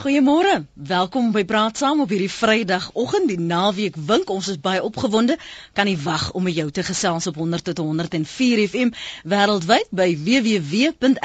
Goeiemôre. 0.00 0.64
Welkom 0.80 1.26
by 1.32 1.42
Praat 1.44 1.76
Saam 1.76 2.00
op 2.00 2.08
hierdie 2.08 2.30
Vrydagoggend. 2.32 3.28
Die 3.28 3.36
naweek 3.40 3.98
wink. 4.08 4.30
Ons 4.32 4.48
is 4.48 4.56
baie 4.56 4.80
opgewonde. 4.80 5.36
Kan 5.76 5.84
nie 5.90 5.98
wag 6.00 6.30
om 6.32 6.42
met 6.48 6.56
jou 6.56 6.70
te 6.72 6.80
gesels 6.86 7.28
op 7.28 7.36
100 7.36 7.64
tot 7.68 7.78
104 7.84 8.62
FM 8.70 8.88
wêreldwyd 9.28 9.92
by 9.92 10.08
www.rsg.co.za. 10.24 11.16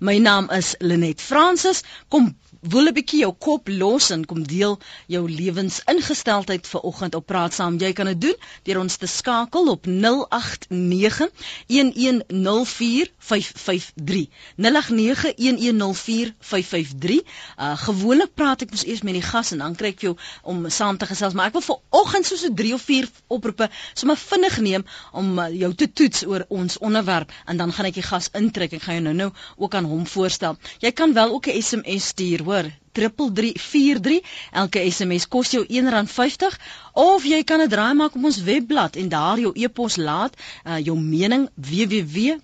My 0.00 0.18
naam 0.18 0.50
is 0.58 0.74
Lenet 0.82 1.22
Fransis. 1.22 1.84
Kom 2.10 2.34
wil 2.60 2.88
'n 2.88 2.92
bietjie 2.92 3.20
jou 3.20 3.32
kop 3.32 3.68
los 3.68 4.10
en 4.10 4.26
kom 4.26 4.46
deel 4.46 4.78
jou 5.06 5.30
lewensingesteldheid 5.30 6.66
vir 6.66 6.80
oggend 6.80 7.14
op 7.14 7.26
praat 7.26 7.54
saam. 7.54 7.78
Jy 7.78 7.92
kan 7.92 8.06
dit 8.06 8.20
doen 8.20 8.34
deur 8.64 8.80
ons 8.80 8.96
te 8.96 9.06
skakel 9.06 9.68
op 9.68 9.86
089 9.86 11.30
1104553. 11.66 14.28
089 14.56 15.32
1104553. 15.36 17.20
Uh 17.58 17.76
gewoonlik 17.80 18.34
praat 18.34 18.62
ek 18.62 18.70
mos 18.70 18.84
eers 18.84 19.02
met 19.02 19.14
die 19.14 19.22
gas 19.22 19.52
en 19.52 19.58
dan 19.58 19.74
kry 19.74 19.88
ek 19.88 20.00
jou 20.00 20.16
om 20.42 20.70
saam 20.70 20.96
te 20.98 21.06
gesels, 21.06 21.32
maar 21.32 21.46
ek 21.46 21.52
wil 21.52 21.62
vir 21.62 21.76
oggend 21.90 22.26
so 22.26 22.36
so 22.36 22.54
3 22.54 22.74
of 22.74 22.82
4 22.82 23.08
oproepe 23.28 23.68
sommer 23.94 24.16
vinnig 24.16 24.60
neem 24.60 24.84
om 25.12 25.38
uh, 25.38 25.48
jou 25.48 25.74
te 25.74 25.92
toets 25.92 26.26
oor 26.26 26.44
ons 26.48 26.78
onderwerp 26.78 27.32
en 27.46 27.56
dan 27.56 27.72
gaan 27.72 27.86
ek 27.86 27.94
die 27.94 28.02
gas 28.02 28.28
intrek. 28.32 28.72
Ek 28.72 28.82
gaan 28.82 28.94
jou 28.94 29.02
nou-nou 29.04 29.32
ook 29.56 29.74
aan 29.74 29.84
hom 29.84 30.06
voorstel. 30.06 30.56
Jy 30.80 30.92
kan 30.92 31.12
wel 31.12 31.32
ook 31.32 31.46
'n 31.46 31.62
SMS 31.62 32.06
stuur 32.06 32.44
hoor 32.50 32.66
3343 32.98 34.20
elke 34.62 34.82
SMS 34.90 35.24
kos 35.34 35.50
jou 35.54 35.62
R1.50 35.64 36.56
of 37.04 37.24
jy 37.32 37.40
kan 37.46 37.60
'n 37.62 37.70
draai 37.74 37.94
maak 37.94 38.14
op 38.18 38.24
ons 38.30 38.42
webblad 38.50 38.92
en 39.02 39.08
daar 39.08 39.38
jou 39.38 39.52
e-pos 39.54 39.94
laat 39.96 40.34
uh, 40.36 40.42
jou 40.88 40.96
mening 40.98 41.48
www.rsg.co.za 41.70 42.38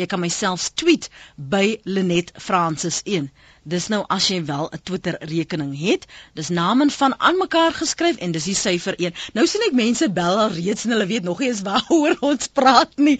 jy 0.00 0.06
kan 0.06 0.20
myself 0.20 0.60
tweet 0.74 1.04
by 1.36 1.66
Lenet 1.84 2.28
Francis 2.48 3.00
1 3.04 3.30
Dis 3.72 3.88
nou 3.90 4.04
as 4.14 4.26
jy 4.30 4.36
wel 4.46 4.68
'n 4.76 4.80
Twitter 4.88 5.16
rekening 5.28 5.72
het, 5.78 6.04
dis 6.38 6.48
name 6.54 6.84
van 6.96 7.14
aan 7.18 7.38
mekaar 7.38 7.72
geskryf 7.74 8.16
en 8.22 8.34
dis 8.36 8.44
die 8.46 8.54
syfer 8.54 8.94
1. 9.06 9.14
Nou 9.34 9.46
sien 9.50 9.64
ek 9.66 9.72
mense 9.74 10.06
bel 10.18 10.38
al 10.42 10.52
reeds 10.54 10.84
en 10.86 10.92
hulle 10.94 11.06
weet 11.10 11.24
nog 11.26 11.40
nie 11.42 11.48
eens 11.48 11.62
waaroor 11.66 12.14
ons 12.30 12.46
praat 12.58 12.92
nie. 13.08 13.16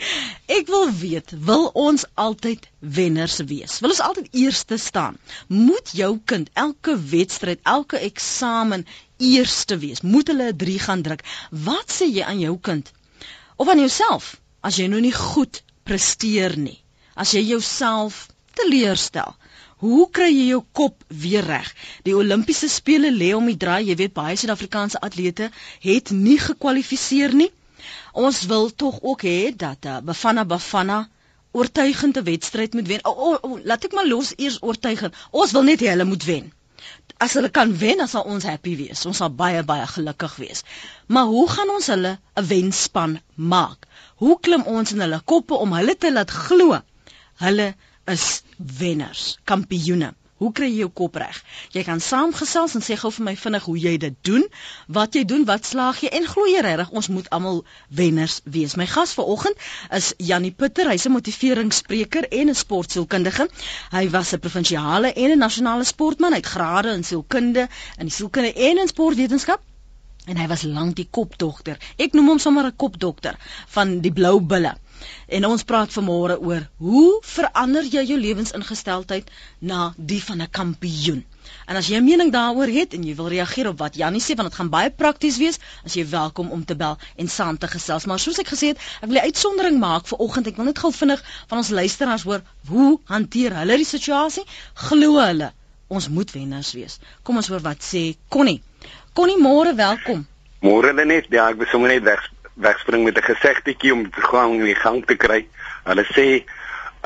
Ek 0.47 0.71
wil 0.71 0.87
weet, 1.01 1.33
wil 1.49 1.67
ons 1.87 2.05
altyd 2.15 2.69
wenners 2.79 3.41
wees? 3.51 3.81
Wil 3.83 3.95
ons 3.97 4.03
altyd 4.07 4.29
eerste 4.45 4.79
staan? 4.79 5.19
Moet 5.49 5.91
jou 5.99 6.13
kind 6.25 6.51
elke 6.55 6.95
wedstryd, 7.15 7.59
elke 7.65 7.99
eksamen 8.11 8.87
eerste 9.19 9.79
wees? 9.83 10.05
Moet 10.07 10.31
hulle 10.31 10.53
'n 10.53 10.61
3 10.63 10.79
gaan 10.87 11.03
druk? 11.03 11.27
Wat 11.51 11.91
sê 11.91 12.07
jy 12.07 12.23
aan 12.23 12.39
jou 12.45 12.55
kind? 12.71 12.93
Of 13.57 13.69
aan 13.69 13.83
jouself 13.83 14.37
as 14.63 14.79
jy 14.79 14.87
nou 14.87 15.03
nie 15.03 15.17
goed 15.19 15.65
presteer 15.83 16.55
nie? 16.57 16.79
As 17.17 17.35
jy 17.35 17.43
jouself 17.51 18.29
teleurstel? 18.55 19.35
Hoe 19.85 20.07
kry 20.11 20.31
jy 20.33 20.45
jou 20.55 20.63
kop 20.73 21.03
weer 21.23 21.45
reg? 21.45 21.67
Die 22.07 22.15
Olimpiese 22.17 22.69
spele 22.73 23.11
lê 23.13 23.35
om 23.37 23.45
die 23.51 23.59
draai. 23.61 23.83
Jy 23.85 23.97
weet 24.01 24.15
baie 24.17 24.37
Suid-Afrikaanse 24.41 25.03
atlete 25.05 25.51
het 25.85 26.13
nie 26.17 26.39
gekwalifiseer 26.41 27.35
nie. 27.37 27.51
Ons 28.17 28.47
wil 28.49 28.71
tog 28.73 29.03
ook 29.03 29.27
hê 29.29 29.53
dat 29.53 29.85
uh, 29.85 29.99
Bafana 30.01 30.47
Bafana 30.49 31.03
oortuigende 31.53 32.23
wedstryd 32.23 32.73
moet 32.73 32.89
wen. 32.89 33.05
O, 33.05 33.11
oh, 33.11 33.27
oh, 33.27 33.51
oh, 33.51 33.59
laat 33.65 33.85
ek 33.85 33.97
maar 33.97 34.09
los 34.09 34.33
eers 34.37 34.57
oortuigend. 34.65 35.17
Ons 35.31 35.53
wil 35.57 35.69
net 35.69 35.85
hê 35.85 35.93
hulle 35.93 36.09
moet 36.09 36.25
wen. 36.29 36.49
As 37.21 37.37
hulle 37.37 37.49
kan 37.59 37.71
wen, 37.81 38.01
dan 38.01 38.09
sal 38.09 38.25
ons 38.33 38.45
happy 38.49 38.75
wees. 38.81 39.05
Ons 39.09 39.21
sal 39.21 39.33
baie 39.43 39.61
baie 39.69 39.85
gelukkig 39.93 40.39
wees. 40.41 40.65
Maar 41.13 41.29
hoe 41.33 41.45
gaan 41.53 41.73
ons 41.77 41.91
hulle 41.93 42.13
'n 42.17 42.47
wenspan 42.49 43.19
maak? 43.37 43.85
Hoe 44.25 44.41
klim 44.41 44.65
ons 44.79 44.93
in 44.97 45.05
hulle 45.05 45.21
koppe 45.33 45.61
om 45.67 45.77
hulle 45.77 45.97
te 45.97 46.13
laat 46.13 46.31
glo? 46.31 46.81
Hulle 47.45 47.75
is 48.07 48.43
wenners, 48.57 49.39
kampioene. 49.45 50.15
Hoe 50.37 50.51
kry 50.53 50.67
jy 50.69 50.83
jou 50.83 50.91
kop 51.01 51.15
reg? 51.17 51.37
Jy 51.73 51.83
kan 51.87 52.01
saamgesels 52.05 52.75
en 52.77 52.83
sê 52.85 52.97
gou 53.01 53.09
vir 53.19 53.25
my 53.25 53.33
vinnig 53.41 53.65
hoe 53.65 53.77
jy 53.81 53.93
dit 54.03 54.17
doen, 54.29 54.43
wat 54.99 55.17
jy 55.17 55.23
doen, 55.25 55.47
wat 55.49 55.65
slaag 55.65 56.03
jy 56.05 56.11
en 56.19 56.27
glo 56.29 56.45
jy 56.51 56.61
regtig 56.67 56.91
ons 57.01 57.09
moet 57.09 57.31
almal 57.33 57.63
wenners 58.01 58.43
wees. 58.57 58.75
My 58.77 58.85
gas 58.91 59.15
vanoggend 59.17 59.65
is 59.99 60.11
Jannie 60.31 60.53
Putter, 60.53 60.91
hy's 60.93 61.07
'n 61.09 61.15
motiveringsspreker 61.15 62.29
en 62.29 62.53
'n 62.53 62.61
sportsielkundige. 62.63 63.49
Hy 63.97 64.05
was 64.11 64.35
'n 64.35 64.45
provinsiale 64.45 65.15
en 65.15 65.31
'n 65.31 65.45
nasionale 65.47 65.85
sportman, 65.85 66.37
hy 66.37 66.43
het 66.45 66.53
grade 66.53 66.93
in 66.93 67.05
sielkunde, 67.05 67.69
in 67.99 68.11
sielkunde 68.11 68.53
en 68.53 68.79
in 68.85 68.93
sportwetenskap. 68.93 69.63
En 70.27 70.37
hy 70.37 70.47
was 70.51 70.63
lank 70.63 70.97
die 70.97 71.09
kopdokter. 71.11 71.79
Ek 71.97 72.13
noem 72.13 72.29
hom 72.29 72.39
sommer 72.39 72.67
'n 72.67 72.77
kopdokter 72.77 73.39
van 73.69 74.01
die 74.01 74.13
blou 74.13 74.41
bulle. 74.41 74.77
En 75.27 75.47
ons 75.49 75.65
praat 75.65 75.93
vanmôre 75.93 76.37
oor 76.39 76.67
hoe 76.79 77.21
verander 77.27 77.87
jy 77.95 78.05
jou 78.11 78.19
lewensingesteldheid 78.21 79.31
na 79.59 79.95
die 79.97 80.23
van 80.23 80.43
'n 80.43 80.51
kampioen. 80.51 81.25
En 81.67 81.77
as 81.77 81.89
jy 81.89 81.97
'n 81.97 82.05
mening 82.05 82.33
daaroor 82.33 82.71
het 82.71 82.95
en 82.95 83.03
jy 83.03 83.15
wil 83.15 83.29
reageer 83.29 83.69
op 83.69 83.79
wat 83.79 83.97
Jannie 83.97 84.21
sê 84.21 84.37
want 84.37 84.49
dit 84.49 84.59
gaan 84.59 84.71
baie 84.71 84.91
prakties 84.91 85.37
wees, 85.39 85.59
as 85.85 85.95
jy 85.95 86.07
welkom 86.09 86.51
om 86.51 86.65
te 86.65 86.77
bel 86.77 86.99
en 87.17 87.29
saam 87.29 87.59
te 87.59 87.69
gesels. 87.69 88.07
Maar 88.07 88.19
soos 88.19 88.39
ek 88.39 88.49
gesê 88.49 88.67
het, 88.67 88.79
ek 89.01 89.09
wil 89.09 89.19
'n 89.19 89.29
uitsondering 89.31 89.79
maak 89.79 90.07
vir 90.07 90.19
oggend. 90.19 90.47
Ek 90.47 90.57
wil 90.57 90.65
net 90.65 90.79
gou 90.79 90.93
vinnig 90.93 91.23
van 91.47 91.59
ons 91.59 91.71
luisteraars 91.71 92.23
hoor 92.23 92.43
hoe 92.69 93.01
hanteer 93.05 93.57
hulle 93.57 93.77
die 93.77 93.85
situasie? 93.85 94.45
Glo 94.75 95.21
hulle 95.21 95.53
ons 95.89 96.09
moet 96.09 96.31
wenners 96.31 96.73
wees. 96.73 96.99
Kom 97.23 97.37
ons 97.37 97.49
hoor 97.49 97.61
wat 97.61 97.83
sê 97.83 98.17
Connie. 98.29 98.63
Connie, 99.13 99.39
môre 99.39 99.75
welkom. 99.75 100.27
Môre 100.61 100.93
net, 100.93 101.27
ja, 101.31 101.49
ek 101.49 101.59
besommer 101.59 101.89
net 101.89 102.03
weg 102.03 102.31
wegspring 102.57 103.05
met 103.05 103.19
'n 103.19 103.23
gesegdetjie 103.23 103.93
om 103.93 104.11
te 104.11 104.21
gaan 104.21 104.53
in 104.53 104.65
die 104.65 104.75
gang 104.75 105.07
te 105.07 105.17
kry. 105.17 105.47
Hulle 105.85 106.05
sê, 106.17 106.45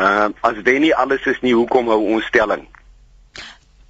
uh, 0.03 0.29
as 0.41 0.57
wen 0.63 0.81
nie 0.81 0.95
alles 0.95 1.27
is 1.27 1.41
nie, 1.41 1.55
hoekom 1.55 1.89
hou 1.89 2.01
ons 2.15 2.25
stelling? 2.25 2.67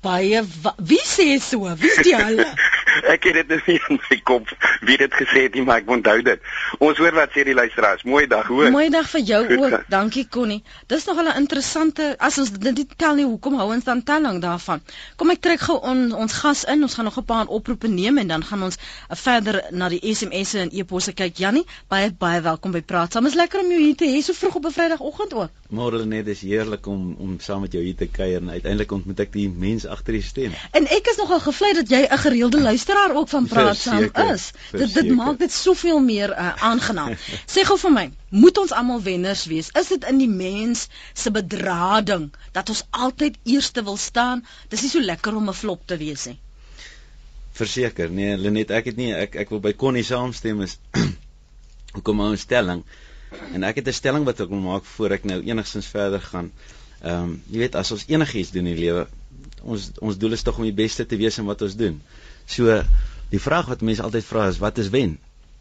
Baie 0.00 0.43
wie 0.78 1.04
sê 1.04 1.38
so? 1.38 1.69
Wie 1.76 1.91
sê 1.91 2.16
hulle? 2.16 2.47
ek 3.05 3.25
het 3.25 3.49
dit 3.49 3.66
nie 3.66 3.81
in 3.88 4.00
my 4.11 4.21
kop 4.25 4.49
wie 4.81 4.97
dit 4.97 5.12
gesê 5.12 5.44
het 5.47 5.55
nie, 5.55 5.62
maar 5.62 5.83
ek 5.83 5.91
onthou 5.91 6.22
dit. 6.22 6.41
Ons 6.78 6.99
hoor 6.99 7.15
wat 7.15 7.33
sê 7.34 7.44
die 7.44 7.55
luisteraars. 7.55 8.03
Mooi 8.09 8.27
dag, 8.27 8.47
hoor. 8.47 8.71
Mooi 8.71 8.88
dag 8.91 9.09
vir 9.11 9.21
jou 9.21 9.41
ook. 9.59 9.77
Dankie 9.93 10.27
Connie. 10.28 10.62
Dis 10.87 11.05
nog 11.05 11.21
'n 11.21 11.37
interessante 11.37 12.15
as 12.19 12.39
ons 12.39 12.50
dit 12.50 12.77
nie 12.77 12.87
tel 12.97 13.15
nie, 13.15 13.25
hoekom 13.25 13.55
hou 13.59 13.72
ons 13.75 13.84
dan 13.84 14.03
telling 14.03 14.41
daarvan? 14.41 14.81
Kom 15.16 15.31
ek 15.31 15.41
trek 15.41 15.60
gou 15.60 15.78
on, 15.81 16.12
ons 16.12 16.33
gas 16.33 16.65
in. 16.65 16.83
Ons 16.83 16.94
gaan 16.94 17.05
nog 17.05 17.19
'n 17.19 17.25
paar 17.25 17.47
oproepe 17.47 17.89
neem 17.89 18.19
en 18.19 18.28
dan 18.28 18.44
gaan 18.44 18.62
ons 18.62 18.77
uh, 18.77 19.16
verder 19.16 19.65
na 19.71 19.89
die 19.89 20.15
SMS'e 20.15 20.59
en 20.59 20.71
e-posse 20.72 21.12
kyk. 21.12 21.37
Jannie, 21.37 21.66
baie 21.89 22.12
baie 22.12 22.41
welkom 22.41 22.72
by 22.72 22.83
Praat. 22.83 23.12
Saam 23.12 23.27
is 23.27 23.34
lekker 23.34 23.60
om 23.60 23.71
jou 23.71 23.81
hier 23.81 23.97
te 23.97 24.05
hê 24.05 24.22
so 24.22 24.33
vroeg 24.33 24.55
op 24.55 24.66
'n 24.66 24.72
Vrydagoggend 24.72 25.34
ook. 25.34 25.50
Môre 25.71 26.05
net 26.05 26.27
is 26.27 26.41
heerlik 26.41 26.87
om 26.87 27.16
om 27.19 27.41
saam 27.41 27.60
met 27.60 27.72
jou 27.72 27.83
hier 27.83 27.97
te 27.97 28.06
kuier 28.06 28.41
en 28.41 28.50
uiteindelik 28.50 28.93
ontmoet 28.93 29.21
ek 29.21 29.33
die 29.33 29.49
mens 29.49 29.87
agter 29.87 30.12
die 30.12 30.22
stem. 30.22 30.53
En 30.72 30.87
ek 30.87 31.06
is 31.06 31.16
nogal 31.16 31.41
gevlei 31.41 31.72
dat 31.72 31.89
jy 31.89 32.06
'n 32.10 32.19
gereelde 32.19 32.60
luisteraar 32.60 32.90
ook 33.15 33.28
van 33.28 33.47
praat 33.47 33.77
saam 33.77 34.11
is. 34.33 34.51
Dit 34.73 34.95
dit 34.95 35.11
maak 35.15 35.39
dit 35.39 35.53
soveel 35.53 36.01
meer 36.01 36.31
uh, 36.31 36.62
aangenaam. 36.62 37.17
Sê 37.53 37.65
gou 37.69 37.78
vir 37.78 37.93
my, 37.93 38.05
moet 38.28 38.59
ons 38.59 38.73
almal 38.73 39.03
wenners 39.03 39.45
wees? 39.51 39.71
Is 39.81 39.89
dit 39.93 40.06
in 40.09 40.19
die 40.23 40.31
mens 40.31 40.87
se 41.12 41.31
bedrading 41.31 42.31
dat 42.53 42.69
ons 42.69 42.84
altyd 42.91 43.39
eerste 43.45 43.83
wil 43.83 43.97
staan? 43.97 44.45
Dis 44.69 44.83
nie 44.83 44.91
so 44.91 45.01
lekker 45.01 45.37
om 45.37 45.49
'n 45.49 45.55
flop 45.55 45.87
te 45.87 45.97
wees 45.97 46.27
nie. 46.31 46.39
Verseker, 47.53 48.11
nee, 48.11 48.37
Lenet, 48.37 48.71
ek 48.71 48.84
het 48.93 48.97
nie 48.97 49.12
ek 49.15 49.34
ek 49.34 49.51
wil 49.51 49.61
by 49.61 49.72
Connie 49.72 50.07
saamstem 50.07 50.61
is. 50.65 50.78
Hoekom 51.95 52.21
hou 52.21 52.33
'n 52.33 52.41
stelling? 52.41 52.84
En 53.55 53.65
ek 53.65 53.83
het 53.83 53.89
'n 53.89 53.93
stelling 53.93 54.25
wat 54.25 54.41
ek 54.41 54.49
wil 54.49 54.62
maak 54.65 54.84
voor 54.84 55.11
ek 55.11 55.25
nou 55.25 55.43
enigstens 55.43 55.87
verder 55.87 56.21
gaan. 56.21 56.53
Ehm 57.03 57.22
um, 57.22 57.43
jy 57.51 57.59
weet 57.59 57.75
as 57.75 57.91
ons 57.91 58.05
enigiets 58.09 58.51
doen 58.51 58.67
in 58.67 58.77
die 58.77 58.84
lewe, 58.87 59.07
ons 59.62 59.91
ons 60.01 60.19
doel 60.19 60.37
is 60.37 60.43
tog 60.43 60.59
om 60.59 60.65
die 60.65 60.77
beste 60.77 61.07
te 61.07 61.17
wees 61.17 61.39
in 61.39 61.49
wat 61.49 61.62
ons 61.62 61.77
doen. 61.77 62.01
So 62.50 62.83
die 63.31 63.41
vraag 63.41 63.69
wat 63.71 63.84
mense 63.87 64.03
altyd 64.03 64.27
vra 64.27 64.47
is 64.53 64.59
wat 64.62 64.78
is 64.83 64.91
wen? 64.94 65.19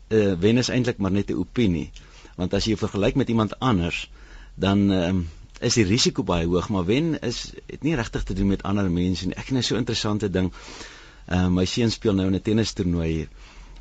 Uh 0.10 0.34
wen 0.42 0.58
is 0.58 0.72
eintlik 0.74 0.98
maar 0.98 1.14
net 1.16 1.30
'n 1.30 1.42
opinie. 1.44 1.92
Want 2.36 2.54
as 2.54 2.66
jy 2.66 2.78
vergelyk 2.78 3.16
met 3.16 3.30
iemand 3.30 3.60
anders, 3.60 4.10
dan 4.56 4.90
um, 4.92 5.28
is 5.60 5.76
die 5.76 5.86
risiko 5.86 6.24
baie 6.24 6.48
hoog, 6.48 6.70
maar 6.70 6.86
wen 6.86 7.20
is 7.22 7.52
het 7.68 7.84
nie 7.84 7.96
regtig 7.96 8.24
te 8.24 8.34
doen 8.34 8.48
met 8.48 8.63
ander 8.63 8.92
mense 8.92 9.28
nie. 9.28 9.36
Ek 9.36 9.52
het 9.52 9.58
'n 9.58 9.63
so 9.63 9.75
interessante 9.75 10.30
ding. 10.30 10.52
Ehm 11.28 11.46
uh, 11.46 11.50
my 11.60 11.66
seun 11.66 11.92
speel 11.92 12.13
nou 12.13 12.28
in 12.28 12.36
'n 12.36 12.42
tennistoernooi 12.42 13.12
hier 13.12 13.30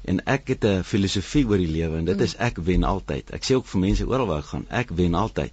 en 0.05 0.21
ek 0.25 0.49
het 0.49 0.65
'n 0.65 0.83
filosofie 0.83 1.47
oor 1.47 1.59
die 1.59 1.71
lewe 1.71 1.99
en 1.99 2.05
dit 2.05 2.21
is 2.21 2.37
ek 2.37 2.57
wen 2.69 2.85
altyd. 2.85 3.31
Ek 3.31 3.45
sê 3.45 3.57
ook 3.57 3.67
vir 3.67 3.81
mense 3.81 4.07
oral 4.07 4.27
waar 4.27 4.39
ek 4.45 4.51
gaan, 4.53 4.67
ek 4.69 4.91
wen 4.91 5.15
altyd. 5.15 5.53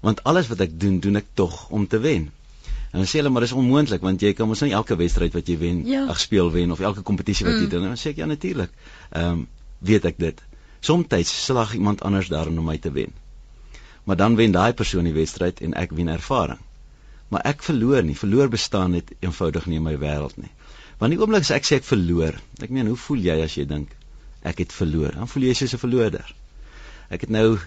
Want 0.00 0.22
alles 0.24 0.48
wat 0.48 0.60
ek 0.60 0.80
doen, 0.80 1.00
doen 1.00 1.16
ek 1.16 1.26
tog 1.34 1.68
om 1.70 1.86
te 1.86 1.98
wen. 1.98 2.30
En 2.92 3.02
dan 3.02 3.08
sê 3.10 3.20
hulle 3.20 3.32
maar 3.34 3.44
dis 3.44 3.52
onmoontlik 3.52 4.04
want 4.04 4.22
jy 4.22 4.32
kan 4.38 4.48
mos 4.48 4.62
nie 4.64 4.74
elke 4.76 4.96
wedstryd 4.96 5.34
wat 5.36 5.48
jy 5.50 5.56
wen, 5.60 5.82
ja. 5.86 6.04
ag 6.12 6.20
speel 6.20 6.50
wen 6.54 6.72
of 6.72 6.80
elke 6.80 7.02
kompetisie 7.02 7.46
wat 7.46 7.58
jy 7.58 7.66
mm. 7.66 7.72
doen. 7.74 7.88
Dan 7.90 8.00
sê 8.00 8.12
ek 8.14 8.22
ja 8.22 8.28
natuurlik. 8.30 8.72
Ehm 9.10 9.32
um, 9.32 9.46
weet 9.86 10.06
ek 10.08 10.16
dit. 10.18 10.38
Somstyds 10.80 11.32
slag 11.44 11.74
iemand 11.76 12.00
anders 12.06 12.30
daarin 12.32 12.58
om 12.58 12.64
my 12.64 12.78
te 12.78 12.92
wen. 12.92 13.12
Maar 14.04 14.16
dan 14.16 14.36
wen 14.36 14.54
daai 14.54 14.72
persoon 14.72 15.04
die 15.04 15.12
wedstryd 15.12 15.60
en 15.60 15.74
ek 15.76 15.92
wen 15.92 16.08
ervaring. 16.08 16.62
Maar 17.28 17.44
ek 17.52 17.62
verloor 17.66 18.06
nie. 18.06 18.16
Verloor 18.16 18.48
bestaan 18.48 18.96
net 18.96 19.12
eenvoudig 19.20 19.66
nie 19.66 19.76
in 19.82 19.84
my 19.84 19.96
wêreld 20.00 20.38
nie. 20.40 20.50
Want 20.98 21.12
die 21.12 21.20
oomblik 21.20 21.44
as 21.44 21.52
ek 21.52 21.68
sê 21.68 21.80
ek 21.82 21.84
verloor, 21.84 22.38
ek 22.62 22.72
meen 22.72 22.88
hoe 22.88 22.96
voel 22.96 23.28
jy 23.28 23.36
as 23.44 23.58
jy 23.58 23.66
dink 23.68 23.92
ek 24.46 24.64
het 24.64 24.72
verloor? 24.72 25.12
Dan 25.18 25.28
voel 25.28 25.50
jy 25.50 25.54
soos 25.58 25.74
'n 25.74 25.84
verloorder. 25.84 26.34
ek 27.08 27.26
het 27.26 27.30
nou 27.30 27.58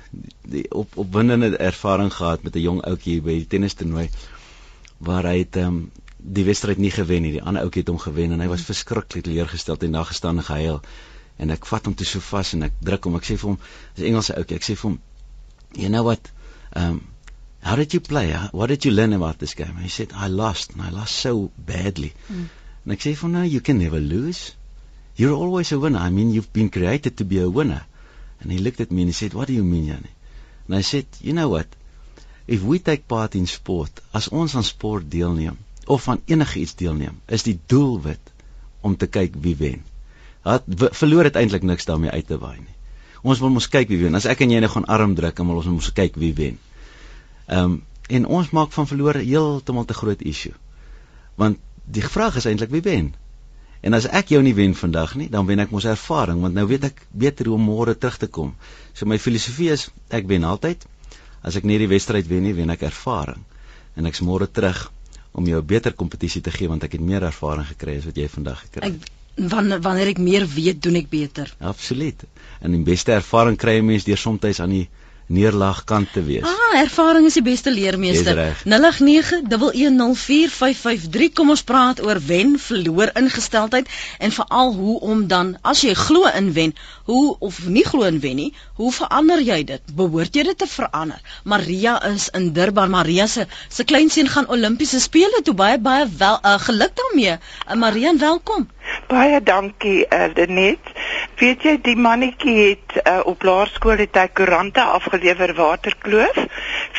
die 0.52 0.66
op 0.76 0.98
opwindende 1.00 1.58
ervaring 1.58 2.12
gehad 2.14 2.44
met 2.44 2.56
'n 2.56 2.62
jong 2.62 2.82
ouetjie 2.84 3.22
by 3.22 3.36
die 3.40 3.48
tennistoernooi 3.48 4.10
waar 5.00 5.28
hy 5.30 5.38
het 5.42 5.58
um, 5.62 5.84
die 6.20 6.44
wedstryd 6.44 6.78
nie 6.78 6.92
gewen 6.92 7.24
nie. 7.24 7.32
Die 7.38 7.44
ander 7.44 7.64
ouetjie 7.64 7.84
het 7.84 7.92
hom 7.92 8.02
gewen 8.02 8.36
en 8.36 8.44
hy 8.44 8.50
was 8.52 8.66
verskriklik 8.68 9.24
teleurgestel 9.26 9.80
en 9.88 9.96
daar 9.96 10.10
gestaan 10.10 10.42
en 10.42 10.48
gehuil. 10.48 10.82
En 11.40 11.56
ek 11.56 11.68
vat 11.70 11.86
hom 11.88 11.96
toe 11.96 12.08
so 12.08 12.24
vas 12.24 12.52
en 12.58 12.68
ek 12.68 12.76
druk 12.84 13.08
hom. 13.08 13.16
Ek 13.20 13.30
sê 13.30 13.38
vir 13.40 13.54
hom, 13.54 13.58
dis 13.96 14.10
Engelse 14.10 14.36
ouetjie. 14.36 14.60
Ek 14.60 14.68
sê 14.68 14.76
vir 14.76 14.90
hom, 14.90 15.00
"You 15.76 15.90
know 15.90 16.04
what? 16.04 16.32
Um 16.76 17.02
how 17.62 17.76
did 17.76 17.94
you 17.94 18.00
play? 18.00 18.32
What 18.52 18.68
did 18.68 18.86
you 18.86 18.92
learn 18.92 19.14
about 19.14 19.40
this 19.40 19.56
game?" 19.56 19.76
And 19.76 19.84
he 19.84 19.90
said, 19.90 20.12
"I 20.14 20.28
lost 20.28 20.74
and 20.74 20.82
I 20.82 20.92
lost 20.92 21.16
so 21.16 21.52
badly." 21.56 22.14
Mm. 22.30 22.50
En 22.86 22.92
ek 22.92 23.00
sê 23.00 23.16
vir 23.16 23.22
hom, 23.22 23.32
"No, 23.32 23.44
you 23.44 23.62
can 23.62 23.78
never 23.78 24.00
lose. 24.00 24.54
You're 25.16 25.36
always 25.36 25.72
a 25.72 25.80
winner. 25.80 26.00
I 26.00 26.10
mean, 26.10 26.32
you've 26.32 26.54
been 26.54 26.70
created 26.70 27.18
to 27.18 27.26
be 27.26 27.40
a 27.40 27.50
winner." 27.50 27.86
And 28.42 28.52
he 28.52 28.60
looked 28.60 28.82
at 28.82 28.92
me 28.92 29.02
and 29.02 29.10
he 29.10 29.14
said, 29.14 29.34
"What 29.34 29.48
do 29.48 29.54
you 29.54 29.64
mean, 29.64 29.88
Jannie?" 29.88 30.16
And 30.68 30.76
I 30.78 30.82
said, 30.82 31.06
"You 31.22 31.34
know 31.34 31.50
what? 31.50 31.68
If 32.50 32.64
we 32.66 32.80
take 32.82 33.06
part 33.06 33.36
in 33.38 33.46
sport, 33.48 34.02
as 34.12 34.32
ons 34.34 34.56
aan 34.58 34.66
sport 34.66 35.06
deelneem 35.12 35.58
of 35.86 36.08
aan 36.10 36.22
enigiets 36.26 36.76
deelneem, 36.80 37.20
is 37.26 37.46
die 37.46 37.60
doelwit 37.70 38.34
om 38.82 38.96
te 38.98 39.08
kyk 39.08 39.38
wie 39.44 39.56
wen. 39.60 39.84
Dat 40.46 40.66
verloor 40.98 41.30
dit 41.30 41.38
eintlik 41.38 41.66
niks 41.68 41.86
daarmee 41.86 42.10
uit 42.10 42.28
te 42.28 42.40
waai 42.42 42.58
nie. 42.58 42.76
Ons 43.22 43.42
wil 43.44 43.52
mos 43.54 43.68
kyk 43.70 43.90
wie 43.92 44.00
wen. 44.02 44.16
As 44.16 44.26
ek 44.30 44.42
en 44.46 44.54
jy 44.54 44.64
nou 44.64 44.72
gaan 44.72 44.88
arm 44.90 45.14
druk, 45.18 45.36
dan 45.38 45.50
wil 45.50 45.62
ons 45.62 45.70
mos 45.70 45.92
kyk 45.94 46.18
wie 46.22 46.34
wen. 46.34 46.60
Ehm 47.48 47.78
um, 47.78 47.78
en 48.10 48.24
ons 48.26 48.48
maak 48.58 48.72
van 48.74 48.88
verloor 48.90 49.20
heeltemal 49.22 49.86
te 49.86 49.94
groot 49.94 50.22
issue. 50.26 50.56
Want 51.38 51.60
die 51.86 52.02
vraag 52.02 52.40
is 52.42 52.48
eintlik 52.50 52.72
wie 52.74 52.82
wen? 52.82 53.12
En 53.86 53.94
as 53.94 54.08
ek 54.10 54.32
jou 54.34 54.40
nie 54.42 54.56
wen 54.58 54.74
vandag 54.76 55.14
nie, 55.20 55.28
dan 55.30 55.46
wen 55.46 55.62
ek 55.62 55.70
mos 55.70 55.86
ervaring, 55.86 56.42
want 56.42 56.58
nou 56.58 56.66
weet 56.72 56.88
ek 56.90 57.04
beter 57.14 57.52
hoe 57.52 57.60
om 57.60 57.68
môre 57.70 57.94
terug 57.94 58.18
te 58.18 58.28
kom. 58.28 58.56
So 58.98 59.06
my 59.06 59.20
filosofie 59.22 59.70
is 59.76 59.86
ek 60.10 60.26
wen 60.32 60.48
altyd. 60.50 60.88
As 61.42 61.56
ek 61.56 61.64
nie 61.64 61.78
die 61.78 61.88
wedstryd 61.88 62.28
wen 62.28 62.44
nie, 62.44 62.54
wen 62.54 62.70
ek 62.70 62.82
ervaring. 62.82 63.44
En 63.96 64.06
ek's 64.06 64.22
môre 64.22 64.48
terug 64.48 64.92
om 65.32 65.46
jou 65.46 65.62
'n 65.62 65.66
beter 65.66 65.94
kompetisie 65.94 66.42
te 66.42 66.52
gee 66.52 66.68
want 66.68 66.84
ek 66.84 66.92
het 66.92 67.02
meer 67.02 67.24
ervaring 67.24 67.68
gekry 67.68 67.98
as 67.98 68.06
wat 68.06 68.18
jy 68.18 68.28
vandag 68.28 68.60
gekry 68.66 68.86
het. 68.86 68.94
Ek 68.94 69.50
wanneer 69.50 69.82
wanneer 69.82 70.08
ek 70.08 70.18
meer 70.18 70.46
weet, 70.48 70.82
doen 70.82 70.96
ek 70.96 71.10
beter. 71.10 71.54
Absoluut. 71.60 72.24
En 72.62 72.72
die 72.72 72.84
beste 72.84 73.12
ervaring 73.12 73.58
kry 73.58 73.80
'n 73.80 73.86
mens 73.86 74.04
deur 74.04 74.18
soms 74.18 74.60
aan 74.60 74.70
die 74.70 74.90
neerlaag 75.30 75.84
kan 75.84 76.08
te 76.12 76.24
wees. 76.26 76.44
Ah, 76.44 76.82
ervaring 76.82 77.26
is 77.30 77.34
die 77.38 77.44
beste 77.46 77.70
leermeester. 77.72 78.56
0891104553 78.66 81.30
kom 81.38 81.50
ons 81.54 81.62
praat 81.64 82.02
oor 82.06 82.20
wen, 82.26 82.60
verloor 82.60 83.10
ingesteldheid 83.20 83.88
en 84.18 84.32
veral 84.34 84.74
hoe 84.74 85.00
om 85.00 85.28
dan 85.30 85.58
as 85.62 85.82
jy 85.86 85.94
glo 85.94 86.26
in 86.34 86.54
wen, 86.58 86.74
hoe 87.10 87.36
of 87.40 87.68
nie 87.68 87.86
glo 87.86 88.04
in 88.10 88.20
wen 88.24 88.36
nie, 88.42 88.54
hoe 88.82 88.92
verander 88.94 89.42
jy 89.44 89.64
dit? 89.74 89.82
Behoort 89.96 90.36
jy 90.36 90.44
dit 90.50 90.58
te 90.58 90.68
verander? 90.70 91.22
Maria 91.44 92.04
is 92.10 92.30
in 92.34 92.54
Durban. 92.58 92.90
Maria 92.90 93.28
se 93.28 93.46
se 93.70 93.84
kleinseun 93.84 94.28
gaan 94.34 94.50
Olimpiese 94.50 95.00
spele 95.00 95.42
toe. 95.44 95.54
Baie 95.54 95.78
baie 95.78 96.10
wel 96.18 96.40
uh, 96.42 96.60
geluk 96.66 96.96
daarmee. 96.96 97.38
Uh, 97.38 97.42
Maria, 97.76 98.18
welkom. 98.18 98.70
Baie 99.10 99.42
dankie, 99.44 100.06
uh, 100.06 100.28
Lenet. 100.36 100.92
Weet 101.40 101.64
jy 101.64 101.78
die 101.82 101.96
mannetjie 101.96 102.56
het 102.60 102.98
uh, 103.02 103.20
op 103.30 103.44
laerskool 103.44 104.02
het 104.02 104.18
hy 104.20 104.28
koerante 104.34 104.82
afgelewer 104.82 105.54
Waterkloof. 105.58 106.38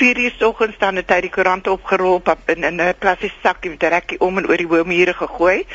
4 0.01 0.19
uur 0.19 0.35
soggens 0.39 0.79
dan 0.79 0.97
het 0.97 1.11
hy 1.13 1.21
die 1.27 1.33
koerante 1.35 1.71
opgerol 1.71 2.19
op 2.21 2.31
in 2.47 2.65
'n 2.65 2.95
plastiese 2.99 3.37
sak 3.43 3.65
met 3.65 3.83
'n 3.83 3.93
rekkie 3.95 4.21
om 4.21 4.39
en 4.39 4.49
oor 4.49 4.57
die 4.57 4.67
boomure 4.67 5.15
gegooi. 5.15 5.67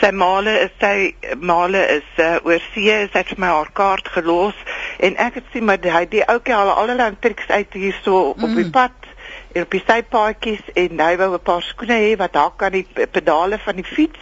Sy 0.00 0.10
maale 0.10 0.58
is 0.66 0.74
sy 0.80 1.14
maale 1.40 1.86
is 1.98 2.08
uh, 2.18 2.36
oor 2.42 2.60
see, 2.74 3.08
sy 3.12 3.18
het 3.18 3.28
vir 3.28 3.40
my 3.40 3.46
haar 3.46 3.70
kaart 3.72 4.08
gelos 4.08 4.56
en 4.98 5.16
ek 5.16 5.34
het 5.34 5.44
sien 5.52 5.64
maar 5.64 5.78
hy 5.80 6.04
die 6.08 6.24
ouetjie 6.24 6.54
al 6.54 6.70
allerlei 6.70 7.14
triks 7.20 7.48
uit 7.48 7.72
hierso 7.72 8.34
mm. 8.36 8.44
op 8.44 8.54
die 8.54 8.64
mm. 8.64 8.70
pad 8.70 9.09
en 9.52 9.62
op 9.62 9.70
die 9.70 9.82
sypaadjies 9.86 10.72
en 10.74 11.00
hy 11.00 11.16
wou 11.16 11.30
'n 11.34 11.42
paar 11.42 11.62
skoene 11.62 11.98
hê 11.98 12.16
wat 12.16 12.34
hak 12.34 12.62
aan 12.62 12.72
die 12.72 12.86
pedale 13.12 13.58
van 13.58 13.76
die 13.76 13.84
fiets. 13.84 14.18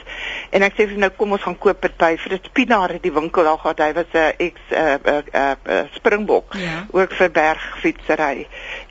En 0.51 0.63
ek 0.63 0.73
sê 0.75 0.89
vir 0.89 0.99
nou 0.99 1.11
kom 1.11 1.33
ons 1.33 1.43
gaan 1.43 1.59
koop 1.59 1.83
dit 1.83 1.97
by 1.97 2.17
vir 2.17 2.31
dit 2.37 2.53
Pinaar 2.53 2.99
die 3.01 3.13
winkel 3.13 3.45
daar 3.45 3.59
gehad. 3.59 3.79
Hy 3.79 3.93
was 3.93 4.13
'n 4.13 4.33
ex 4.39 4.61
'n 4.71 4.75
uh, 4.75 4.99
uh, 5.05 5.23
uh, 5.35 5.55
uh, 5.69 5.85
springbok 5.93 6.55
ja. 6.55 6.87
ook 6.91 7.13
vir 7.13 7.31
bergfietsery 7.31 8.47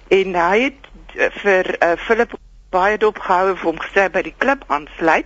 en 0.08 0.36
hy 0.36 0.60
het 0.62 0.82
uh, 1.16 1.30
vir 1.42 1.76
uh, 1.84 1.96
Philip 1.98 2.38
baie 2.70 2.98
dopgehou 2.98 3.56
vir 3.56 3.66
hom 3.70 3.80
gesê 3.80 4.08
by 4.12 4.22
die 4.26 4.36
klub 4.38 4.64
aansluit. 4.68 5.26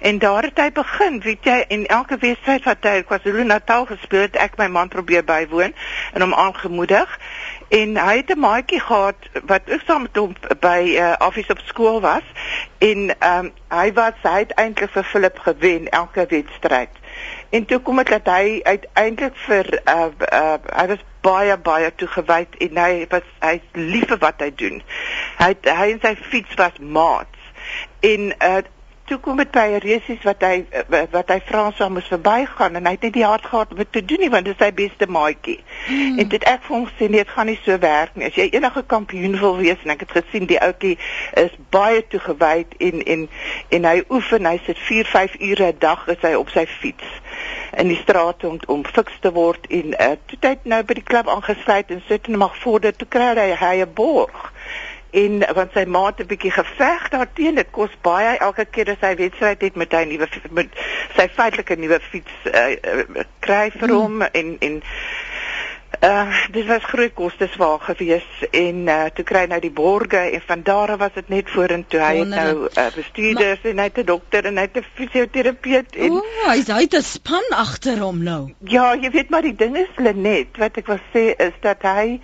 En 0.00 0.18
daar 0.18 0.42
het 0.48 0.58
hy 0.58 0.70
begin 0.74 1.20
weet 1.20 1.46
jy 1.46 1.58
en 1.68 1.86
elke 1.86 2.18
wedstryd 2.18 2.64
wat 2.66 2.86
hy 2.88 3.02
KwaZulu-Natal 3.06 3.86
gespeel 3.92 4.26
het 4.26 4.38
ek 4.42 4.58
my 4.58 4.66
man 4.66 4.90
probeer 4.90 5.24
bywoon 5.24 5.74
en 6.14 6.24
hom 6.26 6.34
aangemoedig. 6.34 7.18
En 7.70 7.96
hy 7.96 8.16
het 8.16 8.30
'n 8.34 8.38
maatjie 8.38 8.80
gehad 8.80 9.28
wat 9.46 9.70
ook 9.70 9.82
saam 9.86 10.02
met 10.02 10.16
hom 10.16 10.34
by 10.60 10.80
uh, 10.98 11.14
office 11.18 11.52
op 11.52 11.60
skool 11.64 12.00
was. 12.00 12.26
En 12.78 13.14
um, 13.22 13.52
hy 13.68 13.92
was 13.92 14.18
hy 14.22 14.38
het 14.38 14.52
eintlik 14.54 14.90
vir 14.90 15.04
Philip 15.04 15.38
gewen 15.38 15.88
elke 15.88 16.26
wedstryd. 16.28 16.90
En 17.50 17.64
toe 17.64 17.78
kom 17.78 17.96
dit 17.96 18.08
dat 18.08 18.26
hy 18.26 18.60
uiteindelik 18.62 19.36
vir 19.36 19.80
uh, 19.84 20.10
uh 20.32 20.58
hy 20.74 20.86
was 20.86 21.04
baie 21.20 21.56
baie 21.56 21.92
toegewyd 21.94 22.56
en 22.66 22.82
hy 22.82 23.06
was 23.12 23.30
hy 23.44 23.56
lief 23.74 24.08
vir 24.08 24.20
wat 24.24 24.42
hy 24.44 24.50
doen. 24.62 24.82
Hy 25.38 25.54
hy 25.66 25.88
en 25.94 26.04
sy 26.04 26.14
fiets 26.32 26.60
was 26.60 26.78
maats. 26.80 27.48
En 28.00 28.30
uh 28.40 28.60
toe 29.10 29.18
kom 29.18 29.40
dit 29.42 29.50
by 29.50 29.66
'n 29.74 29.82
resies 29.82 30.22
wat 30.22 30.42
hy 30.46 30.66
wat 31.10 31.30
hy 31.34 31.40
Frans 31.46 31.76
sou 31.76 31.88
moes 31.90 32.06
verbygaan 32.12 32.76
en 32.78 32.86
hy 32.86 32.92
het 32.94 33.06
net 33.06 33.16
die 33.16 33.24
hart 33.26 33.46
gehad 33.46 33.70
om 33.70 33.80
dit 33.82 33.92
te 33.92 34.04
doen 34.04 34.22
nie 34.22 34.30
want 34.30 34.44
dit 34.44 34.54
is 34.54 34.62
sy 34.64 34.70
beste 34.72 35.06
maatjie. 35.06 35.58
Hmm. 35.86 36.18
En 36.18 36.28
dit 36.28 36.44
ek 36.44 36.62
vir 36.66 36.76
hom 36.76 36.86
sê 36.86 37.08
nee, 37.08 37.24
dit 37.24 37.32
gaan 37.34 37.50
nie 37.50 37.58
so 37.64 37.78
werk 37.82 38.14
nie. 38.14 38.28
As 38.30 38.38
jy 38.38 38.46
enige 38.54 38.84
kampioen 38.86 39.34
wil 39.40 39.58
wees 39.58 39.82
en 39.82 39.90
ek 39.96 40.06
het 40.06 40.14
gesien 40.20 40.46
die 40.46 40.60
ouetjie 40.62 40.94
is 41.42 41.56
baie 41.74 42.06
toegewyd 42.06 42.78
en 42.78 43.02
en 43.02 43.26
en 43.68 43.90
hy 43.90 43.96
oefen, 44.10 44.46
hy 44.46 44.60
sit 44.66 44.78
4, 44.78 45.10
5 45.16 45.36
ure 45.40 45.72
'n 45.72 45.82
dag 45.82 46.06
is 46.06 46.22
hy 46.22 46.34
op 46.38 46.54
sy 46.54 46.66
fiets 46.66 47.19
in 47.76 47.88
die 47.88 48.00
strate 48.02 48.48
om 48.48 48.58
om 48.66 48.84
fiks 48.86 49.18
te 49.20 49.32
word 49.32 49.66
en 49.68 49.94
uh, 49.94 50.14
toe 50.26 50.38
het 50.40 50.64
nou 50.64 50.82
by 50.84 50.94
die 50.98 51.06
klub 51.06 51.28
aangesluit 51.28 51.90
en 51.90 52.02
sit 52.08 52.26
en 52.26 52.38
mag 52.38 52.56
vorder 52.62 52.96
toe 52.96 53.08
kry 53.08 53.34
hy 53.38 53.50
hy 53.54 53.74
'n 53.82 53.94
borg 53.94 54.52
en 55.10 55.42
want 55.54 55.72
sy 55.74 55.84
ma 55.84 56.04
het 56.06 56.20
'n 56.20 56.26
bietjie 56.26 56.50
geveg 56.50 57.08
daarteen 57.08 57.54
dit 57.54 57.70
kos 57.70 57.90
baie 58.02 58.36
elke 58.38 58.64
keer 58.64 58.90
as 58.90 59.00
hy 59.00 59.14
wedstryd 59.16 59.60
het 59.60 59.76
met 59.76 59.92
hy 59.92 60.04
nuwe 60.04 60.28
met 60.50 60.68
sy 61.16 61.28
feitelike 61.28 61.76
nuwe 61.76 62.00
fiets 62.00 62.32
uh, 62.54 62.70
uh, 62.70 63.24
kry 63.40 63.70
vir 63.70 63.88
hom 63.90 64.22
hmm. 64.22 64.28
en 64.32 64.56
en 64.60 64.82
uh 65.98 66.46
dit 66.50 66.66
was 66.66 66.84
groot 66.84 67.12
kostes 67.14 67.56
waar 67.56 67.80
gewees 67.80 68.26
en 68.50 68.86
uh 68.88 69.08
toe 69.14 69.24
kry 69.24 69.42
hy 69.44 69.50
nou 69.50 69.60
die 69.60 69.72
borge 69.74 70.20
en 70.20 70.42
van 70.46 70.62
daar 70.62 70.96
was 70.96 71.12
dit 71.14 71.28
net 71.28 71.50
vorentoe 71.50 72.00
hy 72.00 72.12
het 72.18 72.30
nou 72.30 72.54
uh, 72.68 72.86
bestuurders 72.94 73.66
en 73.72 73.82
hy 73.82 73.88
het 73.90 73.98
'n 73.98 74.06
dokter 74.06 74.46
en 74.46 74.56
hy 74.56 74.68
het 74.68 74.78
'n 74.78 74.86
fisioterapeut 74.94 75.96
en 75.96 76.16
O, 76.16 76.22
hy's 76.46 76.70
hy 76.70 76.80
het 76.86 76.94
'n 76.94 77.02
span 77.02 77.50
agter 77.50 77.98
hom 77.98 78.22
nou. 78.22 78.54
Ja, 78.64 78.94
jy 78.94 79.10
weet 79.10 79.30
maar 79.30 79.42
die 79.42 79.56
ding 79.56 79.76
is 79.76 79.92
Lenet 79.96 80.56
wat 80.56 80.76
ek 80.76 80.86
wil 80.86 81.02
sê 81.12 81.34
is 81.36 81.58
dat 81.60 81.82
hy 81.82 82.20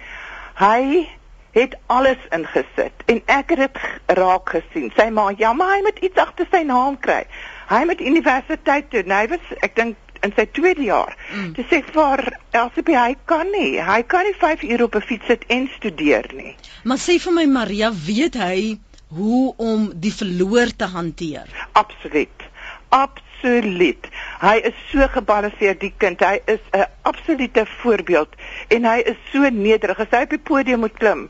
hy 0.54 1.08
het 1.50 1.76
alles 1.86 2.20
ingesit 2.30 3.04
en 3.06 3.22
ek 3.26 3.50
het 3.50 3.58
dit 3.58 3.76
raak 4.06 4.48
gesien. 4.48 4.92
Sy 4.96 5.08
ma, 5.10 5.32
ja, 5.36 5.52
maar 5.52 5.74
hy 5.74 5.82
moet 5.82 5.98
iets 5.98 6.16
agter 6.16 6.46
sy 6.50 6.62
naam 6.62 6.98
kry. 7.00 7.26
Hy 7.68 7.84
moet 7.84 8.00
universiteit 8.00 8.90
toe. 8.90 9.02
Nou, 9.02 9.20
hy 9.20 9.28
was 9.28 9.54
ek 9.60 9.74
dink 9.74 9.96
in 10.26 10.34
sy 10.36 10.46
tweede 10.58 10.86
jaar. 10.88 11.14
Mm. 11.32 11.52
Dis 11.58 11.68
sê 11.70 11.82
vir 11.94 12.24
Elsabie 12.56 12.98
hy 12.98 13.14
kan 13.30 13.50
nie. 13.54 13.76
Hy 13.82 14.02
kan 14.10 14.26
nie 14.28 14.34
5 14.40 14.66
ure 14.68 14.88
op 14.88 14.96
'n 14.96 15.06
fiets 15.08 15.26
sit 15.32 15.46
en 15.48 15.68
studeer 15.76 16.30
nie. 16.34 16.56
Maar 16.84 16.98
sê 16.98 17.18
vir 17.22 17.32
my 17.32 17.46
Maria, 17.46 17.92
weet 17.92 18.34
hy 18.34 18.78
hoe 19.08 19.54
om 19.56 19.90
die 19.94 20.12
verloor 20.12 20.72
te 20.76 20.88
hanteer? 20.90 21.46
Absoluut. 21.72 22.46
Absoluut. 22.88 24.06
Hy 24.40 24.56
is 24.68 24.76
so 24.90 25.06
gebalanseerd 25.12 25.80
die 25.80 25.92
kind. 25.98 26.20
Hy 26.20 26.40
is 26.46 26.60
'n 26.72 26.86
absolute 27.02 27.66
voorbeeld 27.82 28.28
en 28.68 28.84
hy 28.84 28.98
is 28.98 29.16
so 29.32 29.48
nederig. 29.50 29.98
As 29.98 30.10
hy 30.10 30.22
op 30.22 30.30
die 30.30 30.38
podium 30.38 30.80
moet 30.80 30.98
klim, 30.98 31.28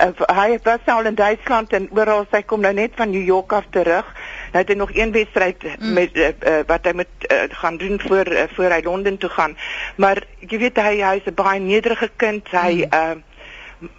uh, 0.00 0.12
hy 0.36 0.58
was 0.62 0.80
nou 0.86 1.04
in 1.04 1.14
Duitsland 1.14 1.72
en 1.72 1.88
oral 1.90 2.26
hy 2.30 2.42
kom 2.42 2.60
nou 2.60 2.72
net 2.72 2.92
van 2.96 3.10
New 3.10 3.24
York 3.24 3.52
af 3.52 3.64
terug. 3.70 4.14
Nou 4.52 4.64
het 4.64 4.68
hy 4.68 4.74
nog 4.74 4.94
een 4.94 5.12
wedstryd 5.12 5.62
mm. 5.62 5.92
met 5.92 6.16
uh, 6.16 6.28
uh, 6.28 6.58
wat 6.66 6.84
hy 6.84 6.92
moet 6.92 7.06
uh, 7.32 7.42
gaan 7.48 7.76
doen 7.76 8.00
voor 8.00 8.32
uh, 8.32 8.42
voor 8.54 8.70
hy 8.70 8.80
Londen 8.84 9.18
toe 9.18 9.30
gaan. 9.30 9.56
Maar 9.96 10.22
jy 10.38 10.58
weet 10.58 10.76
hy 10.76 10.94
hy's 11.02 11.26
'n 11.26 11.34
baie 11.34 11.60
nederige 11.60 12.10
kind. 12.16 12.48
Hy 12.50 12.72
mm. 12.74 12.92
uh, 12.92 13.16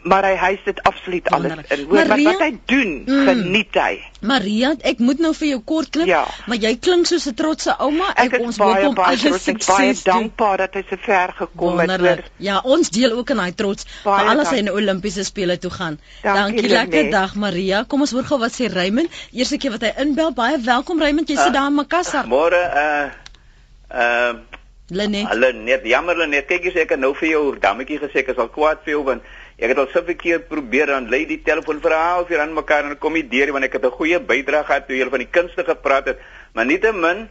maar 0.01 0.25
hy 0.25 0.35
hy 0.39 0.59
sit 0.65 0.79
absoluut 0.89 1.27
alles 1.29 1.51
in. 1.69 1.83
Hoor 1.89 2.07
Maria, 2.09 2.31
wat 2.31 2.41
hy 2.41 2.49
doen, 2.65 2.93
mm, 3.05 3.27
geniet 3.27 3.77
hy. 3.77 3.91
Maria, 4.25 4.71
ek 4.89 5.01
moet 5.03 5.21
nou 5.21 5.33
vir 5.37 5.47
jou 5.51 5.59
kort 5.71 5.91
klip, 5.93 6.09
ja. 6.09 6.23
maar 6.49 6.57
jy 6.61 6.71
klink 6.81 7.09
soos 7.09 7.27
'n 7.29 7.35
trotse 7.37 7.75
ouma. 7.77 8.09
Ek, 8.15 8.33
ek 8.33 8.47
ons 8.47 8.57
baie, 8.57 8.89
baie 8.97 9.19
trots, 9.21 9.47
ek 9.53 9.61
baie 9.67 9.93
dankbaar 9.93 10.65
dat 10.65 10.79
hy 10.79 10.83
so 10.89 10.97
ver 11.05 11.35
gekom 11.37 11.79
het. 11.83 12.25
Ja, 12.41 12.59
ons 12.63 12.89
deel 12.89 13.13
ook 13.17 13.29
in 13.35 13.43
daai 13.43 13.53
trots 13.53 13.85
vir 14.03 14.33
alles 14.33 14.49
hy 14.49 14.63
in 14.65 14.71
Olimpiese 14.73 15.23
spele 15.23 15.59
toe 15.61 15.71
gaan. 15.71 15.99
Dankie, 16.23 16.41
Dankie 16.41 16.73
lekker 16.73 17.03
nee. 17.03 17.11
dag 17.11 17.35
Maria. 17.35 17.83
Kom 17.85 18.01
ons 18.01 18.11
hoor 18.11 18.25
gou 18.25 18.39
wat 18.41 18.57
sê 18.57 18.71
Raymond. 18.73 19.13
Eerste 19.31 19.57
keer 19.57 19.77
wat 19.77 19.85
hy 19.85 19.93
inbel. 20.01 20.33
Baie 20.33 20.57
welkom 20.57 21.01
Raymond. 21.01 21.29
Jy 21.29 21.37
uh, 21.37 21.43
sit 21.43 21.53
daar 21.53 21.69
in 21.69 21.77
Makassar. 21.77 22.25
Môre 22.25 22.61
uh 22.65 23.09
uh 23.93 24.35
Lenet. 24.87 25.27
Hulle 25.27 25.51
net 25.51 25.83
jammer 25.83 26.15
Lenet, 26.15 26.45
kyk 26.47 26.69
eens 26.69 26.77
ek 26.79 26.93
het 26.95 27.01
nou 27.01 27.11
vir 27.19 27.33
jou 27.33 27.41
dammetjie 27.59 27.99
gesê 27.99 28.21
ek 28.21 28.29
is 28.31 28.37
al 28.39 28.47
kwaad 28.47 28.85
vir 28.85 28.93
jou 28.93 29.01
want 29.03 29.25
ek 29.57 29.69
het 29.69 29.77
al 29.77 29.87
soveel 29.93 30.15
keer 30.15 30.39
probeer 30.39 30.85
dan 30.85 31.09
lê 31.09 31.25
die 31.25 31.41
telefoon 31.41 31.81
vir 31.81 31.91
'n 31.91 32.05
halfuur 32.09 32.39
aan 32.39 32.53
mekaar 32.53 32.85
en 32.85 32.97
kom 32.97 33.13
die 33.13 33.27
deur 33.27 33.51
want 33.51 33.65
ek 33.65 33.73
het 33.73 33.85
'n 33.85 33.97
goeie 33.99 34.19
bydrae 34.19 34.63
gehad 34.63 34.87
toe 34.87 34.97
jy 34.97 35.09
van 35.09 35.19
die 35.19 35.31
kunste 35.31 35.63
gepraat 35.63 36.05
het. 36.05 36.17
Maar 36.53 36.65
nietemin 36.65 37.29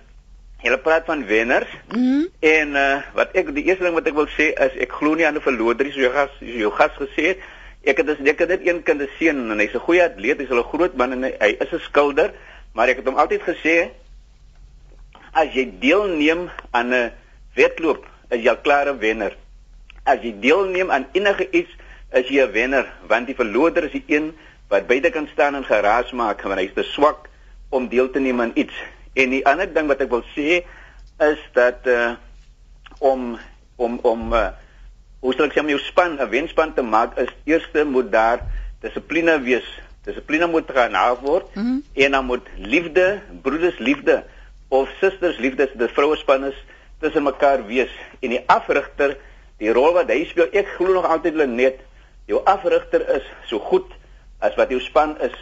Julle 0.63 0.79
praat 0.81 1.05
van 1.05 1.27
wenners. 1.27 1.69
Mm 1.89 1.95
-hmm. 1.95 2.29
En 2.41 2.69
uh 2.69 3.03
wat 3.15 3.33
ek 3.33 3.55
die 3.55 3.65
eerste 3.65 3.85
ding 3.85 3.95
wat 3.95 4.07
ek 4.07 4.15
wil 4.15 4.29
sê 4.39 4.47
is 4.67 4.79
ek 4.81 4.93
glo 4.93 5.15
nie 5.15 5.27
aan 5.27 5.37
'n 5.37 5.41
verloder, 5.41 5.93
so 5.93 6.01
jou 6.01 6.13
gas 6.13 6.31
jou 6.41 6.71
gas 6.73 6.95
gesê 6.97 7.23
het. 7.27 7.39
Ek 7.85 7.97
het 7.97 8.07
dus 8.07 8.19
ek 8.25 8.39
het 8.39 8.49
net 8.49 8.67
een 8.67 8.83
kind 8.83 9.03
seun 9.19 9.51
en 9.51 9.59
hy's 9.59 9.75
'n 9.75 9.85
goeie 9.85 10.03
atleet, 10.03 10.39
hy's 10.39 10.51
'n 10.51 10.63
groot 10.63 10.97
man 10.97 11.13
en 11.13 11.23
hy, 11.23 11.35
hy 11.39 11.57
is 11.61 11.73
'n 11.73 11.79
skilder, 11.79 12.33
maar 12.73 12.89
ek 12.89 12.97
het 12.97 13.07
hom 13.07 13.17
altyd 13.17 13.43
gesê 13.43 13.91
as 15.33 15.53
jy 15.53 15.79
deelneem 15.79 16.51
aan 16.71 16.95
'n 16.95 17.13
wedloop, 17.55 18.07
is 18.31 18.43
jy 18.43 18.51
'n 18.51 18.63
klare 18.63 18.97
wenner. 18.97 19.37
As 20.05 20.19
jy 20.23 20.35
deelneem 20.41 20.91
aan 20.91 21.07
enige 21.13 21.51
iets, 21.51 21.71
is 22.13 22.29
jy 22.29 22.43
'n 22.43 22.53
wenner, 22.53 22.87
want 23.09 23.27
die 23.27 23.35
verloder 23.35 23.85
is 23.85 23.93
die 23.93 24.05
een 24.07 24.35
wat 24.69 24.87
buite 24.87 25.11
kan 25.11 25.29
staan 25.33 25.55
en 25.55 25.65
geraas 25.65 26.13
maak 26.13 26.43
want 26.43 26.61
hy's 26.61 26.75
te 26.75 26.83
swak 26.83 27.29
om 27.69 27.89
deel 27.89 28.11
te 28.11 28.21
neem 28.21 28.41
aan 28.41 28.53
iets. 28.55 28.75
En 29.15 29.31
die 29.31 29.47
ander 29.47 29.73
ding 29.73 29.87
wat 29.87 30.01
ek 30.01 30.11
wil 30.11 30.25
sê 30.35 30.63
is 31.19 31.41
dat 31.53 31.87
uh 31.87 32.15
om 32.99 33.39
om 33.77 33.99
om 34.03 34.33
uh 34.33 34.51
hoe 35.21 35.35
sal 35.35 35.49
ek 35.49 35.57
sê 35.57 35.61
om 35.61 35.69
jou 35.69 35.81
span 35.81 36.19
'n 36.21 36.31
wenspan 36.31 36.75
te 36.75 36.83
maak 36.83 37.19
is 37.19 37.33
eerste 37.45 37.85
moet 37.85 38.13
daar 38.13 38.41
dissipline 38.81 39.41
wees. 39.43 39.67
Dissipline 40.05 40.47
moet 40.47 40.71
gehandhaaf 40.71 41.21
word 41.21 41.55
Mm 41.55 41.63
-hmm. 41.63 41.83
en 41.95 42.11
dan 42.11 42.25
moet 42.25 42.47
liefde, 42.57 43.21
broeders 43.43 43.79
liefde 43.79 44.25
of 44.69 44.89
susters 45.01 45.39
liefde, 45.39 45.71
die 45.75 45.89
vroue 45.89 46.17
span 46.17 46.45
is 46.45 46.59
tussen 47.01 47.23
mekaar 47.23 47.67
wees 47.67 47.93
en 48.21 48.31
die 48.31 48.43
afrigter, 48.47 49.17
die 49.59 49.73
rol 49.73 49.93
wat 49.93 50.11
hy 50.11 50.25
speel, 50.25 50.49
ek 50.53 50.69
glo 50.77 50.93
nog 50.93 51.07
altyd 51.07 51.35
Lenet, 51.35 51.81
jou 52.27 52.41
afrigter 52.45 53.05
is 53.17 53.27
so 53.51 53.59
goed 53.59 53.93
as 54.39 54.55
wat 54.59 54.71
jou 54.71 54.81
span 54.81 55.17
is. 55.25 55.35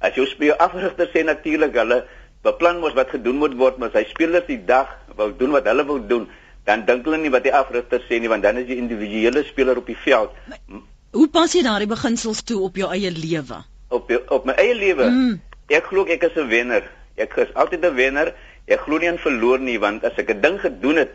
As 0.00 0.14
jou 0.18 0.26
speel 0.30 0.58
afrigter 0.62 1.10
sê 1.12 1.24
natuurlik 1.26 1.74
hulle 1.78 2.02
beplan 2.46 2.82
mos 2.82 2.94
wat 2.94 3.10
gedoen 3.14 3.40
moet 3.42 3.56
word, 3.58 3.78
maar 3.78 3.90
as 3.90 3.98
hy 3.98 4.04
spelers 4.10 4.46
die 4.46 4.60
dag 4.66 4.92
wil 5.18 5.32
doen 5.38 5.54
wat 5.56 5.66
hulle 5.70 5.86
wil 5.86 6.02
doen, 6.10 6.28
dan 6.68 6.84
dink 6.86 7.06
hulle 7.08 7.18
nie 7.22 7.32
wat 7.34 7.46
die 7.46 7.54
afrigter 7.54 8.02
sê 8.06 8.20
nie, 8.20 8.30
want 8.30 8.44
dan 8.46 8.60
is 8.60 8.68
die 8.68 8.78
individuele 8.78 9.42
speler 9.48 9.80
op 9.80 9.88
die 9.88 9.98
veld. 10.04 10.34
Hoe 11.16 11.28
pas 11.32 11.54
jy 11.54 11.64
daardie 11.64 11.88
beginsels 11.90 12.44
toe 12.46 12.60
op 12.66 12.76
jou 12.76 12.90
eie 12.92 13.10
lewe? 13.14 13.62
Op 13.94 14.10
jou, 14.12 14.20
op 14.34 14.44
my 14.46 14.54
eie 14.60 14.76
lewe. 14.76 15.08
Mm. 15.08 15.38
Ek 15.72 15.88
glo 15.88 16.04
ek 16.06 16.28
is 16.28 16.36
'n 16.36 16.48
wenner. 16.48 16.84
Ek 17.16 17.34
is 17.36 17.54
altyd 17.54 17.84
'n 17.84 17.94
wenner. 17.94 18.34
Ek 18.66 18.80
glo 18.80 18.98
nie 18.98 19.08
in 19.08 19.18
verloor 19.18 19.58
nie, 19.58 19.78
want 19.78 20.04
as 20.04 20.18
ek 20.18 20.30
'n 20.30 20.40
ding 20.40 20.60
gedoen 20.60 20.96
het, 20.96 21.14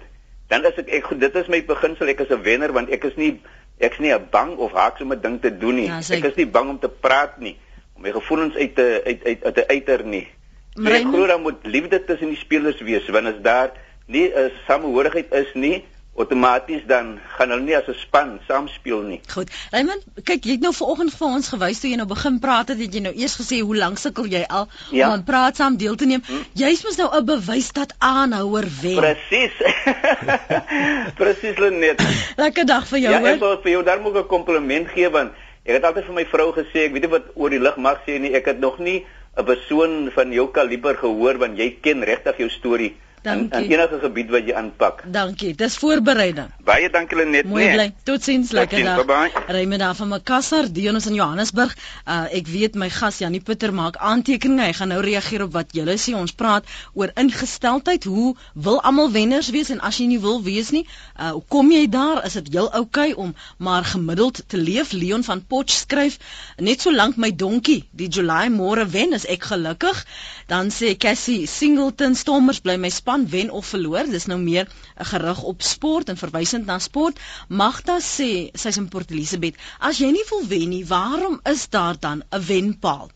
dan 0.50 0.66
is 0.66 0.78
ek 0.78 0.90
ek 0.90 1.20
dit 1.20 1.36
is 1.36 1.48
my 1.48 1.62
beginsel, 1.62 2.10
ek 2.10 2.20
is 2.20 2.32
'n 2.32 2.44
wenner 2.44 2.74
want 2.74 2.90
ek 2.90 3.04
is 3.04 3.16
nie 3.16 3.40
ek's 3.84 4.00
nie 4.00 4.14
bang 4.32 4.56
of 4.58 4.72
haaks 4.74 5.02
om 5.02 5.12
'n 5.14 5.22
ding 5.22 5.42
te 5.42 5.58
doen 5.58 5.76
nie. 5.76 5.88
Ja, 5.88 6.00
sê- 6.02 6.18
ek 6.18 6.24
is 6.24 6.36
nie 6.36 6.48
bang 6.48 6.70
om 6.70 6.80
te 6.80 6.90
praat 6.90 7.40
nie, 7.40 7.58
om 7.96 8.02
my 8.02 8.12
gevoelens 8.12 8.56
uit 8.56 8.76
te 8.76 9.02
uit 9.06 9.24
uit 9.26 9.44
uit 9.44 9.56
te 9.56 9.68
uiter 9.68 10.06
nie. 10.06 10.28
So 10.76 10.90
ek 10.90 11.06
glo 11.14 11.28
dan 11.28 11.42
moet 11.42 11.66
liefde 11.66 12.04
tussen 12.04 12.28
die 12.30 12.38
spelers 12.38 12.82
wees 12.82 13.10
want 13.10 13.28
as 13.28 13.42
daar 13.42 13.72
nie 14.08 14.32
'n 14.34 14.52
samehorigheid 14.68 15.34
is 15.34 15.54
nie, 15.54 15.86
outomaties 16.16 16.84
dan 16.86 17.20
gaan 17.38 17.50
hulle 17.50 17.62
nie 17.64 17.76
as 17.76 17.88
'n 17.88 17.94
span 17.98 18.40
saam 18.48 18.68
speel 18.68 19.02
nie. 19.02 19.20
Goed. 19.34 19.50
Raymond, 19.72 20.04
kyk, 20.24 20.44
jy 20.46 20.52
het 20.52 20.62
nou 20.62 20.74
vanoggend 20.74 21.14
vir 21.18 21.28
ons 21.28 21.48
gewys 21.50 21.80
toe 21.80 21.90
jy 21.90 21.96
nou 21.98 22.08
begin 22.08 22.40
praat 22.40 22.68
het, 22.68 22.78
het 22.80 22.94
jy 22.94 23.00
nou 23.02 23.14
eers 23.16 23.36
gesê 23.36 23.62
hoe 23.62 23.76
lank 23.76 23.98
sukkel 23.98 24.26
jy 24.26 24.44
al 24.48 24.68
Ja. 24.92 25.08
om 25.08 25.14
aan 25.14 25.24
praat 25.24 25.56
saam 25.56 25.78
deel 25.78 25.96
te 25.96 26.06
neem. 26.06 26.22
Jy's 26.54 26.84
mos 26.84 26.98
nou 26.98 27.10
'n 27.18 27.26
bewys 27.26 27.72
dat 27.74 27.94
aanhouer 28.00 28.66
wen. 28.82 28.96
Presies. 28.96 29.52
Presies 31.20 31.58
Lenet. 31.58 32.02
Lekker 32.38 32.66
dag 32.66 32.88
vir 32.88 33.00
jou, 33.00 33.12
Ja, 33.12 33.18
ek 33.20 33.26
hoor. 33.26 33.40
wil 33.40 33.58
vir 33.64 33.72
jou 33.72 33.84
daar 33.84 34.00
moet 34.02 34.16
ek 34.16 34.24
'n 34.26 34.28
kompliment 34.28 34.88
gee 34.90 35.10
want 35.10 35.32
ek 35.66 35.74
het 35.76 35.84
altyd 35.84 36.06
vir 36.06 36.14
my 36.14 36.26
vrou 36.26 36.52
gesê, 36.54 36.86
ek 36.86 36.92
weet 36.94 37.02
nie 37.02 37.10
wat 37.10 37.24
oor 37.36 37.50
die 37.50 37.60
lig 37.60 37.78
mag 37.78 37.98
sê 38.08 38.20
nie, 38.20 38.34
ek 38.36 38.46
het 38.46 38.60
nog 38.60 38.80
nie 38.80 39.06
'n 39.38 39.46
persoon 39.46 40.12
van 40.14 40.32
jou 40.32 40.48
kaliber 40.52 40.96
gehoor 40.96 41.38
want 41.38 41.58
jy 41.58 41.78
ken 41.82 42.04
regtig 42.04 42.38
jou 42.38 42.50
storie 42.50 42.96
Dankie. 43.24 43.64
in 43.64 43.72
enige 43.72 44.00
gebied 44.02 44.30
wat 44.30 44.48
jy 44.48 44.54
aanpak. 44.60 45.04
Dankie. 45.12 45.54
Dis 45.56 45.78
voorbereiding. 45.78 46.50
Baie 46.64 46.90
dankie 46.90 47.18
Lenet, 47.18 47.46
Mooi 47.46 47.64
nee. 47.64 47.74
bly. 47.74 47.94
Totsiens, 48.04 48.52
lekker 48.52 48.84
dag. 48.84 49.06
bye-bye. 49.06 49.44
Raymond 49.48 49.80
daar 49.80 49.96
van 49.96 50.08
Makassar, 50.08 50.68
Dionus 50.72 51.08
in 51.08 51.14
Johannesburg. 51.14 51.76
Uh 52.08 52.26
ek 52.34 52.48
weet 52.48 52.76
my 52.76 52.90
gas 52.90 53.18
Janie 53.24 53.42
Pieter 53.42 53.74
maak 53.74 53.96
aantekeninge. 53.98 54.66
Hy 54.68 54.74
gaan 54.74 54.92
nou 54.92 55.02
reageer 55.02 55.44
op 55.44 55.54
wat 55.54 55.72
julle 55.72 55.96
sê. 55.98 56.16
Ons 56.16 56.36
praat 56.36 56.68
oor 56.94 57.12
ingesteldheid. 57.16 58.04
Hoe 58.04 58.36
wil 58.54 58.82
almal 58.82 59.12
wenners 59.12 59.50
wees 59.56 59.70
en 59.70 59.80
as 59.80 59.98
jy 59.98 60.08
nie 60.12 60.20
wil 60.20 60.42
wees 60.44 60.72
nie, 60.72 60.86
uh 61.20 61.32
hoe 61.32 61.44
kom 61.48 61.72
jy 61.72 61.88
daar? 61.90 62.24
Is 62.26 62.34
dit 62.40 62.52
heel 62.54 62.70
oukei 62.72 63.12
okay 63.14 63.24
om 63.24 63.36
maar 63.58 63.84
gemiddeld 63.84 64.44
te 64.48 64.58
leef? 64.58 64.92
Leon 64.92 65.24
van 65.24 65.46
Potch 65.48 65.74
skryf: 65.74 66.20
Net 66.58 66.82
solank 66.82 67.16
my 67.18 67.32
donkie 67.36 67.84
die 67.92 68.08
July 68.08 68.50
môre 68.50 68.86
wen, 68.90 69.14
is 69.14 69.26
ek 69.26 69.44
gelukkig. 69.52 70.06
Dan 70.48 70.72
sê 70.72 70.98
Cassie 70.98 71.48
Singleton 71.48 72.16
Stormers 72.16 72.60
bly 72.60 72.78
my 72.78 72.90
span 73.14 73.30
wen 73.30 73.50
of 73.50 73.66
verloor. 73.66 74.10
Dis 74.10 74.26
nou 74.26 74.40
meer 74.42 74.70
gerig 74.98 75.42
op 75.44 75.62
sport 75.62 76.10
en 76.10 76.18
verwysend 76.18 76.66
na 76.66 76.80
sport. 76.80 77.20
Magda 77.48 78.00
sê 78.02 78.50
sy's 78.54 78.78
in 78.82 78.90
Port 78.90 79.12
Elizabeth, 79.12 79.60
as 79.80 80.00
jy 80.02 80.10
nie 80.12 80.26
wil 80.30 80.48
wen 80.48 80.70
nie, 80.70 80.86
waarom 80.86 81.40
is 81.46 81.70
daar 81.70 82.00
dan 82.00 82.24
'n 82.32 82.46
wenpaal? 82.48 83.12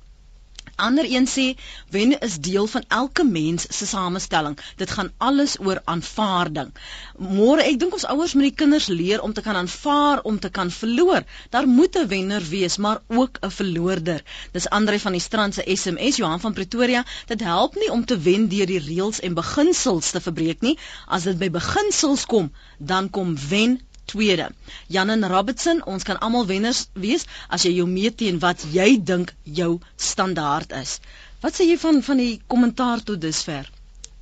Ander 0.77 1.05
een 1.09 1.25
sê 1.27 1.55
wen 1.89 2.13
is 2.19 2.37
deel 2.39 2.67
van 2.67 2.83
elke 2.87 3.23
mens 3.25 3.65
se 3.77 3.85
samestelling. 3.85 4.57
Dit 4.77 4.91
gaan 4.91 5.11
alles 5.17 5.55
oor 5.59 5.81
aanvaarding. 5.83 6.69
Môre, 7.17 7.63
ek 7.65 7.79
dink 7.81 7.97
ons 7.97 8.05
ouers 8.05 8.35
moet 8.37 8.49
die 8.49 8.57
kinders 8.61 8.87
leer 8.87 9.23
om 9.25 9.33
te 9.33 9.41
kan 9.41 9.57
aanvaar 9.57 10.21
om 10.21 10.37
te 10.39 10.51
kan 10.53 10.71
verloor. 10.71 11.25
Daar 11.49 11.67
moet 11.67 11.97
'n 11.97 12.07
wenner 12.07 12.45
wees, 12.49 12.77
maar 12.77 13.01
ook 13.07 13.39
'n 13.41 13.49
verloorder. 13.49 14.23
Dis 14.51 14.69
Andre 14.69 14.99
van 14.99 15.11
die 15.11 15.21
Strand 15.21 15.53
se 15.53 15.63
SMS, 15.75 16.15
Johan 16.15 16.39
van 16.39 16.53
Pretoria. 16.53 17.05
Dit 17.25 17.39
help 17.39 17.75
nie 17.75 17.91
om 17.91 18.05
te 18.05 18.19
wen 18.19 18.47
deur 18.47 18.65
die 18.65 18.79
reëls 18.79 19.19
en 19.19 19.33
beginsels 19.33 20.11
te 20.11 20.21
verbreek 20.21 20.61
nie. 20.61 20.77
As 21.05 21.23
dit 21.23 21.37
by 21.37 21.49
beginsels 21.49 22.25
kom, 22.25 22.51
dan 22.77 23.09
kom 23.09 23.37
wen 23.49 23.81
tweede. 24.11 24.49
Jan 24.87 25.09
en 25.13 25.27
Robertson, 25.31 25.81
ons 25.93 26.03
kan 26.07 26.19
almal 26.23 26.47
wenners 26.49 26.87
wees 26.93 27.25
as 27.49 27.65
jy 27.67 27.73
jou 27.77 27.87
meet 27.91 28.17
teen 28.21 28.39
wat 28.43 28.65
jy 28.73 28.89
dink 29.11 29.33
jou 29.59 29.79
standaard 30.09 30.73
is. 30.81 30.99
Wat 31.43 31.53
sê 31.53 31.67
jy 31.69 31.77
van 31.81 32.01
van 32.09 32.21
die 32.23 32.39
kommentaar 32.47 33.03
tot 33.03 33.21
dusver? 33.21 33.69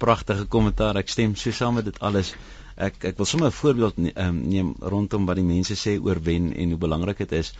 Pragtige 0.03 0.45
kommentaar. 0.51 0.97
Ek 0.99 1.09
stem 1.09 1.35
so 1.39 1.51
saam 1.55 1.77
met 1.79 1.87
dit 1.87 1.99
alles. 1.99 2.33
Ek 2.75 2.97
ek 3.11 3.17
wil 3.17 3.29
sommer 3.29 3.47
'n 3.47 3.59
voorbeeld 3.61 3.97
ne- 3.97 4.13
ehm, 4.15 4.41
neem 4.49 4.75
rondom 4.79 5.25
wat 5.25 5.35
die 5.39 5.49
mense 5.53 5.75
sê 5.79 5.99
oor 6.01 6.19
wen 6.21 6.53
en 6.53 6.69
hoe 6.69 6.77
belangrik 6.77 7.17
dit 7.17 7.31
is. 7.31 7.53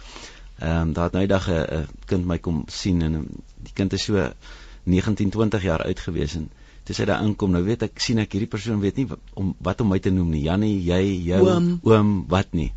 Ehm 0.60 0.82
um, 0.82 0.94
daar 0.94 1.04
het 1.04 1.14
nou 1.14 1.24
eendag 1.24 1.50
'n 1.50 1.88
kind 2.06 2.26
my 2.26 2.38
kom 2.40 2.64
sien 2.68 3.02
en 3.02 3.14
um, 3.14 3.28
die 3.64 3.74
kind 3.74 3.94
is 3.94 4.04
so 4.04 4.32
19, 4.84 5.30
20 5.30 5.64
jaar 5.64 5.84
oud 5.84 6.00
gewees 6.00 6.36
en 6.36 6.50
toe 6.86 6.96
sy 6.96 7.08
daar 7.10 7.24
inkom, 7.26 7.52
nou 7.56 7.64
weet 7.66 7.88
ek 7.88 8.00
sien 8.04 8.22
ek 8.22 8.36
hierdie 8.36 8.50
persoon 8.52 8.82
weet 8.84 9.00
nie 9.02 9.08
wat, 9.10 9.22
om 9.34 9.54
wat 9.66 9.82
om 9.82 9.90
my 9.90 10.00
te 10.00 10.14
noem 10.14 10.30
nie. 10.36 10.44
Jannie, 10.46 10.76
jy, 10.86 11.02
jou, 11.32 11.42
Oom. 11.50 11.70
oom 11.84 12.12
wat 12.32 12.54
nie. 12.54 12.72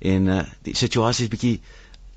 En 0.00 0.28
uh 0.32 0.42
die 0.66 0.74
situasie 0.78 1.26
is 1.28 1.32
bietjie 1.32 1.54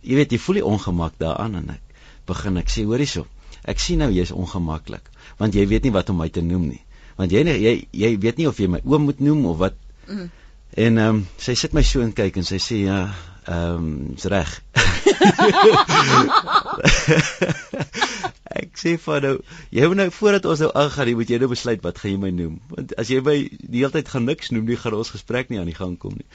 jy 0.06 0.20
weet 0.20 0.32
jy 0.32 0.40
voel 0.42 0.62
die 0.62 0.66
ongemak 0.66 1.20
daaraan 1.22 1.60
en 1.60 1.76
ek 1.76 2.00
begin 2.30 2.58
ek 2.62 2.72
sê 2.72 2.86
hoor 2.88 3.04
hierso. 3.04 3.26
Ek 3.66 3.82
sien 3.82 4.02
nou 4.02 4.12
jy's 4.14 4.32
ongemaklik 4.32 5.12
want 5.40 5.58
jy 5.58 5.66
weet 5.68 5.86
nie 5.86 5.94
wat 5.94 6.10
om 6.14 6.22
my 6.22 6.30
te 6.30 6.42
noem 6.46 6.70
nie. 6.72 6.82
Want 7.20 7.32
jy 7.36 7.44
jy 7.46 7.76
jy 7.92 8.16
weet 8.22 8.40
nie 8.40 8.48
of 8.48 8.60
jy 8.60 8.70
my 8.72 8.82
oom 8.86 9.08
moet 9.10 9.22
noem 9.24 9.46
of 9.52 9.62
wat. 9.62 9.78
Mm. 10.08 10.30
En 10.76 10.98
ehm 10.98 11.16
um, 11.16 11.22
sy 11.40 11.56
sit 11.56 11.74
my 11.74 11.84
so 11.88 12.02
en 12.04 12.12
kyk 12.16 12.38
en 12.38 12.48
sy 12.48 12.60
sê 12.60 12.82
ja, 12.86 13.00
ehm 13.48 13.76
um, 13.76 13.92
is 14.18 14.26
reg. 14.32 14.56
ek 18.62 18.78
sê 18.80 18.96
vir 19.02 19.26
nou, 19.26 19.34
jy 19.76 19.90
moet 19.90 20.00
nou 20.00 20.08
voordat 20.18 20.48
ons 20.50 20.62
nou 20.64 20.72
aangaan, 20.82 21.12
jy 21.12 21.18
moet 21.20 21.34
jy 21.34 21.40
nou 21.42 21.50
besluit 21.52 21.82
wat 21.86 22.00
gaan 22.02 22.14
jy 22.14 22.22
my 22.22 22.32
noem? 22.36 22.56
Want 22.72 22.96
as 23.02 23.12
jy 23.12 23.20
my 23.26 23.36
die 23.60 23.82
hele 23.82 23.96
tyd 23.96 24.12
gaan 24.14 24.28
niks 24.30 24.54
noem, 24.56 24.68
nie 24.70 24.80
gaan 24.80 24.98
ons 24.98 25.14
gesprek 25.16 25.52
nie 25.52 25.60
aan 25.62 25.72
die 25.72 25.78
gang 25.78 25.96
kom 26.02 26.16
nie. 26.18 26.30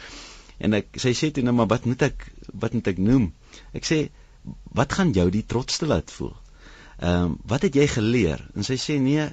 En 0.61 0.77
ek 0.77 1.01
sy 1.01 1.15
sê 1.17 1.31
toe 1.33 1.45
nou 1.47 1.55
maar 1.57 1.71
wat 1.73 1.87
moet 1.89 2.03
ek 2.11 2.27
wat 2.53 2.77
moet 2.77 2.91
ek 2.93 3.01
noem? 3.01 3.31
Ek 3.77 3.89
sê 3.89 4.03
wat 4.77 4.97
gaan 4.97 5.15
jou 5.17 5.29
die 5.33 5.47
trotste 5.49 5.89
laat 5.89 6.13
voel? 6.15 6.35
Ehm 7.01 7.33
um, 7.33 7.37
wat 7.49 7.65
het 7.65 7.77
jy 7.77 7.87
geleer? 7.89 8.43
En 8.55 8.67
sy 8.67 8.77
sê 8.81 8.99
nee, 9.01 9.25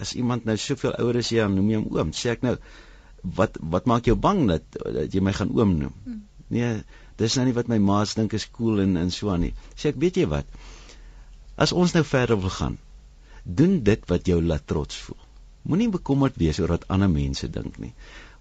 as 0.00 0.14
iemand 0.14 0.46
nou 0.46 0.54
soveel 0.60 0.94
ouer 1.02 1.18
is 1.22 1.32
jy 1.34 1.42
dan 1.42 1.56
noem 1.58 1.72
jy 1.72 1.80
hom 1.80 1.88
oom. 1.96 2.12
Sê 2.14 2.36
ek 2.36 2.46
nou 2.46 2.54
wat 3.40 3.58
wat 3.74 3.90
maak 3.90 4.06
jou 4.06 4.14
bang 4.14 4.44
dat, 4.50 4.78
dat 4.78 5.14
jy 5.14 5.24
my 5.24 5.34
gaan 5.34 5.50
oom 5.56 5.74
noem? 5.80 5.96
Hmm. 6.04 6.22
Nee, 6.54 6.70
dis 7.20 7.36
nou 7.38 7.46
nie 7.48 7.54
wat 7.56 7.70
my 7.72 7.78
maats 7.82 8.16
dink 8.18 8.34
is 8.36 8.48
cool 8.58 8.82
en 8.84 8.96
en 9.00 9.12
so 9.14 9.30
aan 9.32 9.46
nie. 9.46 9.54
Sê 9.76 9.92
ek 9.92 10.00
weet 10.02 10.20
jy 10.20 10.26
wat? 10.32 10.48
As 11.56 11.72
ons 11.72 11.94
nou 11.96 12.04
verder 12.04 12.38
wil 12.40 12.52
gaan, 12.52 12.76
doen 13.42 13.80
dit 13.86 14.08
wat 14.10 14.28
jou 14.28 14.42
laat 14.42 14.66
trots 14.66 14.98
voel. 15.06 15.18
Moenie 15.66 15.90
bekommerd 15.90 16.36
wees 16.38 16.60
oor 16.60 16.74
wat 16.76 16.86
ander 16.92 17.10
mense 17.10 17.48
dink 17.50 17.78
nie. 17.82 17.92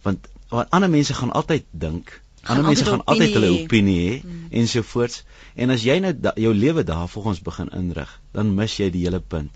Want 0.05 0.27
wat 0.51 0.71
ander 0.75 0.91
mense 0.91 1.15
gaan 1.17 1.31
altyd 1.31 1.65
dink, 1.71 2.11
ander 2.43 2.65
mense 2.67 2.85
gaan 2.85 3.03
altyd 3.05 3.37
hulle 3.37 3.51
opinie 3.53 3.59
hê. 3.59 3.65
opinie 3.65 3.99
hê 4.01 4.15
hmm. 4.21 4.47
ensovoorts. 4.61 5.23
En 5.55 5.73
as 5.73 5.85
jy 5.87 5.97
nou 6.03 6.13
da, 6.13 6.35
jou 6.39 6.53
lewe 6.53 6.83
daarvolgens 6.85 7.41
begin 7.45 7.71
inrig, 7.73 8.11
dan 8.35 8.51
mis 8.57 8.75
jy 8.79 8.91
die 8.93 9.05
hele 9.07 9.21
punt. 9.23 9.53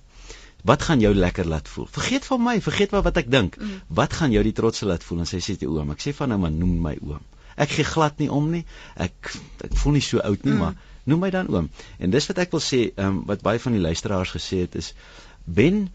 Wat 0.65 0.81
gaan 0.83 0.99
jou 0.99 1.13
lekker 1.15 1.47
laat 1.47 1.67
voel? 1.71 1.87
Vergeet 1.91 2.25
van 2.27 2.41
my, 2.43 2.55
vergeet 2.61 2.95
wat 2.95 3.05
wat 3.07 3.19
ek 3.21 3.29
dink. 3.31 3.55
Mm. 3.59 3.75
Wat 3.99 4.13
gaan 4.13 4.33
jou 4.35 4.43
die 4.43 4.55
trots 4.55 4.83
laat 4.87 5.05
voel? 5.07 5.21
En 5.23 5.29
sy 5.29 5.39
sê 5.43 5.55
te 5.59 5.69
oom, 5.69 5.93
ek 5.95 6.03
sê 6.03 6.15
van 6.15 6.33
nou 6.33 6.39
maar 6.41 6.55
noem 6.55 6.73
my 6.83 6.95
oom. 7.05 7.23
Ek 7.59 7.73
gee 7.75 7.83
glad 7.87 8.19
nie 8.23 8.29
om 8.31 8.47
nie. 8.53 8.63
Ek 8.95 9.33
ek 9.67 9.73
voel 9.81 9.97
nie 9.99 10.05
so 10.05 10.21
oud 10.23 10.43
nie, 10.47 10.53
Mm. 10.53 10.59
maar 10.63 10.75
noem 11.09 11.19
my 11.25 11.29
dan 11.33 11.47
oom. 11.51 11.69
En 11.99 12.09
dis 12.13 12.27
wat 12.31 12.37
ek 12.45 12.51
wil 12.55 12.61
sê, 12.63 12.79
ehm 12.95 13.07
um, 13.07 13.23
wat 13.27 13.41
baie 13.43 13.59
van 13.59 13.75
die 13.75 13.81
luisteraars 13.83 14.31
gesê 14.35 14.61
het 14.65 14.75
is 14.75 14.93
Ben 15.45 15.89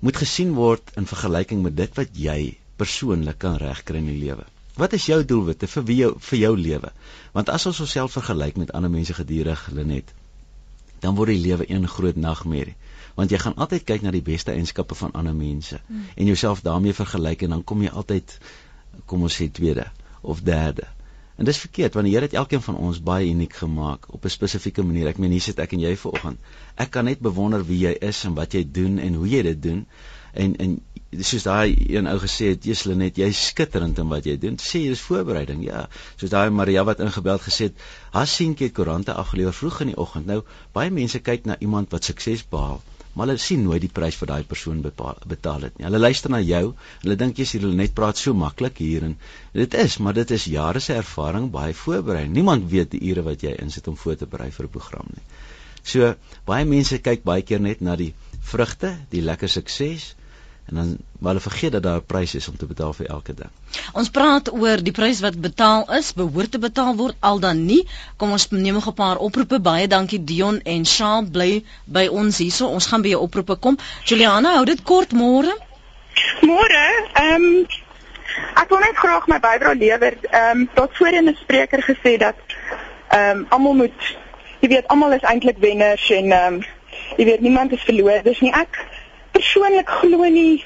moet 0.00 0.16
gesien 0.20 0.52
word 0.54 0.90
in 1.00 1.06
vergelyking 1.06 1.62
met 1.64 1.76
dit 1.76 1.94
wat 1.96 2.08
jy 2.12 2.56
persoonlik 2.76 3.38
kan 3.38 3.56
regkry 3.56 3.96
in 4.02 4.06
die 4.10 4.18
lewe. 4.20 4.44
Wat 4.76 4.92
is 4.92 5.06
jou 5.06 5.20
doelwitte 5.24 5.66
vir 5.70 5.84
wie 5.88 5.96
jou 5.96 6.12
vir 6.18 6.38
jou 6.38 6.56
lewe? 6.58 6.90
Want 7.32 7.48
as 7.48 7.66
ons 7.66 7.80
onsself 7.80 8.12
vergelyk 8.12 8.56
met 8.56 8.72
ander 8.74 8.90
mense 8.90 9.14
gedurig 9.14 9.68
Lenet, 9.72 10.12
dan 11.00 11.14
word 11.14 11.28
die 11.28 11.40
lewe 11.46 11.64
een 11.70 11.88
groot 11.88 12.16
nagmerrie. 12.16 12.74
Want 13.14 13.30
jy 13.30 13.38
gaan 13.38 13.54
altyd 13.56 13.84
kyk 13.86 14.02
na 14.02 14.10
die 14.10 14.22
beste 14.26 14.50
eienskappe 14.52 14.94
van 14.94 15.12
ander 15.12 15.34
mense 15.34 15.80
Hmm. 15.86 16.06
en 16.16 16.26
jouself 16.26 16.60
daarmee 16.60 16.92
vergelyk 16.92 17.42
en 17.42 17.50
dan 17.50 17.64
kom 17.64 17.82
jy 17.82 17.90
altyd 17.90 18.38
kom 19.06 19.22
ons 19.22 19.40
sê 19.40 19.50
tweede 19.52 19.86
of 20.24 20.40
derde. 20.40 20.86
En 21.34 21.44
dis 21.44 21.58
verkeerd 21.58 21.94
want 21.94 22.06
die 22.06 22.14
Here 22.14 22.26
het 22.28 22.36
elkeen 22.38 22.62
van 22.62 22.76
ons 22.76 23.00
baie 23.02 23.28
uniek 23.28 23.54
gemaak 23.58 24.06
op 24.14 24.24
'n 24.24 24.30
spesifieke 24.30 24.82
manier. 24.82 25.06
Ek 25.10 25.18
meen 25.18 25.30
hier 25.30 25.46
sit 25.46 25.58
ek 25.58 25.72
en 25.72 25.80
jy 25.80 25.96
vanoggend. 25.96 26.38
Ek 26.74 26.90
kan 26.90 27.04
net 27.04 27.18
bewonder 27.18 27.64
wie 27.66 27.78
jy 27.78 27.94
is 28.10 28.24
en 28.24 28.34
wat 28.34 28.52
jy 28.52 28.62
doen 28.70 28.98
en 28.98 29.14
hoe 29.14 29.28
jy 29.28 29.42
dit 29.42 29.62
doen. 29.62 29.86
En 30.32 30.56
en 30.56 30.80
soos 31.20 31.42
daai 31.42 31.74
een 31.96 32.06
ou 32.06 32.18
gesê 32.18 32.46
het, 32.54 32.64
"Jesus 32.64 32.96
net, 32.96 33.16
jy's 33.16 33.46
skitterend 33.46 33.98
in 33.98 34.08
wat 34.08 34.24
jy 34.24 34.38
doen." 34.38 34.56
Sê 34.56 34.78
jy 34.78 34.88
dis 34.88 35.00
voorbereiding. 35.00 35.64
Ja, 35.64 35.88
soos 36.16 36.30
daai 36.30 36.50
Maria 36.50 36.84
wat 36.84 37.00
ingebeld 37.00 37.40
gesê 37.40 37.62
het, 37.64 37.74
haar 38.10 38.26
seentjie 38.26 38.66
het 38.66 38.74
koerante 38.74 39.12
afgelewer 39.12 39.52
vroeg 39.52 39.80
in 39.80 39.86
die 39.86 39.96
oggend. 39.96 40.26
Nou, 40.26 40.42
baie 40.72 40.90
mense 40.90 41.18
kyk 41.18 41.44
na 41.44 41.58
iemand 41.58 41.90
wat 41.90 42.04
sukses 42.04 42.48
behaal, 42.48 42.82
maar 43.14 43.28
hulle 43.28 43.42
sien 43.42 43.62
nooit 43.64 43.82
die 43.84 43.92
prys 43.98 44.18
wat 44.20 44.30
daai 44.32 44.46
persoon 44.50 44.82
bepaal, 44.84 45.18
betaal 45.30 45.66
het 45.68 45.78
nie. 45.78 45.86
Hulle 45.86 46.00
luister 46.02 46.32
na 46.34 46.40
jou, 46.42 46.74
hulle 47.02 47.16
dink 47.20 47.38
jy's 47.38 47.54
hulle 47.56 47.74
net 47.78 47.94
praat 47.94 48.20
so 48.20 48.34
maklik 48.34 48.80
hier 48.82 49.06
en 49.08 49.16
dit 49.52 49.76
is, 49.84 49.98
maar 49.98 50.16
dit 50.18 50.34
is 50.36 50.48
jare 50.50 50.80
se 50.80 50.96
ervaring, 50.98 51.50
baie 51.54 51.74
voorberei. 51.74 52.26
Niemand 52.28 52.70
weet 52.70 52.90
die 52.96 53.02
ure 53.10 53.22
wat 53.30 53.46
jy 53.46 53.54
insit 53.62 53.88
om 53.88 53.96
voor 53.96 54.18
te 54.20 54.26
berei 54.26 54.50
vir 54.50 54.66
'n 54.66 54.74
program 54.78 55.08
nie. 55.14 55.24
So 55.84 56.14
baie 56.46 56.64
mense 56.64 56.98
kyk 56.98 57.24
baie 57.24 57.42
keer 57.42 57.60
net 57.60 57.80
na 57.80 57.96
die 57.96 58.14
vrugte, 58.40 58.96
die 59.10 59.22
lekker 59.22 59.48
sukses 59.48 60.14
en 60.68 60.74
dan 60.74 60.96
maar 61.18 61.32
hulle 61.32 61.40
vergeet 61.40 61.72
dat 61.72 61.82
daar 61.82 61.96
'n 61.96 62.06
prys 62.06 62.34
is 62.34 62.48
om 62.48 62.56
te 62.56 62.66
betaal 62.66 62.92
vir 62.92 63.06
elke 63.06 63.34
ding. 63.34 63.50
Ons 63.92 64.08
praat 64.10 64.52
oor 64.52 64.82
die 64.82 64.92
prys 64.92 65.20
wat 65.20 65.40
betaal 65.40 65.92
is, 65.92 66.12
behoort 66.12 66.50
te 66.50 66.58
betaal 66.58 66.96
word 66.96 67.16
al 67.20 67.38
dan 67.38 67.64
nie. 67.64 67.88
Kom 68.16 68.30
ons 68.30 68.50
neem 68.50 68.74
nog 68.74 68.86
'n 68.86 68.94
paar 68.94 69.16
oproepe. 69.16 69.60
Baie 69.60 69.86
dankie 69.88 70.24
Dion 70.24 70.60
en 70.60 70.86
Shaal 70.86 71.24
bly 71.30 71.64
by 71.84 72.06
ons 72.06 72.38
hierso. 72.38 72.66
Ons 72.66 72.86
gaan 72.86 73.02
by 73.02 73.08
jou 73.08 73.20
oproepe 73.20 73.56
kom. 73.56 73.78
Juliana, 74.04 74.54
hou 74.54 74.64
dit 74.64 74.82
kort 74.82 75.12
môre. 75.12 75.56
Môre, 76.40 77.08
ehm 77.12 77.42
um, 77.42 77.66
ek 78.54 78.68
wil 78.68 78.78
net 78.78 78.96
graag 78.96 79.26
my 79.26 79.40
bydrae 79.40 79.74
lewer. 79.74 80.16
Ehm 80.30 80.60
um, 80.60 80.68
tot 80.74 80.96
voorheen 80.96 81.28
'n 81.28 81.36
spreker 81.40 81.82
gesê 81.82 82.16
dat 82.18 82.36
ehm 83.08 83.38
um, 83.38 83.46
almal 83.48 83.74
moet 83.74 84.16
jy 84.60 84.68
weet 84.68 84.86
almal 84.86 85.12
is 85.12 85.22
eintlik 85.22 85.58
wenners 85.58 86.10
en 86.10 86.32
ehm 86.32 86.54
um, 86.54 86.64
jy 87.16 87.24
weet 87.24 87.40
niemand 87.40 87.72
is 87.72 87.82
verloders 87.82 88.40
nie. 88.40 88.52
Ek 88.52 88.93
persoonlik 89.44 89.88
glo 89.88 90.24
nie 90.24 90.64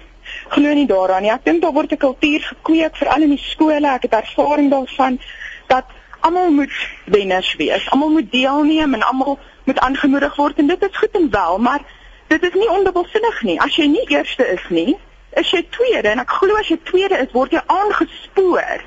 glo 0.55 0.73
nie 0.73 0.87
daaraan 0.87 1.23
nie. 1.23 1.33
Ek 1.33 1.45
dink 1.45 1.63
daar 1.63 1.73
word 1.73 1.93
'n 1.93 1.97
kultuur 1.97 2.41
gekweek 2.41 2.97
veral 2.97 3.23
in 3.23 3.35
die 3.35 3.45
skole. 3.51 3.89
Ek 3.89 4.03
het 4.03 4.13
ervaring 4.13 4.71
daarvan 4.71 5.19
dat 5.67 5.85
almal 6.21 6.51
moet 6.51 6.77
wenners 7.05 7.55
wees. 7.57 7.91
Almal 7.91 8.11
moet 8.11 8.31
deelneem 8.33 8.95
en 8.95 9.03
almal 9.03 9.39
moet 9.65 9.79
aangemoedig 9.79 10.37
word 10.37 10.59
en 10.59 10.67
dit 10.67 10.83
is 10.83 10.97
goed 10.97 11.13
en 11.13 11.31
wel, 11.31 11.59
maar 11.59 11.81
dit 12.29 12.43
is 12.43 12.55
nie 12.55 12.71
ondubbelsinnig 12.71 13.43
nie. 13.43 13.61
As 13.61 13.77
jy 13.77 13.87
nie 13.87 14.07
eerste 14.09 14.47
is 14.47 14.65
nie, 14.69 14.97
is 15.31 15.51
jy 15.51 15.67
tweede 15.71 16.09
en 16.09 16.19
ek 16.19 16.31
glo 16.31 16.57
as 16.57 16.69
jy 16.69 16.79
tweede 16.85 17.19
is, 17.19 17.33
word 17.33 17.53
jy 17.53 17.63
aangespoor 17.67 18.81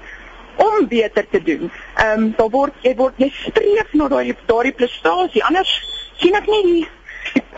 om 0.55 0.87
beter 0.87 1.27
te 1.29 1.43
doen. 1.43 1.71
Ehm 1.95 2.23
um, 2.23 2.33
daar 2.37 2.49
word 2.49 2.73
jy 2.81 2.95
word 2.95 3.13
jy 3.17 3.29
streef 3.29 3.93
na 3.93 4.07
daai 4.07 4.35
daardie 4.45 4.73
prestasie. 4.73 5.43
Anders 5.43 5.73
sien 6.17 6.35
ek 6.35 6.47
nie 6.47 6.63
die 6.63 6.87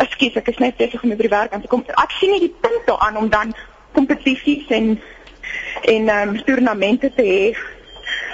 Ekskuus, 0.04 0.36
ek 0.36 0.48
is 0.48 0.58
net 0.58 0.78
besig 0.78 1.04
om 1.04 1.10
by 1.10 1.16
die 1.16 1.30
werk 1.30 1.54
aan 1.54 1.62
te 1.62 1.68
kom. 1.68 1.86
Ek 1.88 2.12
sien 2.20 2.32
nie 2.32 2.40
die 2.48 2.56
punt 2.66 2.88
daaraan 2.88 3.18
om 3.18 3.30
dan 3.30 3.54
kompetisies 3.94 4.70
en 4.70 5.00
en 5.84 6.10
ehm 6.10 6.30
um, 6.30 6.44
toernamente 6.48 7.10
te 7.14 7.24
hê 7.24 7.56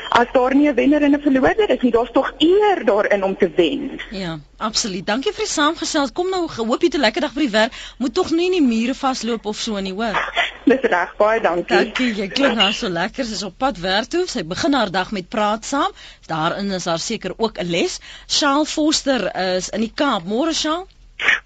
as 0.09 0.27
daar 0.33 0.55
nie 0.55 0.67
'n 0.69 0.75
wenner 0.75 1.01
en 1.01 1.15
'n 1.15 1.21
verloorder 1.21 1.69
is 1.69 1.81
nie. 1.81 1.91
Daar's 1.91 2.11
tog 2.11 2.33
eer 2.37 2.85
daarin 2.85 3.23
om 3.23 3.37
te 3.37 3.49
wen. 3.55 3.99
Ja, 4.09 4.39
absoluut. 4.57 5.05
Dankie 5.05 5.33
vir 5.33 5.43
die 5.43 5.51
saamgesels. 5.51 6.11
Kom 6.11 6.29
nou, 6.29 6.49
hoop 6.55 6.81
jy 6.81 6.89
'n 6.93 6.99
lekker 6.99 7.21
dag 7.21 7.33
by 7.33 7.39
die 7.39 7.49
werk. 7.49 7.73
Moet 7.97 8.13
tog 8.13 8.31
nie 8.31 8.45
in 8.45 8.51
die 8.51 8.67
mure 8.67 8.95
vasloop 8.95 9.45
of 9.45 9.57
so 9.57 9.79
nie, 9.79 9.93
hoor. 9.93 10.17
Dis 10.65 10.81
reg, 10.81 11.15
baie 11.17 11.41
dankie. 11.41 11.75
Dankie. 11.75 12.13
Jy 12.15 12.27
klink 12.27 12.55
nou 12.55 12.71
so 12.73 12.89
lekker. 12.89 13.25
Sy 13.25 13.31
is 13.31 13.43
op 13.43 13.57
pad 13.57 13.77
werk 13.77 14.05
toe. 14.05 14.27
Sy 14.27 14.43
begin 14.43 14.73
haar 14.73 14.91
dag 14.91 15.11
met 15.11 15.29
praat 15.29 15.65
saam. 15.65 15.91
Daarin 16.27 16.71
is 16.71 16.83
daar 16.83 16.99
seker 16.99 17.33
ook 17.37 17.57
'n 17.57 17.69
les. 17.69 17.99
Shaal 18.27 18.65
Foster 18.65 19.35
is 19.55 19.69
in 19.69 19.81
die 19.81 19.91
Kaap. 19.95 20.23
Môre 20.25 20.53
Shaal. 20.53 20.87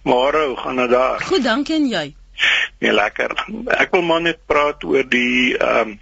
Môre, 0.03 0.45
hoe 0.47 0.57
gaan 0.57 0.75
dit 0.75 0.89
daar? 0.89 1.21
Goed, 1.21 1.43
dankie 1.43 1.75
en 1.75 1.87
jy. 1.87 2.05
Nee, 2.79 2.91
lekker. 2.91 3.35
Ek 3.77 3.93
wil 3.95 4.01
maar 4.01 4.21
net 4.21 4.41
praat 4.45 4.83
oor 4.83 5.05
die 5.09 5.57
ehm 5.57 5.93
um, 5.93 5.99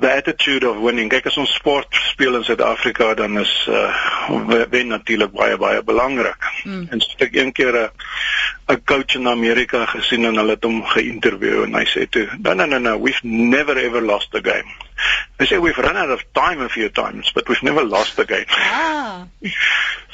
the 0.00 0.10
attitude 0.10 0.64
of 0.64 0.80
winning. 0.82 1.08
Kyk 1.08 1.28
as 1.30 1.36
ons 1.38 1.52
sport 1.54 1.86
speel 2.10 2.34
in 2.36 2.44
Suid-Afrika 2.44 3.12
dan 3.14 3.38
is 3.38 3.52
uh 3.70 3.92
wen 4.72 4.90
natuurlik 4.90 5.32
baie 5.32 5.56
baie 5.60 5.82
belangrik. 5.86 6.48
Mm. 6.64 6.88
En 6.90 7.00
so 7.00 7.14
ek 7.24 7.36
een 7.38 7.52
keer 7.52 7.78
'n 7.78 7.90
'n 8.74 8.82
coach 8.84 9.14
in 9.14 9.28
Amerika 9.28 9.84
gesien 9.86 10.24
en 10.24 10.36
hulle 10.36 10.56
het 10.56 10.64
hom 10.64 10.82
geïnterview 10.82 11.64
en 11.64 11.74
hy 11.74 11.84
sê 11.84 12.08
toe, 12.10 12.26
"No 12.42 12.54
no 12.54 12.66
no 12.66 12.78
no, 12.78 12.98
we've 12.98 13.22
never 13.22 13.76
ever 13.76 14.02
lost 14.02 14.34
a 14.34 14.40
game." 14.42 14.70
Hy 15.38 15.46
sê 15.46 15.60
we've 15.60 15.82
run 15.82 15.96
out 15.96 16.10
of 16.10 16.24
time 16.32 16.64
a 16.64 16.68
few 16.68 16.88
times, 16.90 17.32
but 17.32 17.48
we've 17.48 17.62
never 17.62 17.84
lost 17.84 18.18
a 18.18 18.24
game. 18.24 18.46
Ah. 18.48 19.22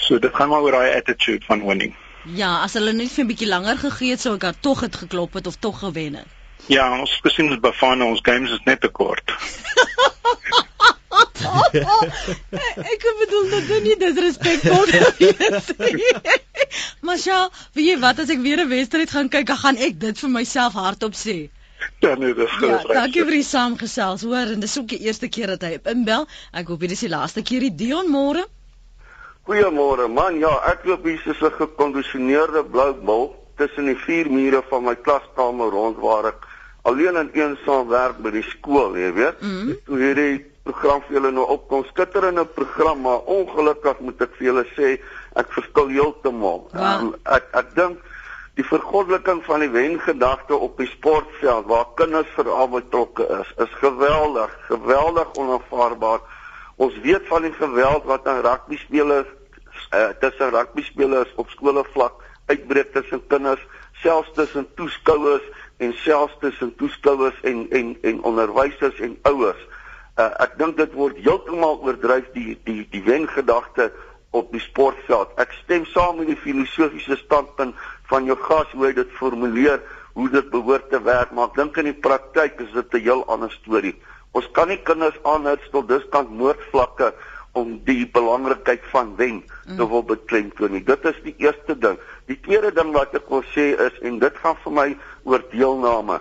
So 0.00 0.18
dit 0.18 0.34
gaan 0.34 0.48
maar 0.48 0.60
oor 0.60 0.72
daai 0.72 0.96
attitude 0.96 1.44
van 1.44 1.66
winning. 1.66 1.94
Ja, 2.24 2.62
as 2.62 2.74
hulle 2.74 2.92
net 2.92 3.10
vir 3.12 3.24
'n 3.24 3.28
bietjie 3.28 3.48
langer 3.48 3.78
gegee 3.78 4.10
het, 4.10 4.20
sou 4.20 4.34
ek 4.34 4.42
haar 4.42 4.60
tog 4.60 4.80
het 4.80 4.96
geklop 4.96 5.34
het 5.34 5.46
of 5.46 5.56
tog 5.56 5.78
gewen 5.78 6.14
het. 6.14 6.26
Ja, 6.68 7.00
ons 7.00 7.20
gesien 7.22 7.48
met 7.48 7.60
Bafana 7.60 8.04
ons 8.04 8.20
games 8.22 8.50
is 8.50 8.60
net 8.64 8.80
te 8.80 8.88
kort. 8.88 9.30
ek 12.92 13.04
bedoel 13.20 13.46
dit 13.50 13.70
is 13.70 13.82
nie 13.86 13.96
disrespekvol 14.02 14.84
gewees 14.90 15.70
nie. 15.78 16.14
maar 17.06 17.18
ja, 17.24 17.40
weet 17.74 17.86
jy 17.86 17.96
wat 18.04 18.18
as 18.24 18.30
ek 18.34 18.42
weer 18.44 18.60
'n 18.64 18.68
wedstryd 18.68 19.10
gaan 19.10 19.28
kyk, 19.28 19.46
dan 19.46 19.56
gaan 19.64 19.76
ek 19.76 19.98
dit 20.00 20.18
vir 20.18 20.30
myself 20.30 20.72
hardop 20.74 21.14
sê. 21.14 21.38
Ja, 22.04 22.14
nee, 22.14 22.34
dis 22.34 22.52
Ja, 22.60 22.78
goed. 22.78 22.92
dankie 22.94 23.24
vir 23.24 23.36
die 23.40 23.46
saamgesels. 23.46 24.22
Hoor, 24.22 24.52
en 24.54 24.60
dis 24.60 24.78
ook 24.78 24.88
die 24.88 25.00
eerste 25.08 25.28
keer 25.28 25.46
dat 25.56 25.62
hy 25.62 25.78
inbel. 25.84 26.26
Ek 26.52 26.68
hoop 26.68 26.80
dit 26.80 26.90
is 26.92 27.00
die 27.00 27.08
laaste 27.08 27.42
keer 27.42 27.60
die 27.60 27.74
Dion 27.74 28.10
môre. 28.12 28.44
Goeiemôre 29.50 30.06
man. 30.06 30.36
Ja, 30.38 30.52
ek 30.70 30.84
loop 30.86 31.02
hier 31.08 31.18
soos 31.24 31.40
'n 31.42 31.50
gekondisioneerde 31.58 32.62
blou 32.70 32.92
bul 32.94 33.24
tussen 33.58 33.86
die 33.90 33.98
vier 34.06 34.30
mure 34.30 34.62
van 34.70 34.84
my 34.84 34.94
klaskamer 34.94 35.72
rond 35.74 35.96
waar 35.98 36.28
ek 36.28 36.46
alleen 36.86 37.16
en 37.16 37.30
eensaam 37.34 37.88
werk 37.88 38.20
by 38.22 38.30
die 38.30 38.46
skool, 38.46 38.94
jy 38.94 39.10
weet. 39.12 39.40
Mhm. 39.42 39.72
Toe 39.86 39.98
hierdie 39.98 40.46
program 40.62 41.02
vir 41.02 41.16
julle 41.16 41.32
nou 41.32 41.46
opkom, 41.50 41.82
skitterende 41.84 42.44
program, 42.44 43.00
maar 43.00 43.26
ongelukkig 43.26 43.98
moet 44.00 44.22
ek 44.22 44.36
vir 44.38 44.46
julle 44.46 44.64
sê 44.76 45.00
ek 45.34 45.50
verskil 45.50 45.88
heeltemal. 45.88 46.70
Wow. 46.70 47.00
Um, 47.00 47.14
ek 47.24 47.50
ek 47.52 47.74
dink 47.74 47.98
die 48.54 48.68
vergoddeliking 48.70 49.42
van 49.44 49.60
die 49.60 49.72
wengedagte 49.74 50.54
op 50.54 50.78
die 50.78 50.86
sportveld 50.94 51.66
waar 51.66 51.90
kinders 51.96 52.30
veral 52.38 52.68
betrokke 52.68 53.26
is, 53.40 53.50
is 53.58 53.74
geweldig, 53.82 54.54
geweldig 54.70 55.34
onaanvaarbaar. 55.34 56.20
Ons 56.76 56.94
weet 57.02 57.26
van 57.26 57.42
die 57.42 57.52
geweld 57.58 58.04
wat 58.04 58.28
aan 58.28 58.42
rugby 58.46 58.76
spelers 58.76 59.26
uh, 59.94 60.08
tussen 60.20 60.50
rugby 60.50 60.82
spelers 60.82 61.32
op 61.36 61.50
skole 61.50 61.84
vlak 61.92 62.22
uitbreek 62.50 62.92
tussen 62.92 63.22
kinders, 63.30 63.62
selfs 64.02 64.30
tussen 64.34 64.66
toeskouers 64.74 65.44
en 65.78 65.92
selfs 66.02 66.36
tussen 66.40 66.74
toeskouers 66.76 67.40
en 67.46 67.66
en 67.70 67.96
en 68.02 68.22
onderwysers 68.22 69.00
en 69.00 69.18
ouers. 69.22 69.62
Uh, 70.18 70.30
ek 70.42 70.58
dink 70.58 70.76
dit 70.76 70.92
word 70.98 71.18
heeltemal 71.22 71.78
oordryf 71.86 72.26
die 72.34 72.58
die 72.66 72.82
die 72.90 73.02
wengedagte 73.06 73.90
op 74.36 74.50
die 74.54 74.62
sportveld. 74.62 75.32
Ek 75.42 75.54
stem 75.62 75.86
saam 75.90 76.20
met 76.20 76.30
die 76.30 76.38
filosofiese 76.38 77.18
standpunt 77.22 77.74
van 78.10 78.28
jou 78.28 78.36
gas 78.42 78.70
hoe 78.74 78.88
hy 78.88 78.92
dit 78.98 79.18
formuleer 79.18 79.80
hoe 80.18 80.28
dit 80.30 80.50
behoort 80.50 80.88
te 80.90 80.98
werk, 81.02 81.30
maar 81.30 81.50
ek 81.50 81.58
dink 81.58 81.78
in 81.78 81.86
die 81.90 82.00
praktyk 82.06 82.58
is 82.60 82.72
dit 82.74 82.94
'n 82.94 83.04
heel 83.06 83.22
ander 83.30 83.50
storie. 83.50 83.94
Ons 84.32 84.46
kan 84.54 84.68
nie 84.68 84.78
kinders 84.86 85.16
aanhits 85.22 85.70
tot 85.70 85.88
diskant 85.88 86.30
moordvlakke 86.30 87.12
om 87.52 87.80
die 87.84 88.06
belangrikheid 88.06 88.82
van 88.92 89.16
wen 89.18 89.42
te 89.76 89.86
wil 89.88 90.04
beklemtoon 90.06 90.72
nie. 90.76 90.84
Dit 90.86 91.04
is 91.04 91.18
die 91.24 91.34
eerste 91.42 91.76
ding. 91.78 91.98
Die 92.30 92.38
tweede 92.40 92.70
ding 92.74 92.92
wat 92.94 93.14
ek 93.18 93.28
wil 93.32 93.42
sê 93.54 93.72
is 93.74 93.96
en 94.06 94.18
dit 94.22 94.42
gaan 94.42 94.58
vir 94.64 94.76
my 94.76 94.88
oor 95.24 95.42
deelname. 95.50 96.20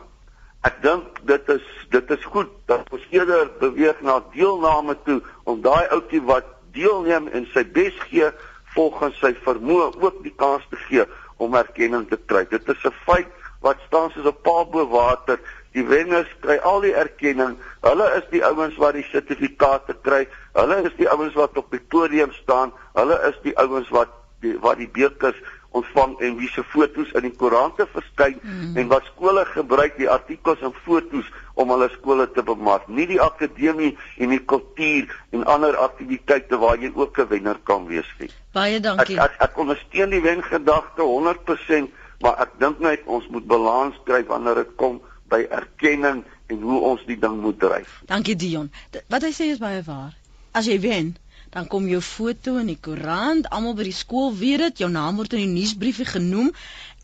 Ek 0.67 0.81
dink 0.83 1.21
dit 1.29 1.51
is 1.53 1.65
dit 1.93 2.11
is 2.11 2.25
goed 2.33 2.49
dat 2.69 2.89
ons 2.93 3.05
eerder 3.15 3.49
beweeg 3.61 4.01
na 4.05 4.19
deelname 4.33 4.97
toe 5.05 5.21
om 5.49 5.61
daai 5.61 5.87
ouetjie 5.95 6.21
wat 6.27 6.49
deelneem 6.75 7.29
en 7.33 7.47
sy 7.53 7.63
bes 7.63 7.95
gee 8.09 8.27
volgens 8.75 9.17
sy 9.21 9.31
vermoë 9.45 9.93
ook 10.01 10.19
die 10.25 10.35
kans 10.37 10.65
te 10.69 10.77
gee 10.87 11.05
om 11.39 11.55
erkenning 11.55 12.05
te 12.09 12.19
kry. 12.29 12.45
Dit 12.49 12.67
is 12.69 12.85
'n 12.85 12.93
feit 13.05 13.31
wat 13.61 13.77
staan 13.87 14.11
soos 14.11 14.25
'n 14.25 14.41
paal 14.43 14.65
bo 14.65 14.85
water. 14.87 15.39
Die 15.73 15.85
wenners 15.85 16.29
kry 16.41 16.57
al 16.57 16.81
die 16.81 16.93
erkenning. 16.93 17.57
Hulle 17.81 18.07
is 18.17 18.27
die 18.31 18.43
ouens 18.45 18.75
wat 18.77 18.93
die 18.93 19.07
sertifikate 19.11 19.95
kry. 20.01 20.27
Hulle 20.53 20.81
is 20.83 20.95
die 20.97 21.09
ouens 21.09 21.33
wat 21.33 21.57
op 21.57 21.71
die 21.71 21.81
podium 21.81 22.31
staan. 22.31 22.73
Hulle 22.93 23.19
is 23.29 23.37
die 23.43 23.55
ouens 23.57 23.89
wat 23.89 24.15
die 24.41 24.55
wat 24.63 24.79
die 24.79 24.89
bekers 24.89 25.37
ontvang 25.77 26.15
en 26.19 26.37
wie 26.39 26.49
se 26.49 26.63
fotos 26.63 27.11
in 27.17 27.27
die 27.27 27.35
koerante 27.37 27.85
verskyn 27.93 28.39
mm. 28.41 28.77
en 28.79 28.87
wat 28.89 29.05
skole 29.11 29.43
gebruik 29.51 29.99
die 29.99 30.09
artikels 30.09 30.63
en 30.65 30.73
fotos 30.85 31.27
om 31.59 31.69
hulle 31.73 31.89
skole 31.93 32.25
te 32.33 32.43
bemark. 32.45 32.87
Nie 32.87 33.05
die 33.09 33.19
akademie 33.21 33.91
en 34.17 34.33
die 34.33 34.41
kultuur 34.53 35.11
en 35.35 35.45
ander 35.53 35.77
aktiwiteite 35.77 36.57
waar 36.57 36.79
jy 36.81 36.91
ook 36.95 37.19
'n 37.19 37.29
wenner 37.29 37.59
kan 37.69 37.85
wees 37.87 38.09
nie. 38.19 38.31
Baie 38.53 38.79
dankie. 38.79 39.19
Ek 39.19 39.29
ek, 39.29 39.35
ek 39.49 39.57
ondersteun 39.57 40.09
die 40.09 40.21
wengedagte 40.21 41.01
100%, 41.01 41.93
maar 42.21 42.41
ek 42.41 42.57
dink 42.59 42.79
net 42.79 43.05
ons 43.05 43.27
moet 43.29 43.45
balans 43.45 43.95
kry 44.05 44.23
wanneer 44.25 44.55
dit 44.55 44.75
kom 44.75 45.01
by 45.29 45.45
erkenning 45.49 46.23
en 46.47 46.61
hoe 46.61 46.79
ons 46.81 47.05
die 47.05 47.19
ding 47.19 47.41
moet 47.41 47.59
dryf. 47.59 48.01
Dankie 48.09 48.35
Dion. 48.35 48.71
Wat 49.07 49.21
hy 49.21 49.31
sê 49.31 49.51
is 49.53 49.61
baie 49.61 49.83
waar. 49.85 50.18
As 50.51 50.65
jy 50.65 50.79
wen, 50.79 51.15
dan 51.49 51.67
kom 51.67 51.87
jou 51.87 52.01
foto 52.01 52.57
in 52.57 52.69
die 52.71 52.77
koerant, 52.81 53.49
almal 53.49 53.75
by 53.77 53.83
die 53.89 53.95
skool 53.95 54.33
weet 54.35 54.59
dit, 54.59 54.83
jou 54.83 54.89
naam 54.89 55.15
word 55.21 55.33
in 55.33 55.45
die 55.45 55.61
nuusbriefie 55.61 56.05
genoem 56.05 56.51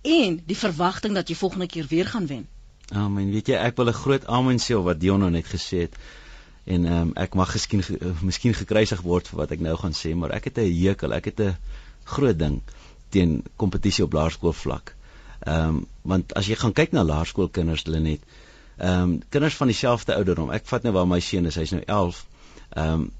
en 0.05 0.41
die 0.45 0.57
verwagting 0.57 1.15
dat 1.17 1.29
jy 1.29 1.35
volgende 1.35 1.67
keer 1.67 1.87
weer 1.89 2.05
gaan 2.05 2.27
wen. 2.29 2.45
Amen. 2.93 3.31
Weet 3.33 3.49
jy, 3.49 3.57
ek 3.57 3.77
wil 3.77 3.89
'n 3.89 3.97
groot 3.97 4.25
amen 4.25 4.59
sê 4.61 4.77
wat 4.77 4.99
Dion 4.99 5.19
nou 5.19 5.31
net 5.31 5.47
gesê 5.49 5.87
het. 5.87 5.95
En 6.65 6.85
ehm 6.85 7.01
um, 7.01 7.11
ek 7.15 7.33
mag 7.33 7.51
geskien 7.51 7.81
uh, 7.81 8.11
miskien 8.21 8.53
gekruisig 8.53 9.01
word 9.01 9.27
vir 9.27 9.37
wat 9.37 9.51
ek 9.51 9.59
nou 9.59 9.75
gaan 9.77 9.93
sê, 9.93 10.13
maar 10.15 10.31
ek 10.31 10.43
het 10.49 10.57
'n 10.57 10.73
hekel, 10.73 11.13
ek 11.13 11.25
het 11.25 11.39
'n 11.39 11.57
groot 12.03 12.37
ding 12.39 12.61
teen 13.09 13.43
kompetisie 13.55 14.03
op 14.03 14.13
laerskoolvlak. 14.13 14.95
Ehm 15.45 15.67
um, 15.67 15.85
want 16.01 16.33
as 16.33 16.47
jy 16.47 16.55
gaan 16.55 16.73
kyk 16.73 16.91
na 16.91 17.03
laerskoolkinders, 17.03 17.83
hulle 17.83 17.99
net 17.99 18.21
ehm 18.77 19.01
um, 19.01 19.21
kinders 19.29 19.55
van 19.55 19.67
dieselfde 19.67 20.15
ouderdom. 20.15 20.51
Ek 20.51 20.65
vat 20.65 20.83
nou 20.83 20.93
waar 20.93 21.07
my 21.07 21.19
seun 21.19 21.45
is, 21.45 21.55
hy's 21.55 21.71
nou 21.71 21.83
11. 21.85 22.25
Ehm 22.69 22.93
um, 22.93 23.11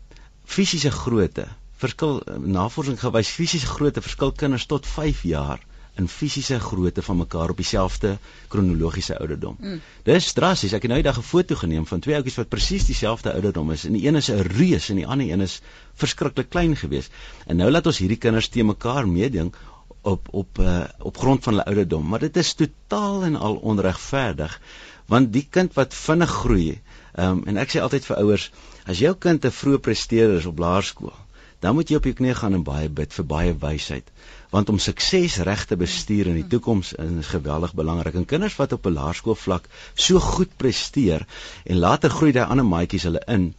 fisiese 0.46 0.92
grootte 0.92 1.48
verskil 1.82 2.22
navorsing 2.40 3.00
gewys 3.00 3.30
fisiese 3.30 3.68
grootte 3.68 4.02
verskil 4.02 4.32
kinders 4.32 4.66
tot 4.66 4.88
5 4.88 5.24
jaar 5.28 5.64
in 5.96 6.08
fisiese 6.12 6.60
grootte 6.60 7.02
van 7.02 7.18
mekaar 7.18 7.50
op 7.50 7.58
dieselfde 7.58 8.18
kronologiese 8.52 9.18
ouderdom. 9.20 9.56
Mm. 9.60 9.82
Dis 10.04 10.34
drassies. 10.36 10.74
Ek 10.76 10.84
het 10.84 10.92
nou 10.92 10.98
eendag 11.00 11.20
'n 11.20 11.28
foto 11.28 11.56
geneem 11.56 11.86
van 11.88 12.00
twee 12.00 12.16
ouetjies 12.16 12.36
wat 12.42 12.50
presies 12.50 12.86
dieselfde 12.86 13.32
ouderdom 13.34 13.72
is 13.72 13.86
en 13.86 13.94
die 13.94 14.08
een 14.08 14.16
is 14.16 14.30
'n 14.32 14.44
reus 14.58 14.90
en 14.90 14.96
die 14.96 15.08
ander 15.08 15.32
een 15.32 15.42
is 15.42 15.62
verskriklik 15.94 16.50
klein 16.50 16.76
geweest. 16.76 17.12
En 17.48 17.56
nou 17.56 17.72
laat 17.72 17.86
ons 17.86 17.98
hierdie 17.98 18.18
kinders 18.18 18.48
te 18.48 18.64
mekaar 18.64 19.08
meeding 19.08 19.54
op 20.02 20.28
op 20.32 20.60
uh, 20.60 20.84
op 21.00 21.18
grond 21.18 21.44
van 21.44 21.54
hulle 21.54 21.66
ouderdom, 21.66 22.08
maar 22.08 22.20
dit 22.20 22.38
is 22.38 22.54
totaal 22.54 23.24
en 23.24 23.36
al 23.36 23.56
onregverdig 23.56 24.60
want 25.06 25.34
die 25.34 25.48
kind 25.50 25.74
wat 25.74 25.94
vinnig 25.94 26.30
groei, 26.30 26.82
um, 27.20 27.44
en 27.46 27.58
ek 27.62 27.76
sê 27.76 27.82
altyd 27.82 28.06
vir 28.06 28.18
ouers, 28.24 28.52
As 28.86 29.00
jou 29.02 29.15
kind 29.17 29.45
'n 29.45 29.58
vroeë 29.60 29.82
presteerder 29.82 30.38
is 30.38 30.45
op 30.45 30.60
laerskool, 30.60 31.13
dan 31.60 31.74
moet 31.76 31.89
jy 31.89 31.95
op 31.98 32.04
jou 32.06 32.13
knie 32.13 32.34
gaan 32.38 32.54
en 32.54 32.63
baie 32.63 32.89
bid 32.89 33.13
vir 33.13 33.26
baie 33.26 33.54
wysheid, 33.58 34.12
want 34.52 34.69
om 34.69 34.80
sukses 34.80 35.38
reg 35.48 35.65
te 35.65 35.76
bestuur 35.76 36.28
in 36.28 36.38
die 36.38 36.48
toekoms 36.52 36.93
is 36.93 37.32
geweldig 37.34 37.74
belangrik. 37.74 38.15
En 38.15 38.26
kinders 38.26 38.58
wat 38.60 38.76
op 38.78 38.86
'n 38.86 38.93
laerskoolvlak 38.93 39.69
so 39.93 40.19
goed 40.19 40.58
presteer 40.58 41.26
en 41.63 41.78
later 41.78 42.10
groei 42.10 42.32
daai 42.32 42.45
ander 42.45 42.65
maatjies 42.65 43.08
hulle 43.10 43.24
in, 43.28 43.54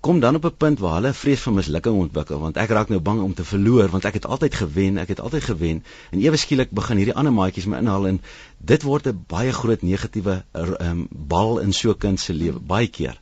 kom 0.00 0.20
dan 0.20 0.34
op 0.34 0.44
'n 0.44 0.56
punt 0.56 0.78
waar 0.78 0.94
hulle 0.94 1.12
vrees 1.12 1.40
vir 1.40 1.52
mislukking 1.52 1.96
ontwikkel, 2.00 2.38
want 2.38 2.56
ek 2.56 2.70
raak 2.70 2.88
nou 2.88 3.00
bang 3.00 3.20
om 3.20 3.34
te 3.34 3.44
verloor 3.44 3.88
want 3.88 4.04
ek 4.04 4.14
het 4.14 4.26
altyd 4.26 4.54
gewen, 4.54 4.98
ek 4.98 5.08
het 5.08 5.20
altyd 5.20 5.44
gewen 5.44 5.84
en 6.10 6.20
ewe 6.20 6.36
skielik 6.36 6.70
begin 6.70 6.96
hierdie 6.96 7.14
ander 7.14 7.32
maatjies 7.32 7.66
my 7.66 7.78
inhaal 7.78 8.06
en 8.06 8.20
dit 8.58 8.82
word 8.82 9.06
'n 9.06 9.24
baie 9.26 9.52
groot 9.52 9.82
negatiewe 9.82 10.42
um, 10.80 11.08
bal 11.10 11.58
in 11.58 11.72
so 11.72 11.90
'n 11.90 11.98
kind 11.98 12.20
se 12.20 12.32
lewe 12.32 12.58
baie 12.58 12.86
keer. 12.86 13.20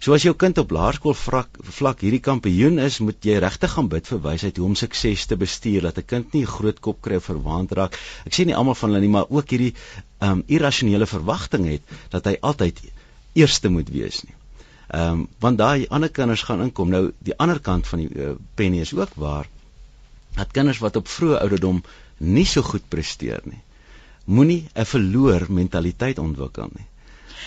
So 0.00 0.14
as 0.16 0.24
jou 0.24 0.32
kind 0.32 0.56
op 0.62 0.70
laerskool 0.72 1.12
vlak, 1.12 1.58
vlak 1.76 2.00
hierdie 2.00 2.22
kampioen 2.24 2.78
is, 2.80 3.02
moet 3.04 3.26
jy 3.26 3.34
regtig 3.44 3.74
gaan 3.74 3.88
bid 3.92 4.06
vir 4.08 4.20
wysheid 4.24 4.56
hoe 4.56 4.68
om 4.70 4.76
sukses 4.80 5.26
te 5.28 5.36
bestuur 5.36 5.84
dat 5.84 5.98
'n 5.98 6.06
kind 6.12 6.32
nie 6.34 6.46
groot 6.46 6.80
kop 6.80 7.02
kry 7.04 7.16
of 7.20 7.28
verwaand 7.28 7.72
raak. 7.76 7.98
Ek 8.24 8.32
sê 8.32 8.46
nie 8.46 8.56
almal 8.56 8.78
van 8.80 8.90
hulle 8.90 9.00
nie, 9.00 9.12
maar 9.12 9.28
ook 9.28 9.50
hierdie 9.50 9.74
um 10.20 10.42
irrasionele 10.46 11.06
verwagting 11.06 11.66
het 11.68 11.82
dat 12.10 12.24
hy 12.24 12.36
altyd 12.40 12.80
eerste 13.34 13.68
moet 13.68 13.88
wees 13.88 14.22
nie. 14.24 14.34
Ehm 14.88 15.20
um, 15.20 15.28
want 15.38 15.58
daai 15.58 15.86
ander 15.90 16.10
kinders 16.10 16.42
gaan 16.42 16.62
inkom. 16.62 16.88
Nou 16.88 17.12
die 17.18 17.36
ander 17.36 17.60
kant 17.60 17.86
van 17.86 17.98
die 17.98 18.08
uh, 18.08 18.34
penny 18.54 18.80
is 18.80 18.94
ook 18.94 19.12
waar 19.14 19.46
dat 20.34 20.50
kinders 20.52 20.78
wat 20.78 20.96
op 20.96 21.08
vroeë 21.08 21.42
ouderdom 21.42 21.82
nie 22.18 22.46
so 22.46 22.62
goed 22.62 22.88
presteer 22.88 23.40
nie, 23.44 23.60
moenie 24.24 24.64
'n 24.74 24.84
verloor 24.84 25.46
mentaliteit 25.48 26.18
ontwikkel 26.18 26.70
nie. 26.72 26.86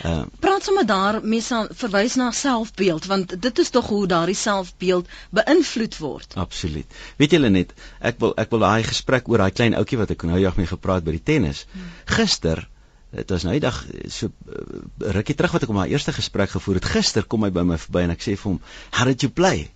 Uh, 0.01 0.23
Praat 0.39 0.65
sommer 0.65 0.85
daar 0.85 1.19
mense 1.21 1.67
verwys 1.83 2.15
na 2.15 2.31
selfbeeld 2.31 3.05
want 3.05 3.41
dit 3.41 3.59
is 3.59 3.69
tog 3.69 3.87
hoe 3.87 4.07
daardie 4.07 4.35
selfbeeld 4.35 5.07
beïnvloed 5.29 5.97
word. 5.97 6.33
Absoluut. 6.35 6.99
Weet 7.21 7.37
julle 7.37 7.49
net, 7.53 7.73
ek 8.01 8.17
wil 8.23 8.33
ek 8.41 8.49
wil 8.49 8.65
daai 8.65 8.83
gesprek 8.89 9.29
oor 9.29 9.45
daai 9.45 9.53
klein 9.53 9.77
ouetjie 9.77 10.01
wat 10.01 10.13
ek 10.15 10.25
nou 10.29 10.39
jag 10.41 10.57
mee 10.57 10.69
gepraat 10.69 11.05
by 11.05 11.17
die 11.17 11.25
tennis. 11.31 11.65
Hmm. 11.71 11.91
Gister 12.17 12.67
Dit 13.13 13.29
was 13.29 13.43
nou 13.45 13.53
die 13.53 13.61
dag 13.61 13.75
so 14.09 14.31
uh, 14.49 15.11
rukkie 15.13 15.35
terug 15.37 15.53
wat 15.53 15.65
ek 15.65 15.69
op 15.69 15.77
my 15.77 15.85
eerste 15.91 16.15
gesprek 16.15 16.49
gevoer 16.55 16.79
het. 16.79 16.87
Gister 16.95 17.27
kom 17.29 17.45
hy 17.45 17.51
by 17.53 17.61
my 17.69 17.77
verby 17.77 18.07
en 18.07 18.13
ek 18.15 18.25
sê 18.25 18.33
vir 18.33 18.47
hom, 18.47 18.59
"How 18.89 19.05
did 19.05 19.21
you 19.21 19.29
play?" 19.29 19.69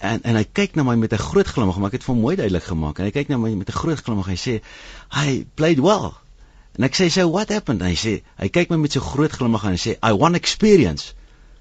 En 0.00 0.22
en 0.24 0.38
hy 0.38 0.46
kyk 0.48 0.78
na 0.78 0.82
my 0.88 0.96
met 0.96 1.12
'n 1.12 1.20
groot 1.20 1.46
glimlag, 1.46 1.76
maar 1.76 1.92
ek 1.92 1.98
het 2.00 2.04
vir 2.08 2.14
hom 2.14 2.22
mooi 2.24 2.36
duidelik 2.36 2.64
gemaak. 2.64 2.98
En 2.98 3.04
hy 3.04 3.12
kyk 3.12 3.28
na 3.28 3.36
my 3.36 3.52
met 3.54 3.68
'n 3.68 3.80
groot 3.82 4.00
glimlag 4.00 4.28
en 4.28 4.32
hy 4.32 4.40
sê, 4.40 4.62
"I 5.12 5.44
played 5.54 5.80
well." 5.84 6.16
En 6.78 6.86
ek 6.86 6.96
sê 6.98 7.08
so 7.10 7.26
what 7.30 7.50
happened? 7.50 7.82
Hy 7.82 7.96
sê 7.98 8.14
hy 8.40 8.48
kyk 8.52 8.70
my 8.70 8.78
met 8.84 8.94
so 8.96 9.04
groot 9.04 9.32
glimlag 9.32 9.66
aan 9.66 9.76
en 9.78 9.82
sê 9.82 9.96
I 9.98 10.12
won 10.12 10.38
experience. 10.38 11.14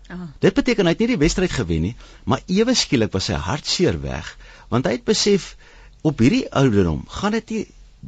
Oh. 0.09 0.27
Dit 0.41 0.55
beteken 0.57 0.89
hy 0.89 0.95
het 0.95 1.01
nie 1.03 1.11
die 1.13 1.21
wedstryd 1.21 1.53
gewen 1.53 1.83
nie, 1.89 1.95
maar 2.25 2.41
ewe 2.49 2.73
skielik 2.77 3.13
was 3.13 3.29
sy 3.29 3.37
hartseer 3.37 3.99
weg 4.01 4.35
want 4.69 4.85
hy 4.85 4.95
het 4.97 5.05
besef 5.05 5.55
op 6.05 6.21
hierdie 6.21 6.45
ouderdom 6.61 7.03
gaan 7.09 7.35
dit 7.37 7.53
nie 7.55 7.65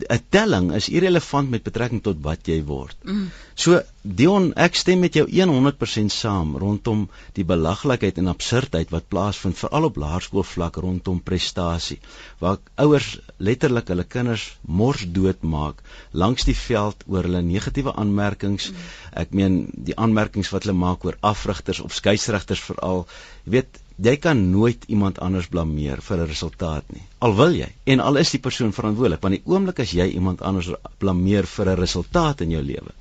'n 0.08 0.22
telling 0.30 0.72
is 0.78 0.88
irrelevant 0.90 1.50
met 1.50 1.64
betrekking 1.64 2.02
tot 2.04 2.22
wat 2.24 2.48
jy 2.48 2.62
word. 2.64 2.96
Mm. 3.04 3.28
So 3.56 3.82
Dion, 4.02 4.48
ek 4.58 4.74
stem 4.80 5.04
met 5.06 5.14
jou 5.14 5.28
100% 5.30 6.10
saam 6.10 6.56
rondom 6.58 7.04
die 7.38 7.44
belaglikheid 7.46 8.18
en 8.18 8.32
absurdheid 8.32 8.90
wat 8.90 9.06
plaasvind 9.14 9.60
veral 9.60 9.86
op 9.92 10.00
laerskoolvlak 10.02 10.80
rondom 10.82 11.20
prestasie 11.22 12.00
waar 12.40 12.58
ouers 12.82 13.12
letterlik 13.38 13.92
hulle 13.94 14.08
kinders 14.16 14.48
mors 14.66 15.06
dood 15.18 15.46
maak 15.46 15.84
langs 16.24 16.50
die 16.50 16.58
veld 16.58 17.06
oor 17.06 17.30
hulle 17.30 17.44
negatiewe 17.46 17.94
aanmerkings. 17.94 18.72
Ek 19.14 19.38
meen 19.38 19.68
die 19.78 19.94
aanmerkings 19.94 20.50
wat 20.50 20.66
hulle 20.66 20.80
maak 20.82 21.06
oor 21.06 21.20
afrigters 21.22 21.86
of 21.86 21.94
skeieregters 21.94 22.66
veral. 22.72 23.06
Jy 23.46 23.54
weet 23.60 23.82
jy 24.02 24.18
kan 24.18 24.42
nooit 24.50 24.90
iemand 24.90 25.22
anders 25.22 25.46
blameer 25.46 26.02
vir 26.02 26.18
'n 26.18 26.32
resultaat 26.34 26.90
nie. 26.90 27.06
Al 27.20 27.38
wil 27.38 27.54
jy 27.54 27.70
en 27.86 28.00
al 28.00 28.18
is 28.18 28.34
die 28.34 28.42
persoon 28.42 28.74
verantwoordelik, 28.74 29.22
want 29.22 29.38
die 29.38 29.46
oomblik 29.46 29.80
as 29.80 29.94
jy 29.94 30.10
iemand 30.10 30.42
anders 30.42 30.74
blameer 30.98 31.46
vir 31.46 31.70
'n 31.70 31.82
resultaat 31.86 32.42
in 32.42 32.58
jou 32.58 32.64
lewe, 32.64 32.98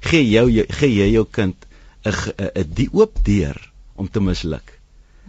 gee 0.00 0.24
jou 0.28 0.46
gee 0.80 0.94
jy 0.94 1.08
jou 1.12 1.24
kind 1.24 1.66
'n 2.04 2.14
'n 2.62 2.74
die 2.74 2.88
oop 2.92 3.18
deur 3.24 3.58
om 3.94 4.08
te 4.08 4.20
misluk. 4.20 4.78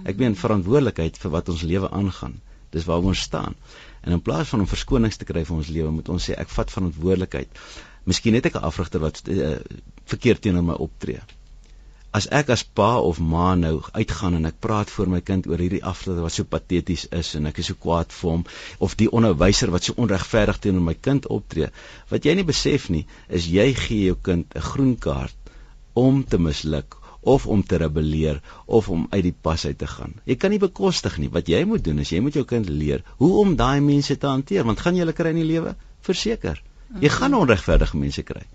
Ek 0.05 0.17
meen 0.17 0.35
verantwoordelikheid 0.35 1.17
vir 1.17 1.31
wat 1.31 1.49
ons 1.49 1.61
lewe 1.61 1.89
aangaan. 1.89 2.39
Dis 2.71 2.85
waar 2.85 3.03
ons 3.03 3.19
staan. 3.19 3.55
En 4.01 4.11
in 4.11 4.21
plaas 4.21 4.47
van 4.47 4.59
om 4.59 4.67
verskonings 4.67 5.17
te 5.17 5.25
kry 5.25 5.43
vir 5.45 5.55
ons 5.55 5.67
lewe, 5.67 5.91
moet 5.91 6.09
ons 6.09 6.29
sê 6.29 6.37
ek 6.37 6.49
vat 6.49 6.71
verantwoordelikheid. 6.71 7.49
Miskien 8.05 8.33
het 8.33 8.45
ek 8.45 8.55
'n 8.55 8.67
afrigter 8.71 8.99
wat 8.99 9.21
uh, 9.27 9.57
verkeerd 10.05 10.41
teenoor 10.41 10.63
my 10.63 10.73
optree 10.73 11.19
as 12.17 12.25
ek 12.33 12.49
as 12.55 12.63
pa 12.63 12.89
of 13.05 13.19
ma 13.31 13.53
nou 13.55 13.75
uitgaan 13.93 14.37
en 14.39 14.49
ek 14.49 14.59
praat 14.65 14.89
voor 14.89 15.11
my 15.13 15.19
kind 15.25 15.47
oor 15.49 15.61
hierdie 15.61 15.83
aflater 15.91 16.25
wat 16.25 16.33
so 16.35 16.47
pateties 16.53 17.05
is 17.19 17.35
en 17.37 17.49
ek 17.49 17.59
is 17.61 17.69
so 17.69 17.77
kwaad 17.85 18.15
vir 18.19 18.31
hom 18.31 18.45
of 18.87 18.95
die 19.01 19.09
onderwyser 19.19 19.73
wat 19.75 19.89
so 19.89 19.97
onregverdig 20.05 20.61
teenoor 20.63 20.87
my 20.87 20.95
kind 21.09 21.29
optree 21.37 21.69
wat 22.13 22.25
jy 22.25 22.35
nie 22.39 22.47
besef 22.47 22.87
nie 22.95 23.03
is 23.39 23.49
jy 23.57 23.67
gee 23.81 24.07
jou 24.07 24.17
kind 24.29 24.55
'n 24.55 24.65
groen 24.71 24.95
kaart 25.07 25.53
om 26.05 26.23
te 26.23 26.41
misluk 26.49 26.97
of 27.21 27.45
om 27.47 27.61
te 27.63 27.77
rebelleer 27.77 28.41
of 28.65 28.89
om 28.89 29.07
uit 29.09 29.23
die 29.23 29.35
pas 29.47 29.65
uit 29.65 29.77
te 29.77 29.87
gaan. 29.87 30.13
Jy 30.23 30.35
kan 30.35 30.51
nie 30.51 30.59
bekostig 30.59 31.17
nie. 31.17 31.29
Wat 31.29 31.47
jy 31.51 31.65
moet 31.67 31.83
doen 31.83 31.99
is 31.99 32.09
jy 32.09 32.21
moet 32.23 32.33
jou 32.33 32.45
kind 32.45 32.69
leer 32.69 33.03
hoe 33.17 33.31
om 33.41 33.55
daai 33.59 33.81
mense 33.81 34.17
te 34.17 34.27
hanteer 34.27 34.63
want 34.63 34.79
gaan 34.79 34.95
jy 34.95 35.03
hulle 35.03 35.17
kry 35.17 35.33
in 35.35 35.41
die 35.41 35.49
lewe? 35.51 35.75
Verseker. 36.01 36.61
Jy 37.01 37.09
gaan 37.09 37.35
onregverdige 37.35 37.97
mense 37.97 38.23
kry 38.23 38.45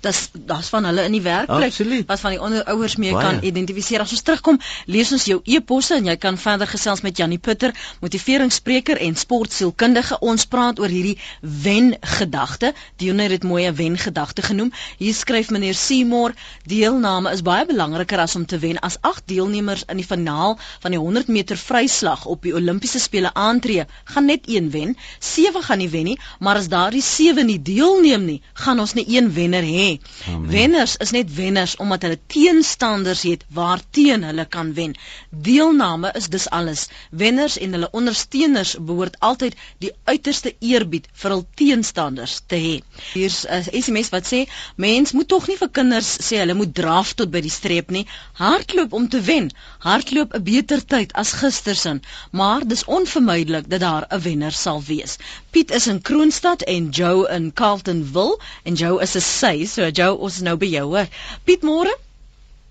dis 0.00 0.20
daar's 0.32 0.68
van 0.72 0.84
hulle 0.88 1.04
in 1.04 1.12
die 1.12 1.22
werkplek 1.22 1.72
Absoluut. 1.72 2.06
wat 2.06 2.20
van 2.20 2.30
die 2.34 2.40
onder 2.40 2.64
ouers 2.64 2.96
mee 2.96 3.12
Baie. 3.12 3.24
kan 3.24 3.44
identifiseer. 3.44 4.00
As 4.00 4.12
ons 4.16 4.22
terugkom, 4.22 4.58
lees 4.86 5.12
ons 5.12 5.24
jou 5.24 5.40
e-posse 5.44 5.94
en 5.94 6.08
jy 6.08 6.16
kan 6.16 6.38
verder 6.38 6.66
gesels 6.66 7.00
met 7.00 7.16
Janie 7.16 7.38
Putter, 7.38 7.74
motiveringsspreker 8.00 9.00
en 9.00 9.16
sportsielkundige. 9.16 10.18
Ons 10.20 10.46
praat 10.46 10.80
oor 10.80 10.88
hierdie 10.88 11.18
wen 11.40 11.96
gedagte. 12.00 12.72
Dionne 12.96 13.22
het 13.22 13.30
dit 13.30 13.44
mooi 13.44 13.66
'n 13.66 13.74
wen 13.74 13.98
gedagte 13.98 14.42
genoem. 14.42 14.72
Hier 14.98 15.14
skryf 15.14 15.50
meneer 15.50 15.74
Seymour, 15.74 16.34
deelname 16.64 17.32
is 17.32 17.42
baie 17.42 17.66
belangriker 17.66 18.18
as 18.18 18.36
om 18.36 18.46
te 18.46 18.58
wen. 18.58 18.78
As 18.78 18.96
8 19.00 19.22
deelnemers 19.26 19.84
in 19.86 19.96
die 19.96 20.06
finaal 20.06 20.58
van 20.80 20.90
die 20.90 21.00
100 21.00 21.28
meter 21.28 21.56
vryslag 21.56 22.24
op 22.24 22.42
die 22.42 22.54
Olimpiese 22.54 22.98
spele 22.98 23.34
aantree, 23.34 23.84
gaan 24.04 24.24
net 24.24 24.48
een 24.48 24.70
wen. 24.70 24.96
7 25.18 25.62
gaan 25.62 25.78
nie 25.78 25.90
wen 25.90 26.04
nie, 26.04 26.18
maar 26.38 26.56
as 26.56 26.68
daardie 26.68 27.02
7 27.02 27.46
nie 27.46 27.62
deelneem 27.62 28.24
nie, 28.24 28.42
gaan 28.52 28.80
ons 28.80 28.94
nie 28.94 29.06
een 29.08 29.32
wenner 29.32 29.62
hê. 29.62 29.89
Amen. 30.28 30.50
Wenners 30.50 30.96
is 31.04 31.10
net 31.16 31.34
wenners 31.34 31.76
omdat 31.82 32.02
hulle 32.06 32.18
teenstanders 32.26 33.22
het 33.28 33.44
waarteen 33.56 34.24
hulle 34.28 34.44
kan 34.44 34.72
wen. 34.74 34.94
Deelname 35.30 36.12
is 36.20 36.28
dus 36.28 36.48
alles. 36.50 36.86
Wenners 37.10 37.58
en 37.58 37.72
hulle 37.76 37.90
ondersteuners 37.90 38.76
behoort 38.78 39.16
altyd 39.18 39.56
die 39.78 39.92
uiterste 40.04 40.54
eerbied 40.58 41.08
vir 41.22 41.34
hul 41.34 41.44
teenstanders 41.60 42.40
te 42.46 42.60
hê. 42.64 42.74
Hier's 43.12 43.44
'n 43.46 43.82
SMS 43.82 44.12
wat 44.14 44.26
sê: 44.32 44.44
"Mens 44.76 45.12
moet 45.12 45.28
tog 45.28 45.48
nie 45.48 45.56
vir 45.56 45.70
kinders 45.80 46.10
sê 46.28 46.42
hulle 46.42 46.54
moet 46.54 46.74
draf 46.74 47.14
tot 47.14 47.30
by 47.30 47.40
die 47.40 47.56
streep 47.58 47.90
nie. 47.90 48.06
Hardloop 48.32 48.92
om 48.92 49.08
te 49.08 49.20
wen. 49.20 49.50
Hardloop 49.78 50.34
'n 50.34 50.42
beter 50.42 50.84
tyd 50.84 51.12
as 51.12 51.32
gistersin, 51.32 52.02
maar 52.30 52.66
dis 52.66 52.84
onvermydelik 52.84 53.70
dat 53.70 53.80
daar 53.80 54.06
'n 54.10 54.20
wenner 54.20 54.52
sal 54.52 54.82
wees." 54.82 55.18
Piet 55.50 55.70
is 55.70 55.86
in 55.86 56.02
Kroonstad 56.02 56.62
en 56.62 56.88
Joe 56.88 57.28
in 57.28 57.52
Carltonville 57.52 58.38
en 58.62 58.74
Joe 58.74 59.00
is 59.02 59.16
'n 59.16 59.20
sy, 59.20 59.64
so 59.64 59.88
Joe, 59.88 60.14
ons 60.14 60.34
is 60.34 60.42
nou 60.42 60.56
by 60.56 60.66
jou 60.66 60.86
hoor. 60.86 61.06
Piet 61.44 61.62
môre? 61.62 61.94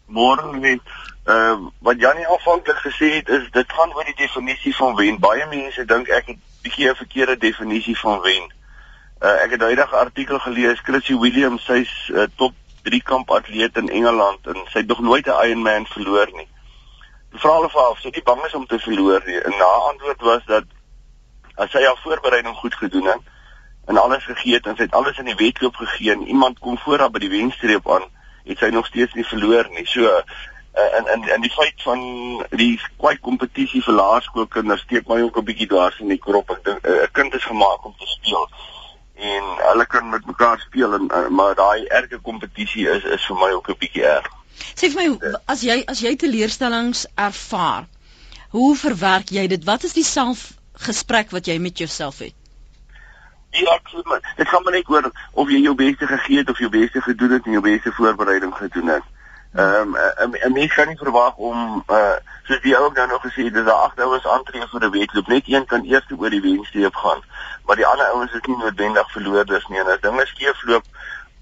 Môre 0.08 0.58
net 0.60 0.82
ehm 1.26 1.66
uh, 1.66 1.72
wat 1.80 2.00
Janie 2.00 2.28
aanvanklik 2.28 2.78
gesê 2.78 3.10
het 3.16 3.30
is 3.30 3.52
dit 3.52 3.74
gaan 3.74 3.94
oor 3.94 4.06
die 4.06 4.16
definisie 4.16 4.76
van 4.76 4.96
wen. 4.96 5.20
Baie 5.20 5.46
mense 5.50 5.86
dink 5.86 6.08
ek 6.08 6.26
het 6.26 6.40
bietjie 6.64 6.90
'n 6.90 6.96
verkeerde 6.96 7.38
definisie 7.38 7.98
van 8.00 8.22
wen. 8.22 8.48
Uh, 9.22 9.44
ek 9.44 9.52
het 9.52 9.62
'n 9.62 9.96
artikel 10.06 10.40
gelees 10.40 10.80
Chrissy 10.80 11.16
Williams, 11.18 11.66
sy's 11.66 12.10
uh, 12.10 12.26
top 12.36 12.54
3 12.84 13.02
kamp 13.04 13.32
atleet 13.32 13.78
in 13.78 13.90
Engeland 13.90 14.48
en 14.48 14.56
sy 14.72 14.80
het 14.80 14.88
nog 14.88 15.00
nooit 15.00 15.28
'n 15.28 15.46
Ironman 15.46 15.86
verloor 15.86 16.30
nie. 16.34 16.48
Die 17.32 17.40
vra 17.40 17.54
hulle 17.54 17.70
vir 17.70 17.82
haar 17.82 17.92
of 17.92 18.00
sy 18.00 18.10
nie 18.10 18.24
bang 18.24 18.46
is 18.46 18.54
om 18.54 18.66
te 18.66 18.80
verloor 18.80 19.22
nie. 19.26 19.42
En 19.42 19.52
haar 19.52 19.84
antwoord 19.92 20.22
was 20.22 20.46
dat 20.46 20.64
as 21.60 21.72
sy 21.72 21.84
haar 21.84 22.00
voorbereiding 22.04 22.56
goed 22.56 22.76
gedoen 22.76 23.12
het 23.12 23.36
en 23.90 23.98
alles 23.98 24.24
gegee 24.24 24.54
het 24.54 24.68
en 24.70 24.78
sy 24.78 24.86
het 24.88 24.96
alles 24.98 25.18
in 25.18 25.30
die 25.32 25.40
wedloop 25.40 25.76
gegee 25.76 26.12
en 26.14 26.28
iemand 26.28 26.60
kom 26.60 26.78
voor 26.78 27.00
haar 27.00 27.12
by 27.12 27.20
die 27.24 27.32
wenstreep 27.34 27.90
aan, 27.90 28.06
het 28.46 28.62
sy 28.62 28.70
nog 28.74 28.86
steeds 28.86 29.14
nie 29.18 29.26
verloor 29.26 29.70
nie. 29.74 29.86
So 29.90 30.22
en 30.80 31.08
en 31.14 31.24
en 31.24 31.42
die 31.42 31.52
feit 31.52 31.82
van 31.84 32.02
die 32.50 32.80
kwai 32.98 33.18
kompetisie 33.18 33.82
vir 33.84 33.98
laerskoolkinders 33.98 34.86
steek 34.86 35.08
my 35.08 35.22
ook 35.22 35.38
'n 35.38 35.48
bietjie 35.50 35.68
dwars 35.68 36.00
in 36.00 36.08
die 36.14 36.22
krop. 36.26 36.52
Ek 36.52 36.64
dink 36.64 36.86
uh, 36.86 37.04
'n 37.04 37.12
kind 37.12 37.34
is 37.34 37.44
gemaak 37.44 37.86
om 37.86 37.96
te 38.00 38.08
speel 38.08 38.50
en 39.16 39.44
hulle 39.70 39.86
kan 39.86 40.10
met 40.10 40.26
mekaar 40.26 40.60
speel 40.60 40.94
en 40.94 41.10
uh, 41.12 41.28
maar 41.28 41.56
daai 41.56 41.86
erge 41.86 42.20
kompetisie 42.22 42.88
is 42.90 43.04
is 43.04 43.26
vir 43.26 43.36
my 43.36 43.52
ook 43.52 43.70
'n 43.70 43.80
bietjie 43.80 44.06
erg. 44.06 44.30
Sê 44.76 44.90
vir 44.94 45.02
my 45.02 45.34
as 45.46 45.62
jy 45.62 45.84
as 45.88 46.00
jy 46.00 46.16
teleurstellings 46.16 47.06
ervaar, 47.16 47.88
hoe 48.50 48.76
verwerk 48.76 49.30
jy 49.30 49.48
dit? 49.48 49.64
Wat 49.64 49.84
is 49.84 49.94
die 49.94 50.04
selfgesprek 50.80 51.32
wat 51.32 51.46
jy 51.46 51.60
met 51.60 51.78
jouself 51.78 52.20
het? 52.20 52.34
Ja, 53.52 53.80
voel 53.84 54.02
maar 54.06 54.34
dit 54.36 54.48
gaan 54.48 54.64
maar 54.64 54.74
net 54.74 54.90
oor 54.90 55.12
of 55.34 55.50
jy 55.50 55.62
jou 55.62 55.76
beste 55.76 56.08
gegee 56.08 56.38
het 56.38 56.50
of 56.50 56.60
jou 56.60 56.70
beste 56.70 57.02
gedoen 57.02 57.32
het 57.32 57.46
en 57.46 57.52
jou 57.52 57.64
beste 57.64 57.92
voorbereiding 57.92 58.54
gedoen 58.56 58.88
het. 58.88 59.04
Ehm 59.56 59.96
um, 60.22 60.36
'n 60.46 60.54
mens 60.54 60.74
kan 60.74 60.88
nie 60.88 60.98
verwag 60.98 61.36
om 61.36 61.84
uh 61.90 62.16
soos 62.44 62.62
die 62.62 62.76
ou 62.76 62.86
ook 62.86 62.96
nou 62.96 63.08
nog 63.08 63.22
gesê 63.22 63.44
het, 63.44 63.54
dis 63.54 63.66
daar 63.66 63.84
agt 63.86 64.00
ouens 64.00 64.28
aantree 64.28 64.68
vir 64.68 64.86
'n 64.86 64.92
wedloop. 64.92 65.28
Net 65.28 65.44
een 65.46 65.66
kan 65.66 65.84
eers 65.86 66.06
oor 66.18 66.30
die 66.30 66.42
wenstreep 66.42 66.96
gaan, 66.96 67.22
maar 67.66 67.76
die 67.76 67.86
ander 67.86 68.06
ouens 68.06 68.32
is 68.34 68.46
nie 68.46 68.58
noodwendig 68.58 69.12
verloorders 69.12 69.68
nie. 69.68 69.80
En 69.80 69.88
as 69.88 70.00
dinge 70.02 70.26
skeefloop, 70.26 70.84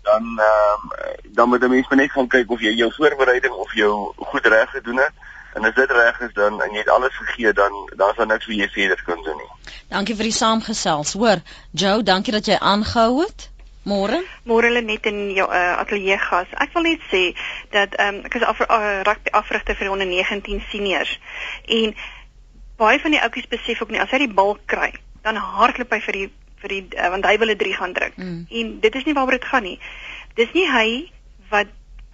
dan 0.01 0.39
ehm 0.39 0.91
um, 0.91 1.33
dan 1.33 1.49
moet 1.49 1.63
'n 1.63 1.69
mens 1.69 1.87
maar 1.87 1.97
net 1.97 2.11
gaan 2.11 2.27
kyk 2.27 2.51
of 2.51 2.59
jy 2.59 2.71
jou 2.71 2.93
voorbereiding 2.93 3.53
of 3.53 3.73
jou 3.73 4.13
goed 4.15 4.45
reg 4.45 4.69
gedoen 4.69 4.97
het. 4.97 5.13
En 5.57 5.65
as 5.65 5.75
dit 5.75 5.91
reg 5.91 6.19
is 6.21 6.33
dan 6.37 6.61
en 6.61 6.73
jy 6.75 6.83
het 6.83 6.89
alles 6.93 7.15
gegee, 7.17 7.53
dan 7.53 7.73
dan 7.95 8.09
is 8.13 8.17
daar 8.21 8.29
niks 8.29 8.45
wat 8.45 8.59
jy 8.61 8.67
verder 8.75 9.03
kan 9.05 9.23
doen 9.25 9.37
nie. 9.41 9.75
Dankie 9.89 10.15
vir 10.15 10.29
die 10.29 10.37
saamgesels. 10.39 11.13
Hoor, 11.17 11.41
Joe, 11.71 12.03
dankie 12.03 12.35
dat 12.35 12.45
jy 12.45 12.57
aangehou 12.61 13.23
het. 13.23 13.49
Môre? 13.87 14.19
Môre 14.43 14.67
hulle 14.67 14.83
net 14.83 15.07
in 15.07 15.19
jou 15.31 15.47
uh, 15.47 15.77
ateljee 15.79 16.17
gas. 16.19 16.51
Ek 16.59 16.73
wil 16.75 16.85
net 16.89 17.03
sê 17.11 17.23
dat 17.73 17.95
ehm 17.95 18.19
um, 18.19 18.25
ek 18.27 18.35
is 18.39 18.45
af 18.45 18.59
uh, 18.65 18.79
rugby 19.07 19.33
afrigter 19.39 19.79
vir 19.79 19.91
onder 19.93 20.09
19 20.09 20.61
seniors 20.71 21.13
en 21.79 21.95
baie 22.77 22.99
van 23.01 23.15
die 23.15 23.21
ouppies 23.23 23.47
besef 23.49 23.81
ook 23.81 23.93
nie 23.95 24.03
as 24.03 24.11
hy 24.13 24.25
die 24.25 24.33
bal 24.39 24.57
kry, 24.69 24.91
dan 25.25 25.39
hardloop 25.39 25.95
hy 25.95 26.01
vir 26.09 26.19
die 26.19 26.27
vir 26.61 26.73
die 26.75 26.83
uh, 26.99 27.09
want 27.15 27.25
hy 27.25 27.37
wil 27.41 27.53
'n 27.55 27.61
3 27.63 27.73
gaan 27.79 27.97
druk. 27.97 28.17
Mm. 28.17 28.45
En 28.49 28.79
dit 28.83 28.95
is 28.95 29.07
nie 29.07 29.15
waaroor 29.17 29.39
dit 29.39 29.49
gaan 29.53 29.63
nie. 29.63 29.79
Dis 30.35 30.51
nie 30.53 30.67
hy 30.69 30.87
wat 31.49 31.71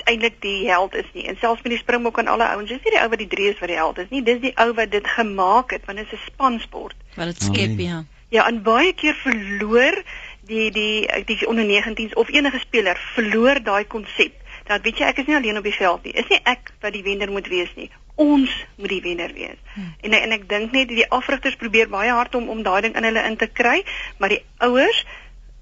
eintlik 0.10 0.42
die 0.42 0.70
held 0.70 0.96
is 0.96 1.10
nie. 1.14 1.26
En 1.28 1.38
selfs 1.40 1.62
met 1.62 1.72
die 1.72 1.82
springbok 1.82 2.18
en 2.18 2.28
alle 2.28 2.48
ouens, 2.48 2.70
dis 2.70 2.84
nie 2.84 2.96
die 2.96 3.02
ou 3.02 3.10
wat 3.10 3.22
die 3.22 3.28
3 3.28 3.50
is 3.54 3.60
wat 3.60 3.72
die 3.72 3.78
held 3.78 3.98
is 4.04 4.10
nie. 4.10 4.24
Dis 4.24 4.42
die 4.44 4.54
ou 4.62 4.74
wat 4.74 4.92
dit 4.92 5.08
gemaak 5.08 5.72
het 5.72 5.86
want 5.86 5.98
dit 5.98 6.12
is 6.12 6.20
'n 6.20 6.26
spansport. 6.26 6.96
Wat 7.16 7.26
dit 7.26 7.42
skep, 7.42 7.80
ja. 7.80 8.04
Ja, 8.30 8.48
en 8.48 8.64
baie 8.64 8.94
keer 8.94 9.14
verloor 9.14 10.04
die 10.46 10.72
die 10.72 11.24
die 11.26 11.48
onder 11.48 11.66
19s 11.66 12.14
of 12.14 12.30
enige 12.30 12.60
speler 12.60 12.98
verloor 13.16 13.64
daai 13.64 13.86
konsep. 13.86 14.34
Dat 14.64 14.82
weet 14.82 14.98
jy 14.98 15.06
ek 15.06 15.18
is 15.18 15.26
nie 15.26 15.36
alleen 15.36 15.58
op 15.58 15.64
die 15.64 15.76
veld 15.76 16.04
nie. 16.04 16.14
Is 16.14 16.28
nie 16.32 16.40
ek 16.44 16.72
wat 16.82 16.94
die 16.94 17.04
wenner 17.04 17.32
moet 17.32 17.48
wees 17.48 17.70
nie. 17.76 17.90
Ons 18.16 18.52
moet 18.78 18.90
die 18.90 19.02
wenner 19.02 19.34
wees. 19.34 19.60
Hmm. 19.74 19.94
En 20.02 20.14
en 20.14 20.32
ek 20.32 20.48
dink 20.50 20.72
net 20.72 20.88
die 20.88 21.10
afrigters 21.10 21.56
probeer 21.56 21.90
baie 21.90 22.12
hard 22.12 22.36
om 22.36 22.50
om 22.50 22.64
daai 22.64 22.82
ding 22.82 22.96
in 22.96 23.04
hulle 23.04 23.24
in 23.24 23.38
te 23.38 23.48
kry, 23.48 23.84
maar 24.18 24.30
die 24.30 24.44
ouers 24.58 25.06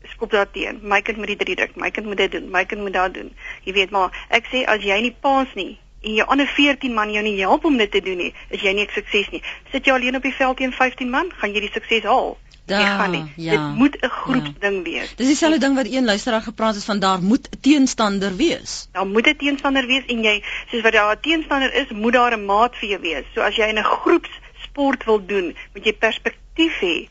skop 0.03 0.31
daar 0.31 0.51
teen. 0.51 0.79
My 0.81 1.01
kind 1.01 1.17
moet 1.17 1.27
die 1.27 1.35
drie 1.35 1.55
druk, 1.55 1.75
my 1.75 1.89
kind 1.91 2.07
moet 2.07 2.17
dit 2.17 2.31
doen, 2.31 2.49
my 2.51 2.65
kind 2.65 2.81
moet 2.81 2.93
dat 2.93 3.13
doen. 3.13 3.31
Jy 3.63 3.73
weet 3.73 3.89
maar, 3.91 4.11
ek 4.29 4.45
sê 4.51 4.65
as 4.65 4.81
jy 4.83 5.01
nie 5.01 5.15
paas 5.21 5.47
nie 5.55 5.79
en 6.01 6.13
jou 6.17 6.27
ander 6.27 6.47
14 6.47 6.93
man 6.93 7.11
jou 7.13 7.21
nie 7.23 7.39
help 7.39 7.65
om 7.65 7.77
dit 7.77 7.91
te 7.91 8.01
doen 8.01 8.17
nie, 8.17 8.33
is 8.49 8.61
jy 8.61 8.73
nie 8.73 8.85
'n 8.85 8.93
sukses 8.93 9.29
nie. 9.31 9.41
Sit 9.71 9.85
jy 9.85 9.93
alleen 9.93 10.15
op 10.15 10.23
die 10.23 10.33
veld 10.33 10.57
teen 10.57 10.71
15 10.71 11.09
man, 11.09 11.31
gaan 11.37 11.53
jy 11.53 11.59
die 11.59 11.71
sukses 11.73 12.03
haal. 12.03 12.37
Da, 12.65 12.79
Jy 12.79 12.85
gaan 12.85 13.11
nie. 13.11 13.23
ja. 13.35 13.51
Dit 13.51 13.77
moet 13.77 13.97
'n 14.01 14.09
groepsding 14.09 14.83
wees. 14.83 15.15
Dis 15.15 15.27
dieselfde 15.27 15.59
ding 15.59 15.75
wat 15.75 15.85
een 15.85 16.05
luisteraar 16.05 16.41
gepraat 16.41 16.75
het 16.75 16.83
van 16.85 16.99
daar 16.99 17.21
moet 17.21 17.49
'n 17.51 17.59
teenstander 17.61 18.35
wees. 18.35 18.89
Daar 18.93 19.07
moet 19.07 19.27
'n 19.27 19.35
teenstander 19.35 19.85
wees 19.85 20.05
en 20.05 20.23
jy 20.23 20.43
soos 20.71 20.81
wat 20.81 20.93
daar 20.93 21.15
'n 21.15 21.19
teenstander 21.21 21.73
is, 21.73 21.89
moet 21.89 22.13
daar 22.13 22.33
'n 22.37 22.45
maat 22.45 22.75
vir 22.75 22.89
jou 22.89 23.01
wees. 23.01 23.23
So 23.33 23.41
as 23.41 23.55
jy 23.55 23.67
in 23.67 23.77
'n 23.77 23.83
groepsport 23.83 25.03
wil 25.05 25.25
doen, 25.25 25.55
moet 25.73 25.85
jy 25.85 25.93
perspektief 25.93 26.79
hê 26.79 27.07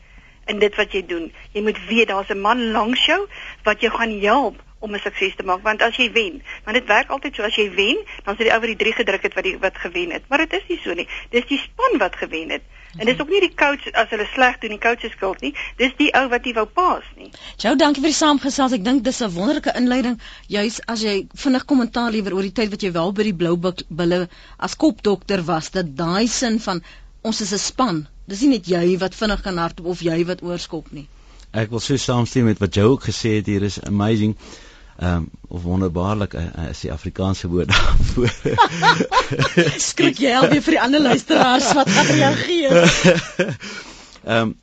in 0.51 0.59
dit 0.59 0.75
wat 0.79 0.91
jy 0.95 1.05
doen. 1.13 1.31
Jy 1.55 1.63
moet 1.67 1.79
weet 1.87 2.11
daar's 2.11 2.33
'n 2.33 2.43
man 2.47 2.67
langs 2.75 3.05
jou 3.05 3.21
wat 3.63 3.81
jou 3.81 3.91
gaan 3.95 4.19
help 4.19 4.59
om 4.81 4.95
'n 4.95 4.99
sukses 4.99 5.35
te 5.35 5.43
maak 5.43 5.63
want 5.63 5.81
as 5.81 5.95
jy 5.95 6.11
wen, 6.11 6.41
want 6.65 6.77
dit 6.77 6.87
werk 6.87 7.09
altyd 7.09 7.35
so 7.35 7.43
as 7.43 7.55
jy 7.55 7.69
wen, 7.75 7.97
dan 8.25 8.35
sê 8.35 8.45
die 8.47 8.53
ou 8.53 8.59
wat 8.59 8.71
die 8.73 8.81
3 8.83 8.93
gedruk 8.93 9.23
het 9.27 9.33
wat 9.33 9.43
die 9.43 9.57
wat 9.57 9.77
gewen 9.77 10.11
het. 10.11 10.23
Maar 10.29 10.37
dit 10.45 10.53
is 10.53 10.67
nie 10.67 10.79
so 10.83 10.93
nie. 10.93 11.07
Dis 11.29 11.45
die 11.47 11.57
span 11.57 11.99
wat 11.99 12.15
gewen 12.15 12.49
het. 12.49 12.63
En 12.97 13.05
dis 13.05 13.19
ook 13.19 13.29
nie 13.29 13.39
die 13.39 13.53
coach 13.55 13.91
as 13.93 14.09
hulle 14.09 14.27
sleg 14.33 14.57
doen, 14.59 14.73
die 14.75 14.79
coach 14.79 14.99
se 14.99 15.09
skuld 15.09 15.41
nie. 15.41 15.53
Dis 15.77 15.93
die 15.97 16.09
ou 16.13 16.27
wat 16.29 16.43
nie 16.43 16.53
wou 16.53 16.65
paas 16.65 17.05
nie. 17.15 17.29
Jou 17.57 17.75
dankie 17.75 18.01
vir 18.01 18.11
die 18.11 18.17
saamgesels. 18.17 18.73
Ek 18.73 18.83
dink 18.83 19.03
dis 19.03 19.21
'n 19.21 19.31
wonderlike 19.35 19.75
inleiding 19.75 20.19
juis 20.47 20.81
as 20.87 21.03
jy 21.03 21.27
vinnig 21.43 21.65
kommentaar 21.65 22.11
lewer 22.11 22.33
oor 22.33 22.41
die 22.49 22.57
tyd 22.59 22.69
wat 22.69 22.81
jy 22.81 22.91
wel 22.91 23.13
by 23.13 23.23
die 23.23 23.37
Blou 23.43 23.55
Bulle 23.89 24.27
as 24.57 24.75
kopdokter 24.75 25.45
was 25.45 25.71
dat 25.71 25.95
daai 25.95 26.27
sin 26.27 26.59
van 26.59 26.83
ons 27.21 27.41
is 27.41 27.53
'n 27.53 27.57
span. 27.57 28.07
Dis 28.27 28.41
nie 28.41 28.49
net 28.49 28.67
jy 28.67 28.97
wat 28.97 29.15
vinnig 29.15 29.41
kan 29.41 29.57
hardloop 29.57 29.87
of 29.87 30.01
jy 30.01 30.25
wat 30.25 30.43
oorskop 30.43 30.91
nie. 30.91 31.07
Ek 31.51 31.69
wil 31.69 31.79
so 31.79 31.97
saamstem 31.97 32.45
met 32.45 32.59
wat 32.59 32.75
Joe 32.75 32.89
ook 32.95 33.03
gesê 33.03 33.35
het 33.35 33.45
hier 33.45 33.63
is 33.63 33.81
amazing. 33.83 34.35
Ehm 35.01 35.15
um, 35.15 35.29
of 35.47 35.63
wonderbaarlik 35.63 36.33
uh, 36.33 36.41
uh, 36.57 36.69
is 36.69 36.79
die 36.79 36.91
Afrikaanse 36.91 37.47
woord 37.47 37.67
daarvoor. 37.67 38.31
Skrik 39.89 40.19
jy 40.21 40.33
al 40.37 40.47
weer 40.51 40.61
vir 40.61 40.77
die 40.77 40.81
ander 40.81 41.01
luisteraars 41.01 41.73
wat 41.73 41.89
gaan 41.89 42.05
reageer? 42.05 42.75
Ehm 44.23 44.37
um, 44.37 44.55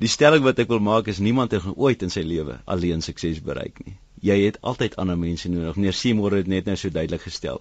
die 0.00 0.08
stelling 0.08 0.44
wat 0.44 0.58
ek 0.62 0.68
wil 0.68 0.80
maak 0.80 1.10
is 1.12 1.18
niemand 1.18 1.52
het 1.52 1.66
ooit 1.76 2.02
in 2.02 2.10
sy 2.10 2.22
lewe 2.24 2.60
alleen 2.64 3.02
sukses 3.04 3.42
bereik 3.44 3.82
nie. 3.84 3.98
Jy 4.20 4.36
het 4.44 4.58
altyd 4.60 4.96
ander 5.00 5.18
mense 5.18 5.48
nodig. 5.48 5.76
Meneer 5.76 5.96
Seymour 5.96 6.36
het 6.36 6.46
net 6.46 6.66
nou 6.68 6.76
so 6.76 6.90
duidelik 6.92 7.22
gestel. 7.22 7.60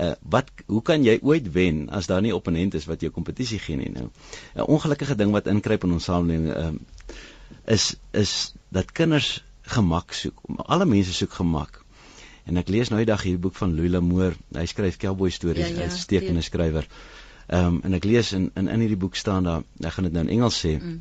Uh 0.00 0.12
wat 0.34 0.50
hoe 0.66 0.82
kan 0.82 1.04
jy 1.04 1.18
ooit 1.22 1.50
wen 1.52 1.88
as 1.90 2.06
daar 2.06 2.22
nie 2.22 2.34
opponent 2.34 2.74
is 2.74 2.86
wat 2.86 3.00
jou 3.00 3.10
kompetisie 3.10 3.58
gee 3.58 3.76
nie 3.76 3.90
nou? 3.90 4.10
'n 4.54 4.68
Ongelukkige 4.76 5.16
ding 5.16 5.32
wat 5.32 5.46
ingryp 5.46 5.84
in 5.84 5.92
ons 5.92 6.04
samelewing 6.04 6.52
ehm 6.52 6.66
um, 6.66 6.80
is 7.64 7.94
is 8.12 8.54
dat 8.68 8.92
kinders 8.92 9.44
gemak 9.62 10.12
soek. 10.12 10.40
Alle 10.56 10.86
mense 10.86 11.12
soek 11.12 11.32
gemak. 11.32 11.82
En 12.46 12.56
ek 12.56 12.68
lees 12.68 12.88
nou 12.88 13.00
die 13.02 13.10
dag 13.10 13.22
hierdie 13.22 13.42
boek 13.42 13.56
van 13.58 13.74
Louis 13.74 13.90
L'Amour. 13.90 14.36
Hy 14.54 14.66
skryf 14.70 14.96
cowboy 15.02 15.30
stories, 15.34 15.68
Ja, 15.68 15.74
ja, 15.74 15.88
uitstekende 15.90 16.42
skrywer. 16.46 16.86
Ehm 17.46 17.66
um, 17.66 17.80
en 17.84 17.94
ek 17.94 18.04
lees 18.04 18.32
in 18.32 18.50
in 18.54 18.68
in 18.68 18.80
hierdie 18.80 19.02
boek 19.02 19.16
staan 19.18 19.44
daar, 19.44 19.62
ek 19.80 19.92
gaan 19.92 20.04
dit 20.04 20.12
nou 20.12 20.24
in 20.26 20.30
Engels 20.38 20.58
sê. 20.62 20.76
Mm. 20.78 21.00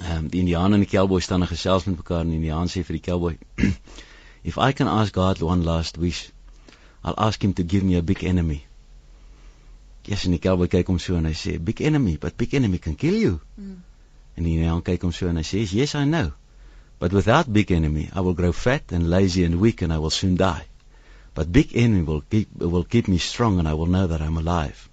Ehm 0.00 0.16
um, 0.16 0.28
die 0.28 0.40
Indiaan 0.42 0.74
en 0.74 0.82
die 0.82 0.90
cowboy 0.90 1.20
staan 1.20 1.46
en 1.46 1.48
gesels 1.48 1.84
met 1.84 1.96
mekaar 1.96 2.20
en 2.20 2.34
die 2.34 2.40
Indiaan 2.40 2.68
sê 2.68 2.82
vir 2.82 2.98
die 2.98 3.04
cowboy 3.10 3.38
If 4.44 4.58
I 4.58 4.72
can 4.72 4.88
ask 4.88 5.10
God 5.14 5.40
one 5.40 5.62
last 5.62 5.96
wish, 5.96 6.28
I'll 7.02 7.14
ask 7.16 7.42
him 7.42 7.54
to 7.54 7.62
give 7.62 7.82
me 7.82 7.96
a 7.96 8.02
big 8.02 8.22
enemy. 8.22 8.66
Yes, 10.04 10.26
en 10.26 10.32
die 10.32 10.38
cowboy 10.38 10.66
kyk 10.68 10.90
hom 10.92 10.98
so 10.98 11.16
en 11.16 11.24
hy 11.24 11.32
sê, 11.32 11.52
"Big 11.64 11.80
enemy, 11.80 12.18
but 12.18 12.36
big 12.36 12.52
enemy 12.52 12.76
can 12.76 12.94
kill 12.94 13.14
you." 13.14 13.40
Mm. 13.58 13.78
En 14.36 14.44
die 14.44 14.52
Indiaan 14.56 14.82
kyk 14.82 15.06
hom 15.06 15.12
so 15.12 15.28
en 15.28 15.40
hy 15.40 15.44
sê, 15.50 15.64
"Yes, 15.72 15.94
I 15.94 16.04
know. 16.04 16.34
But 16.98 17.14
without 17.14 17.50
big 17.50 17.72
enemy, 17.72 18.10
I 18.12 18.20
will 18.20 18.34
grow 18.34 18.52
fat 18.52 18.92
and 18.92 19.08
lazy 19.08 19.44
and 19.44 19.60
weak 19.60 19.80
and 19.80 19.90
I 19.90 19.96
will 19.96 20.10
soon 20.10 20.36
die. 20.36 20.66
But 21.32 21.50
big 21.50 21.74
enemy 21.74 22.02
will 22.02 22.20
keep 22.20 22.54
will 22.54 22.84
keep 22.84 23.08
me 23.08 23.16
strong 23.16 23.58
and 23.58 23.66
I 23.66 23.72
will 23.72 23.86
know 23.96 24.06
that 24.06 24.20
I'm 24.20 24.36
alive." 24.36 24.90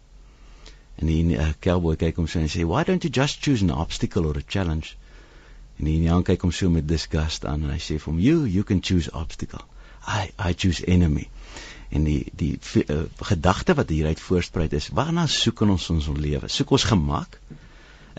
En 0.98 1.08
die 1.08 1.36
uh, 1.36 1.52
cowboy 1.60 1.98
kyk 1.98 2.16
hom 2.16 2.28
so 2.28 2.40
en 2.40 2.48
sê, 2.48 2.64
"Why 2.64 2.86
don't 2.86 3.04
you 3.04 3.10
just 3.10 3.42
choose 3.42 3.62
an 3.62 3.72
obstacle 3.72 4.28
or 4.28 4.38
a 4.38 4.44
challenge?" 4.44 4.96
En 5.80 5.88
Indiaan 5.88 6.24
kyk 6.24 6.42
hom 6.42 6.52
so 6.52 6.70
met 6.70 6.88
disgust 6.88 7.46
aan 7.46 7.64
en 7.64 7.70
hy 7.76 7.80
sê, 7.80 8.00
"From 8.00 8.20
you, 8.20 8.48
you 8.48 8.64
can 8.64 8.82
choose 8.82 9.12
obstacle. 9.12 9.66
I 10.08 10.32
I 10.50 10.54
choose 10.54 10.86
enemy." 10.86 11.30
en 11.92 12.04
die 12.08 12.32
die 12.36 12.60
uh, 12.86 13.02
gedagte 13.32 13.76
wat 13.76 13.90
hieruit 13.90 14.20
voorspruit 14.20 14.74
is 14.74 14.88
waarna 15.00 15.28
soek 15.28 15.64
ons 15.68 15.90
ons 15.92 16.08
lewe 16.26 16.48
soek 16.48 16.72
ons 16.78 16.88
gemak 16.92 17.38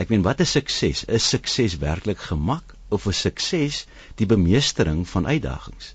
ek 0.02 0.12
meen 0.12 0.24
wat 0.26 0.42
is 0.44 0.52
sukses 0.58 1.04
is 1.18 1.28
sukses 1.34 1.78
werklik 1.80 2.20
gemak 2.28 2.76
of 2.92 3.08
is 3.12 3.24
sukses 3.26 3.82
die 4.20 4.28
bemeestering 4.28 5.02
van 5.14 5.28
uitdagings 5.34 5.92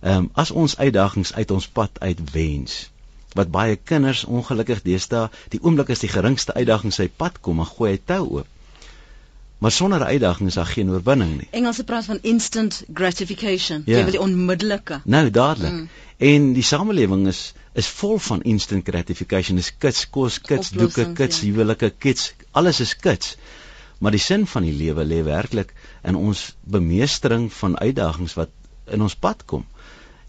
ehm 0.00 0.26
um, 0.26 0.30
as 0.44 0.52
ons 0.64 0.76
uitdagings 0.76 1.32
uit 1.40 1.56
ons 1.56 1.68
pad 1.80 2.00
uitwens 2.04 2.78
wat 3.40 3.52
baie 3.56 3.76
kinders 3.92 4.24
ongelukkig 4.38 4.84
deesdae 4.84 5.28
die 5.54 5.60
oomblik 5.62 5.92
as 5.94 6.04
die 6.04 6.12
geringste 6.12 6.56
uitdaging 6.60 6.96
sy 6.96 7.08
pad 7.22 7.40
kom 7.40 7.64
gooi 7.72 7.94
hy 7.94 8.00
tou 8.12 8.22
oop 8.40 8.59
Maar 9.60 9.72
sonder 9.72 10.02
uitdaging 10.04 10.48
is 10.48 10.54
daar 10.54 10.66
geen 10.66 10.90
oorwinning 10.90 11.36
nie. 11.36 11.48
Engelse 11.50 11.84
praat 11.84 12.04
van 12.04 12.18
instant 12.22 12.82
gratification. 12.94 13.82
Ja. 13.84 13.96
Jy 13.96 14.02
wil 14.02 14.14
die 14.16 14.20
onmiddellike. 14.20 15.00
Nou 15.04 15.30
dadelik. 15.30 15.72
Mm. 15.72 15.88
En 16.16 16.52
die 16.56 16.64
samelewing 16.64 17.26
is 17.28 17.52
is 17.72 17.86
vol 17.98 18.18
van 18.18 18.42
instant 18.42 18.88
gratification. 18.88 19.60
Dis 19.60 19.68
kits, 19.78 20.06
kos, 20.10 20.40
kits, 20.40 20.70
doeke, 20.70 21.12
kits, 21.12 21.40
ja. 21.40 21.50
huwelike, 21.50 21.92
kits. 21.98 22.32
Alles 22.50 22.80
is 22.80 22.96
kits. 22.96 23.36
Maar 23.98 24.16
die 24.16 24.22
sin 24.24 24.46
van 24.46 24.64
die 24.64 24.72
lewe 24.72 25.04
lê 25.04 25.20
werklik 25.28 25.74
in 26.02 26.16
ons 26.16 26.56
bemeestering 26.64 27.52
van 27.52 27.78
uitdagings 27.78 28.34
wat 28.40 28.56
in 28.88 29.04
ons 29.04 29.14
pad 29.14 29.44
kom. 29.44 29.66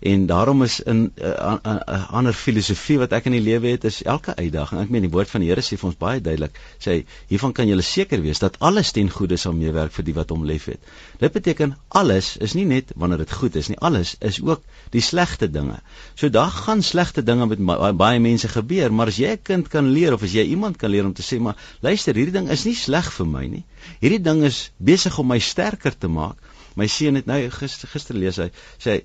En 0.01 0.25
daarom 0.25 0.63
is 0.63 0.79
in 0.79 1.01
'n 1.01 1.11
uh, 1.21 1.55
uh, 1.63 1.75
uh, 1.85 2.11
ander 2.11 2.33
filosofie 2.33 2.97
wat 2.97 3.11
ek 3.13 3.27
in 3.29 3.35
die 3.35 3.41
lewe 3.41 3.67
het 3.67 3.83
is 3.83 3.99
elke 4.03 4.33
uitdaging. 4.35 4.81
Ek 4.81 4.89
meen 4.89 5.03
die 5.05 5.11
woord 5.13 5.29
van 5.29 5.43
die 5.43 5.49
Here 5.51 5.61
sê 5.61 5.77
vir 5.77 5.89
ons 5.89 5.97
baie 5.97 6.21
duidelik, 6.21 6.57
sê 6.81 6.95
hiervan 7.29 7.53
kan 7.53 7.69
jy 7.69 7.77
seker 7.85 8.21
wees 8.21 8.41
dat 8.41 8.57
alles 8.59 8.91
ten 8.91 9.11
goeie 9.13 9.37
sal 9.37 9.53
meewerk 9.53 9.93
vir 9.93 10.07
die 10.07 10.15
wat 10.17 10.33
hom 10.33 10.45
liefhet. 10.45 10.81
Dit 11.19 11.35
beteken 11.37 11.77
alles 11.87 12.37
is 12.37 12.57
nie 12.57 12.65
net 12.65 12.93
wanneer 12.95 13.21
dit 13.21 13.31
goed 13.31 13.55
is 13.55 13.69
nie, 13.69 13.77
alles 13.77 14.15
is 14.19 14.41
ook 14.41 14.65
die 14.89 15.05
slegte 15.05 15.51
dinge. 15.51 15.77
So 16.15 16.29
daar 16.29 16.49
gaan 16.49 16.81
slegte 16.81 17.23
dinge 17.23 17.45
met 17.45 17.65
baie, 17.65 17.93
baie 17.93 18.19
mense 18.19 18.47
gebeur, 18.47 18.91
maar 18.91 19.07
as 19.07 19.21
jy 19.21 19.37
'n 19.37 19.41
kind 19.43 19.67
kan 19.67 19.85
leer 19.85 20.13
of 20.13 20.23
as 20.23 20.33
jy 20.33 20.49
iemand 20.49 20.77
kan 20.77 20.89
leer 20.89 21.05
om 21.05 21.13
te 21.13 21.21
sê 21.21 21.39
maar 21.39 21.57
luister, 21.81 22.15
hierdie 22.15 22.33
ding 22.33 22.49
is 22.49 22.65
nie 22.65 22.75
sleg 22.75 23.11
vir 23.11 23.27
my 23.27 23.45
nie. 23.45 23.63
Hierdie 24.01 24.23
ding 24.23 24.43
is 24.43 24.71
besig 24.77 25.19
om 25.19 25.27
my 25.27 25.39
sterker 25.39 25.97
te 25.97 26.07
maak. 26.07 26.37
My 26.75 26.87
seun 26.87 27.15
het 27.15 27.25
nou 27.25 27.49
gister 27.49 27.87
gister 27.87 28.15
lees 28.15 28.37
hy 28.37 28.49
sê 28.79 28.91
hy 28.91 29.03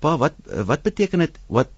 pa 0.00 0.16
wat 0.20 0.34
wat 0.70 0.82
beteken 0.82 1.24
dit? 1.24 1.38
Wat 1.46 1.70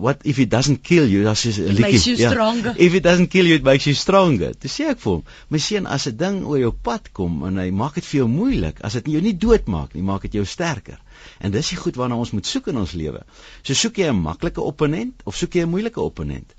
what 0.00 0.20
if 0.24 0.38
it 0.38 0.48
doesn't 0.48 0.82
kill 0.82 1.06
you? 1.06 1.26
As 1.28 1.44
is 1.44 1.58
'n 1.58 1.74
liedjie 1.76 2.16
ja. 2.18 2.74
if 2.76 2.94
it 2.94 3.02
doesn't 3.02 3.30
kill 3.30 3.46
you 3.46 3.54
it 3.54 3.62
makes 3.62 3.84
you 3.84 3.94
stronger. 3.94 4.52
Dis 4.58 4.78
sê 4.78 4.88
ek 4.92 5.00
vir 5.00 5.12
hom 5.12 5.24
my 5.48 5.58
seun 5.58 5.86
as 5.86 6.06
'n 6.08 6.16
ding 6.16 6.44
oor 6.44 6.58
jou 6.58 6.72
pad 6.72 7.12
kom 7.12 7.42
en 7.48 7.58
hy 7.58 7.70
maak 7.70 7.94
dit 8.00 8.04
vir 8.04 8.18
jou 8.20 8.28
moeilik 8.28 8.80
as 8.80 8.96
dit 8.98 9.12
jou 9.16 9.20
nie 9.20 9.36
doodmaak 9.46 9.94
nie 9.94 10.06
maak 10.12 10.22
dit 10.22 10.38
jou 10.40 10.44
sterker. 10.44 10.98
En 11.40 11.52
dis 11.52 11.68
die 11.74 11.76
goed 11.76 12.00
waarna 12.00 12.16
ons 12.16 12.32
moet 12.32 12.46
soek 12.46 12.72
in 12.72 12.80
ons 12.84 12.96
lewe. 13.02 13.20
So 13.62 13.74
soek 13.74 14.00
jy 14.00 14.08
'n 14.08 14.22
maklike 14.22 14.62
opponent 14.62 15.22
of 15.24 15.36
soek 15.36 15.54
jy 15.54 15.66
'n 15.66 15.74
moeilike 15.76 16.00
opponent? 16.00 16.56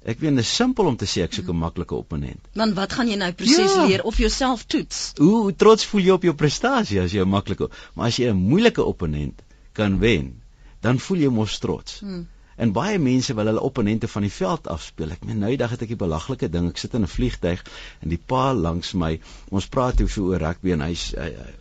Ek 0.00 0.20
weet 0.20 0.32
dit 0.32 0.44
is 0.44 0.54
simpel 0.56 0.86
om 0.86 0.96
te 0.96 1.04
sê 1.04 1.26
ek 1.26 1.34
soek 1.34 1.48
'n 1.50 1.58
maklike 1.58 1.94
opponent. 1.94 2.40
Dan 2.54 2.74
wat 2.74 2.92
gaan 2.92 3.08
jy 3.08 3.16
nou 3.16 3.32
presies 3.32 3.74
ja. 3.74 3.84
leer 3.84 4.02
of 4.02 4.16
jouself 4.16 4.64
toets? 4.64 5.12
Hoe 5.18 5.52
trots 5.56 5.84
voel 5.84 6.00
jy 6.00 6.10
op 6.10 6.22
jou 6.22 6.34
prestasie 6.34 7.00
as 7.00 7.12
jy 7.12 7.20
'n 7.20 7.28
maklike, 7.28 7.68
maar 7.94 8.06
as 8.06 8.16
jy 8.16 8.30
'n 8.30 8.36
moeilike 8.36 8.84
opponent 8.84 9.42
kan 9.80 9.98
wen, 10.02 10.34
dan 10.84 11.00
voel 11.06 11.24
jy 11.24 11.32
mos 11.32 11.58
trots. 11.62 12.00
Hmm. 12.04 12.26
En 12.60 12.72
baie 12.76 12.98
mense 13.00 13.34
wil 13.36 13.48
hulle 13.48 13.62
opponente 13.64 14.08
van 14.14 14.26
die 14.26 14.32
veld 14.32 14.68
afspeel. 14.68 15.14
Ek 15.14 15.22
meen 15.24 15.38
nou 15.40 15.48
die 15.52 15.60
dag 15.60 15.72
het 15.72 15.84
ek 15.86 15.94
'n 15.94 16.02
belaglike 16.02 16.50
ding. 16.52 16.68
Ek 16.68 16.82
sit 16.82 16.94
in 16.98 17.06
'n 17.06 17.14
vliegtyg 17.14 17.62
en 18.02 18.12
die 18.12 18.20
pa 18.32 18.52
langs 18.52 18.92
my, 18.92 19.14
ons 19.48 19.68
praat 19.76 20.00
oor 20.00 20.12
so 20.12 20.28
oor 20.32 20.44
rugby 20.44 20.76
en 20.76 20.84
hy's 20.84 21.06
hy, 21.16 21.30
hy, 21.40 21.54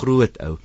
groot 0.00 0.38
ou. 0.46 0.58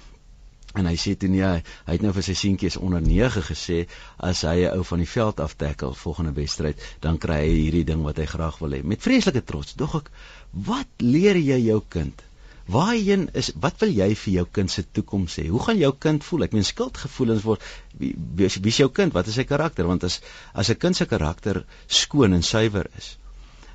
En 0.78 0.86
hy 0.86 0.94
sê 1.02 1.16
toe 1.18 1.30
nee, 1.34 1.42
hy, 1.42 1.64
hy 1.88 1.94
het 1.98 2.06
nou 2.06 2.14
vir 2.14 2.24
sy 2.28 2.36
seentjies 2.38 2.78
onder 2.78 3.02
9 3.02 3.42
gesê 3.50 3.80
as 4.18 4.46
hy 4.46 4.68
'n 4.68 4.78
ou 4.78 4.84
van 4.84 5.00
die 5.02 5.10
veld 5.16 5.40
af 5.40 5.58
tackle 5.58 5.96
volgende 5.96 6.34
wedstryd, 6.38 6.78
dan 7.02 7.18
kry 7.18 7.42
hy 7.48 7.58
hierdie 7.58 7.86
ding 7.86 8.04
wat 8.06 8.18
hy 8.18 8.26
graag 8.26 8.60
wil 8.62 8.78
hê. 8.78 8.84
Met 8.84 9.02
vreeslike 9.02 9.44
trots. 9.44 9.74
Dog 9.74 9.96
ek, 10.04 10.12
wat 10.54 10.90
leer 11.02 11.36
jy 11.36 11.60
jou 11.66 11.82
kind? 11.90 12.22
Waarheen 12.70 13.30
is 13.34 13.50
wat 13.64 13.80
wil 13.82 13.90
jy 13.90 14.10
vir 14.24 14.34
jou 14.34 14.46
kind 14.60 14.72
se 14.72 14.84
toekoms 14.98 15.40
hê? 15.42 15.48
Hoe 15.50 15.62
gaan 15.64 15.80
jou 15.80 15.92
kind 16.06 16.26
voel? 16.26 16.46
Ek 16.46 16.54
meen 16.54 16.68
skuldgevoelens 16.68 17.46
word 17.48 17.64
wie, 17.98 18.12
wie, 18.38 18.50
is 18.50 18.78
jou 18.82 18.90
kind? 18.94 19.16
Wat 19.16 19.32
is 19.32 19.40
sy 19.40 19.46
karakter? 19.50 19.88
Want 19.90 20.06
as 20.06 20.20
as 20.54 20.70
'n 20.70 20.78
kind 20.78 20.96
se 20.96 21.06
karakter 21.10 21.64
skoon 21.88 22.38
en 22.38 22.46
suiwer 22.46 22.90
is, 22.98 23.18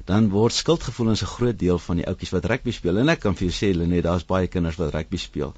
dan 0.07 0.31
word 0.31 0.55
skuldgevoelens 0.55 1.23
'n 1.23 1.33
groot 1.33 1.59
deel 1.59 1.79
van 1.79 1.97
die 1.97 2.07
ouetjies 2.07 2.35
wat 2.37 2.47
rugby 2.53 2.71
speel. 2.71 2.99
En 2.99 3.09
ek 3.09 3.21
kan 3.21 3.35
vir 3.35 3.49
jou 3.49 3.57
sê, 3.59 3.75
Lenet, 3.77 4.05
daar's 4.05 4.27
baie 4.27 4.47
kinders 4.47 4.77
wat 4.77 4.95
rugby 4.95 5.17
speel 5.17 5.55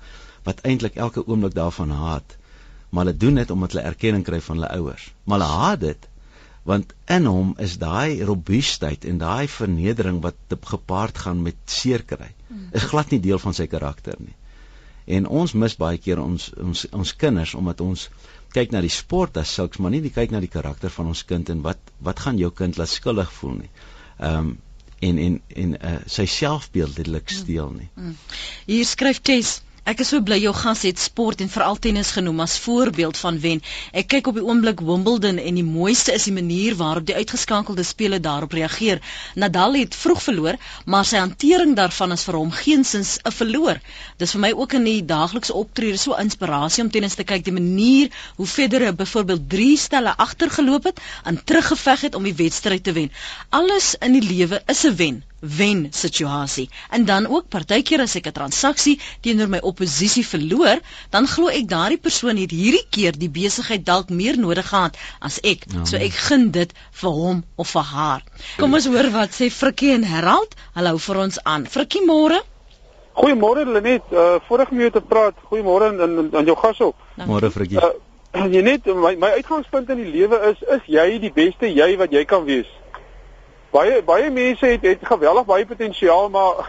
wat 0.47 0.61
eintlik 0.63 0.95
elke 0.95 1.27
oomblik 1.27 1.55
daarvan 1.55 1.91
haat. 1.91 2.37
Maar 2.91 3.05
hulle 3.05 3.17
doen 3.17 3.35
dit 3.35 3.51
omdat 3.51 3.73
hulle 3.73 3.85
erkenning 3.85 4.25
kry 4.25 4.41
van 4.41 4.57
hulle 4.57 4.71
ouers. 4.79 5.13
Maar 5.25 5.41
hulle 5.41 5.53
haat 5.53 5.81
dit 5.81 6.09
want 6.67 6.95
in 7.17 7.29
hom 7.31 7.53
is 7.63 7.77
daai 7.79 8.23
robuustheid 8.27 9.05
en 9.07 9.21
daai 9.23 9.47
vernedering 9.51 10.19
wat 10.25 10.59
gepaard 10.73 11.19
gaan 11.27 11.43
met 11.47 11.59
seer 11.71 12.03
kry 12.03 12.33
is 12.73 12.89
glad 12.91 13.11
nie 13.11 13.21
deel 13.23 13.39
van 13.43 13.55
sy 13.55 13.67
karakter 13.71 14.19
nie. 14.19 14.35
En 15.07 15.27
ons 15.41 15.53
mis 15.55 15.77
baie 15.79 15.99
keer 16.03 16.19
ons 16.23 16.49
ons 16.63 16.87
ons 17.01 17.13
kinders 17.23 17.55
omdat 17.59 17.81
ons 17.85 18.09
kyk 18.57 18.73
na 18.75 18.83
die 18.83 18.93
sport 18.93 19.39
as 19.39 19.53
sulks 19.59 19.79
maar 19.79 19.95
nie 19.95 20.03
die 20.03 20.15
kyk 20.15 20.35
na 20.35 20.41
die 20.43 20.51
karakter 20.51 20.91
van 20.91 21.13
ons 21.13 21.23
kind 21.29 21.51
en 21.55 21.63
wat 21.67 21.93
wat 22.09 22.23
gaan 22.25 22.41
jou 22.43 22.51
kind 22.51 22.79
laat 22.81 22.91
skuldig 22.91 23.33
voel 23.41 23.61
nie. 23.63 23.73
Ehm 24.19 24.39
um, 24.39 24.55
en 25.07 25.19
en 25.21 25.35
en 25.63 25.73
uh, 25.77 25.97
sy 26.09 26.25
selfbeeld 26.25 26.97
letterlik 26.97 27.29
steel 27.29 27.75
nie. 27.77 27.89
Hier 28.67 28.87
skryf 28.89 29.21
Tess 29.21 29.61
Ek 29.87 30.01
is 30.03 30.09
so 30.11 30.19
bly 30.27 30.37
jou 30.43 30.51
gas 30.51 30.81
het 30.83 30.99
sport 30.99 31.43
en 31.45 31.51
veral 31.55 31.77
tennis 31.79 32.09
genoem 32.17 32.41
as 32.43 32.57
voorbeeld 32.59 33.19
van 33.23 33.37
wen. 33.39 33.61
Ek 34.01 34.09
kyk 34.11 34.31
op 34.33 34.39
die 34.41 34.43
oomblik 34.43 34.81
Wimbledon 34.89 35.37
en 35.39 35.61
die 35.61 35.67
mooiste 35.67 36.11
is 36.17 36.25
die 36.27 36.33
manier 36.35 36.75
waarop 36.81 37.07
die 37.07 37.15
uitgeskakelde 37.15 37.85
spelers 37.87 38.25
daarop 38.25 38.57
reageer. 38.59 38.99
Nadal 39.39 39.79
het 39.79 39.95
vroeg 39.95 40.25
verloor, 40.25 40.59
maar 40.91 41.07
sy 41.07 41.21
hantering 41.23 41.77
daarvan 41.79 42.17
is 42.17 42.27
vir 42.27 42.41
hom 42.41 42.51
geensins 42.57 43.13
'n 43.23 43.35
verloor. 43.37 43.79
Dis 44.19 44.35
vir 44.35 44.43
my 44.47 44.51
ook 44.57 44.75
in 44.81 44.91
die 44.91 45.07
daaglikse 45.13 45.55
optrede 45.55 46.03
so 46.03 46.19
inspirasie 46.25 46.83
om 46.83 46.91
tennis 46.91 47.15
te 47.15 47.29
kyk 47.31 47.47
die 47.47 47.55
manier 47.61 48.11
hoe 48.41 48.51
Federer 48.57 48.99
byvoorbeeld 49.05 49.49
3 49.55 49.77
stelle 49.87 50.17
agtergeloop 50.27 50.91
het 50.91 51.01
en 51.23 51.39
teruggeveg 51.45 52.09
het 52.11 52.19
om 52.19 52.27
die 52.27 52.35
wedstryd 52.43 52.83
te 52.83 52.99
wen. 52.99 53.15
Alles 53.51 53.95
in 54.01 54.19
die 54.19 54.27
lewe 54.35 54.63
is 54.67 54.83
'n 54.83 54.97
wen 54.97 55.23
wen 55.57 55.87
situasie. 55.91 56.69
En 56.91 57.05
dan 57.05 57.27
ook 57.27 57.49
partykeer 57.49 58.01
as 58.01 58.17
ek 58.17 58.27
'n 58.27 58.33
transaksie 58.33 59.01
teenoor 59.21 59.49
my 59.49 59.59
oppositie 59.63 60.27
verloor, 60.27 60.81
dan 61.11 61.27
glo 61.27 61.49
ek 61.49 61.69
daardie 61.69 61.99
persoon 61.99 62.37
het 62.37 62.51
hierdie 62.51 62.87
keer 62.91 63.13
die 63.19 63.31
besigheid 63.31 63.85
dalk 63.85 64.09
meer 64.11 64.39
nodig 64.39 64.69
gehad 64.69 64.97
as 65.21 65.41
ek. 65.41 65.65
Ja. 65.73 65.85
So 65.85 65.97
ek 65.97 66.13
gun 66.13 66.51
dit 66.51 66.73
vir 66.91 67.11
hom 67.11 67.45
of 67.57 67.71
vir 67.71 67.83
haar. 67.83 68.23
Kom 68.57 68.75
ons 68.75 68.87
hoor 68.87 69.11
wat 69.11 69.31
sê 69.31 69.51
Frikkie 69.51 69.93
en 69.93 70.05
Herald. 70.05 70.55
Hallo 70.75 70.99
vir 70.99 71.17
ons 71.17 71.39
aan. 71.45 71.67
Frikkie 71.67 72.05
môre. 72.07 72.43
Goeiemôre 73.15 73.65
Lenet. 73.65 74.03
Uh 74.11 74.39
voordat 74.49 74.69
jy 74.71 74.91
te 74.91 75.01
praat, 75.01 75.35
goeiemôre 75.51 75.95
aan 76.03 76.35
aan 76.35 76.45
jou 76.45 76.57
gas 76.57 76.81
ook. 76.81 76.97
Môre 77.27 77.51
Frikkie. 77.51 77.79
Uh, 77.79 77.95
jy 78.55 78.63
net 78.63 78.87
my 78.87 79.15
my 79.17 79.31
uitgangspunt 79.39 79.91
in 79.91 80.03
die 80.03 80.11
lewe 80.11 80.41
is 80.51 80.61
is 80.77 80.83
jy 80.87 81.19
die 81.23 81.33
beste 81.33 81.71
jy 81.73 81.97
wat 81.97 82.13
jy 82.13 82.25
kan 82.25 82.45
wees 82.45 82.69
baie 83.71 84.03
baie 84.03 84.31
mense 84.31 84.67
het 84.67 84.83
het 84.83 84.99
geweldig 85.03 85.45
baie 85.45 85.67
potensiaal 85.67 86.29
maar 86.31 86.67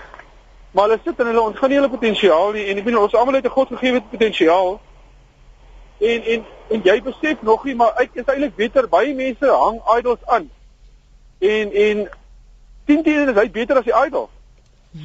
maar 0.71 0.89
hulle 0.89 0.99
sit 1.03 1.19
in 1.19 1.25
hulle 1.25 1.53
hulle 1.59 1.89
potensiaal 1.89 2.51
nie. 2.51 2.65
En 2.65 2.77
ek 2.77 2.83
bedoel 2.83 3.01
ons 3.01 3.15
almal 3.15 3.39
het 3.39 3.45
'n 3.45 3.55
God 3.57 3.67
gegee 3.67 4.01
potensiaal. 4.01 4.79
En 5.99 6.23
en 6.23 6.45
en 6.69 6.81
jy 6.83 7.01
besef 7.01 7.41
nog 7.41 7.63
nie 7.63 7.75
maar 7.75 7.93
ek 7.95 8.09
is 8.13 8.25
eintlik 8.25 8.55
beter. 8.55 8.87
Baie 8.87 9.15
mense 9.15 9.45
hang 9.45 9.81
idols 9.97 10.25
aan. 10.25 10.49
En 11.39 11.73
en 11.73 12.09
sien 12.87 13.01
dit 13.03 13.27
is 13.27 13.35
hy 13.35 13.51
beter 13.51 13.77
as 13.77 13.83
die 13.83 14.05
idol. 14.05 14.29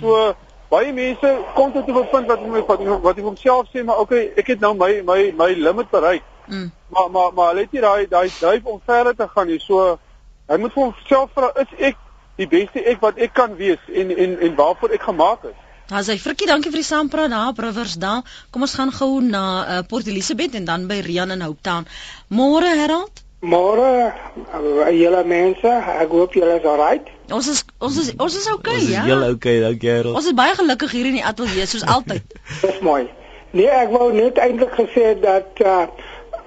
So 0.01 0.35
baie 0.69 0.93
mense 0.93 1.39
kom 1.55 1.73
tot 1.73 1.89
'n 1.89 2.09
punt 2.11 2.27
wat 2.27 2.41
wat 2.67 3.01
wat 3.03 3.19
ek 3.19 3.25
homself 3.25 3.67
sê 3.75 3.85
maar 3.85 3.99
okay 3.99 4.33
ek 4.37 4.47
het 4.47 4.61
nou 4.61 4.75
my 4.75 5.03
my 5.05 5.33
my 5.37 5.53
limit 5.55 5.91
bereik. 5.91 6.23
Mm. 6.47 6.73
maar 6.89 7.11
maar 7.11 7.33
maar 7.35 7.49
hulle 7.49 7.61
het 7.61 7.73
nie 7.73 7.81
daai 7.81 8.07
daai 8.09 8.29
dryf 8.29 8.65
om 8.65 8.81
verder 8.87 9.17
te 9.17 9.29
gaan 9.29 9.47
nie. 9.47 9.59
So 9.61 9.99
Hy 10.53 10.59
moet 10.61 10.75
vir 10.75 10.83
homself 10.85 11.31
vra 11.33 11.49
is 11.63 11.71
ek 11.89 12.01
die 12.37 12.47
beste 12.51 12.83
ek 12.91 12.99
wat 13.01 13.21
ek 13.25 13.33
kan 13.37 13.55
wees 13.57 13.81
en 13.89 14.11
en 14.13 14.35
en 14.49 14.57
waarvoor 14.59 14.93
ek 14.99 15.07
gemaak 15.09 15.47
is. 15.49 15.57
Daar 15.89 16.05
sê 16.05 16.19
Frikkie, 16.21 16.49
dankie 16.49 16.69
vir 16.73 16.83
die 16.83 16.89
saampraat 16.89 17.33
daar 17.33 17.55
op 17.55 17.63
Riversdal. 17.65 18.21
Kom 18.53 18.67
ons 18.67 18.75
gaan 18.77 18.93
gou 18.93 19.23
na 19.25 19.43
uh, 19.63 19.79
Port 19.89 20.11
Elizabeth 20.13 20.55
en 20.61 20.69
dan 20.69 20.85
by 20.91 21.01
Rian 21.07 21.33
in 21.33 21.45
Hope 21.45 21.65
Town. 21.65 21.89
Môre 22.29 22.69
Herald? 22.83 23.25
Môre 23.41 23.89
uh, 24.13 24.93
julle 24.93 25.25
mense, 25.27 25.73
ek 26.05 26.13
hoop 26.13 26.37
julle 26.37 26.61
is 26.61 26.69
alright. 26.69 27.09
Ons 27.33 27.49
is 27.55 27.65
ons 27.81 27.97
is 28.05 28.13
ons 28.21 28.39
is 28.43 28.53
okay, 28.53 28.77
Ons 28.77 28.91
is 28.91 28.95
ja. 28.99 29.09
heel 29.09 29.25
okay, 29.33 29.57
dankie 29.65 29.91
Harold. 29.97 30.21
Ons 30.21 30.31
is 30.31 30.37
baie 30.37 30.53
gelukkig 30.61 30.93
hier 30.99 31.09
in 31.15 31.21
die 31.23 31.27
ateljee 31.33 31.67
soos 31.73 31.89
altyd. 31.97 32.39
Dis 32.61 32.81
mooi. 32.85 33.07
Nee, 33.57 33.73
ek 33.73 33.89
wou 33.93 34.13
net 34.13 34.37
eintlik 34.41 34.77
gesê 34.77 35.15
dat 35.21 35.65
uh 35.65 35.87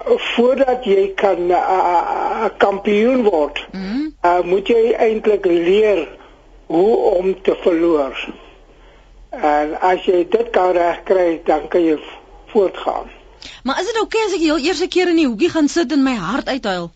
voordat 0.06 0.84
jy 0.84 1.12
kan 1.14 1.46
'n 1.46 1.50
uh, 1.50 1.56
uh, 1.58 2.44
kampioen 2.56 3.22
word, 3.22 3.66
Mm. 3.72 4.14
uh, 4.24 4.40
moet 4.44 4.66
jy 4.68 4.92
eintlik 4.92 5.44
leer 5.44 6.08
hoe 6.66 6.96
om 6.96 7.42
te 7.42 7.56
verloor. 7.60 8.28
En 9.30 9.80
as 9.80 10.04
jy 10.04 10.26
dit 10.30 10.50
kan 10.50 10.70
regkry, 10.72 11.40
dan 11.44 11.68
kan 11.68 11.84
jy 11.84 11.98
voortgaan. 12.46 13.10
Maar 13.62 13.80
is 13.80 13.86
dit 13.86 14.00
okay 14.00 14.22
as 14.26 14.32
ek 14.34 14.40
heel 14.40 14.58
eerste 14.58 14.88
keer 14.88 15.08
in 15.08 15.16
die 15.16 15.26
hoekie 15.26 15.50
gaan 15.50 15.68
sit 15.68 15.92
en 15.92 16.02
my 16.02 16.14
hart 16.14 16.48
uithuil? 16.48 16.90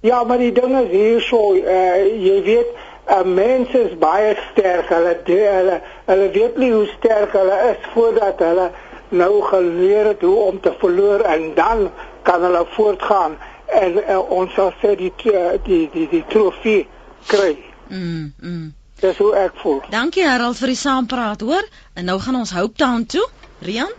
Ja, 0.00 0.24
maar 0.24 0.38
die 0.38 0.52
ding 0.52 0.74
is 0.80 0.90
hierso, 0.90 1.54
uh, 1.54 1.96
jy 2.24 2.42
weet, 2.42 2.66
'n 3.08 3.34
mens 3.34 3.68
is 3.72 3.98
baie 3.98 4.36
sterk. 4.52 4.88
Hulle 4.88 5.16
de- 5.24 5.48
hulle 5.56 5.80
hulle 6.06 6.30
weet 6.30 6.56
nie 6.56 6.72
hoe 6.72 6.86
sterk 6.98 7.32
hulle 7.32 7.58
is 7.70 7.86
voordat 7.94 8.38
hulle 8.38 8.70
nou 9.16 9.42
geleer 9.48 10.10
het 10.12 10.22
hoe 10.26 10.36
om 10.50 10.60
te 10.60 10.72
verloor 10.80 11.20
en 11.20 11.54
dan 11.54 11.90
kan 12.26 12.42
hulle 12.42 12.64
voortgaan 12.76 13.36
en 13.66 13.96
uh, 13.98 14.18
ons 14.30 14.52
sal 14.54 14.72
sê 14.82 14.94
die 14.98 15.12
tr- 15.16 15.58
die 15.66 15.84
die 15.92 16.08
die 16.10 16.24
trofee 16.28 16.86
kry. 17.26 17.56
Mm. 17.88 18.32
mm. 18.40 18.72
Dis 19.00 19.18
hoe 19.18 19.34
ek 19.36 19.56
voel. 19.60 19.80
Dankie 19.90 20.24
Harold 20.24 20.56
vir 20.56 20.70
die 20.72 20.78
saampraat, 20.80 21.40
hoor? 21.44 21.66
En 21.98 22.06
nou 22.08 22.18
gaan 22.22 22.36
ons 22.38 22.52
Hope 22.54 22.76
Town 22.78 23.02
toe. 23.10 23.24
Rian? 23.60 23.90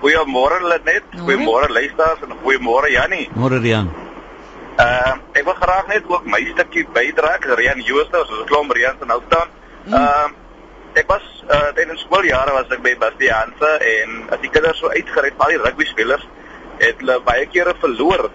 Goeiemôre 0.00 0.62
Lenet, 0.64 1.04
Môre. 1.12 1.24
goeiemôre 1.26 1.68
luisters 1.68 2.22
en 2.24 2.32
goeiemôre 2.42 2.90
Jannie. 2.90 3.28
Môre 3.36 3.60
Rian. 3.60 3.90
Uh 4.80 5.14
ek 5.36 5.44
wil 5.44 5.54
graag 5.60 5.86
net 5.92 6.08
ook 6.08 6.24
my 6.24 6.40
stukkie 6.54 6.86
bydra. 6.94 7.36
Rian 7.60 7.82
Jooste, 7.84 8.16
ons 8.22 8.30
is 8.30 8.40
'n 8.44 8.48
klomp 8.48 8.72
Rian 8.72 8.96
van 8.98 9.10
Houttown. 9.10 9.48
Uh 9.86 10.28
ek 10.98 11.06
was 11.10 11.26
uh 11.46 11.70
tydens 11.76 12.02
skooljare 12.06 12.54
was 12.54 12.72
ek 12.74 12.82
by 12.82 12.94
Bastiaanse 12.98 13.70
en 13.92 14.16
as 14.34 14.40
die 14.42 14.50
kinders 14.50 14.80
so 14.82 14.90
uitgery, 14.90 15.30
al 15.38 15.54
die 15.54 15.60
rugby 15.62 15.86
spelers 15.86 16.26
het 16.80 16.98
hulle 17.02 17.20
baie 17.26 17.46
kere 17.52 17.74
verloor 17.82 18.30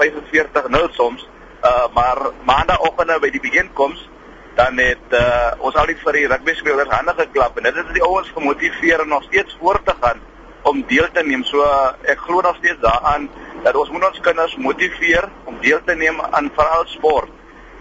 45-0 0.00 0.96
soms. 0.96 1.26
Uh 1.62 1.88
maar 1.94 2.30
maandagooggende 2.48 3.18
by 3.20 3.30
die 3.34 3.42
bijeenkoms 3.42 4.08
dan 4.54 4.76
het 4.76 5.14
uh, 5.16 5.52
ons 5.64 5.76
al 5.80 5.88
die 5.88 5.96
vir 5.96 6.18
die 6.18 6.26
rugby 6.28 6.54
spelers 6.58 6.90
hande 6.92 7.14
geklap 7.16 7.56
en 7.56 7.64
dit 7.68 7.78
het 7.78 7.94
die 7.96 8.04
ouens 8.04 8.28
gemotiveer 8.34 9.00
om 9.00 9.08
nog 9.14 9.24
steeds 9.24 9.56
voort 9.60 9.84
te 9.86 9.94
gaan 10.00 10.20
om 10.68 10.82
deel 10.86 11.08
te 11.12 11.22
neem. 11.24 11.44
So 11.48 11.64
uh, 11.64 11.94
ek 12.04 12.20
glo 12.26 12.44
nog 12.44 12.58
steeds 12.60 12.80
daaraan 12.84 13.28
dat 13.64 13.76
ons 13.78 13.90
moet 13.94 14.04
ons 14.10 14.20
kinders 14.20 14.56
motiveer 14.56 15.28
om 15.48 15.56
deel 15.64 15.80
te 15.86 15.96
neem 15.96 16.20
aan 16.20 16.50
veral 16.56 16.84
sport 16.92 17.30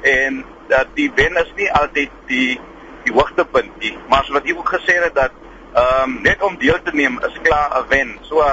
en 0.07 0.43
dat 0.71 0.93
die 0.95 1.11
wen 1.15 1.37
is 1.37 1.51
nie 1.57 1.67
altyd 1.77 2.13
die 2.31 2.59
die 3.03 3.13
hoogtepunt 3.13 3.79
nie, 3.79 3.97
maar 4.09 4.27
wat 4.31 4.45
jy 4.45 4.55
ook 4.57 4.69
gesê 4.69 4.97
het 5.03 5.15
dat 5.15 5.31
ehm 5.73 6.03
um, 6.03 6.21
net 6.21 6.41
om 6.43 6.57
deel 6.59 6.81
te 6.83 6.91
neem 6.93 7.19
is 7.27 7.39
klaar 7.43 7.79
'n 7.79 7.87
wen. 7.89 8.17
So 8.21 8.43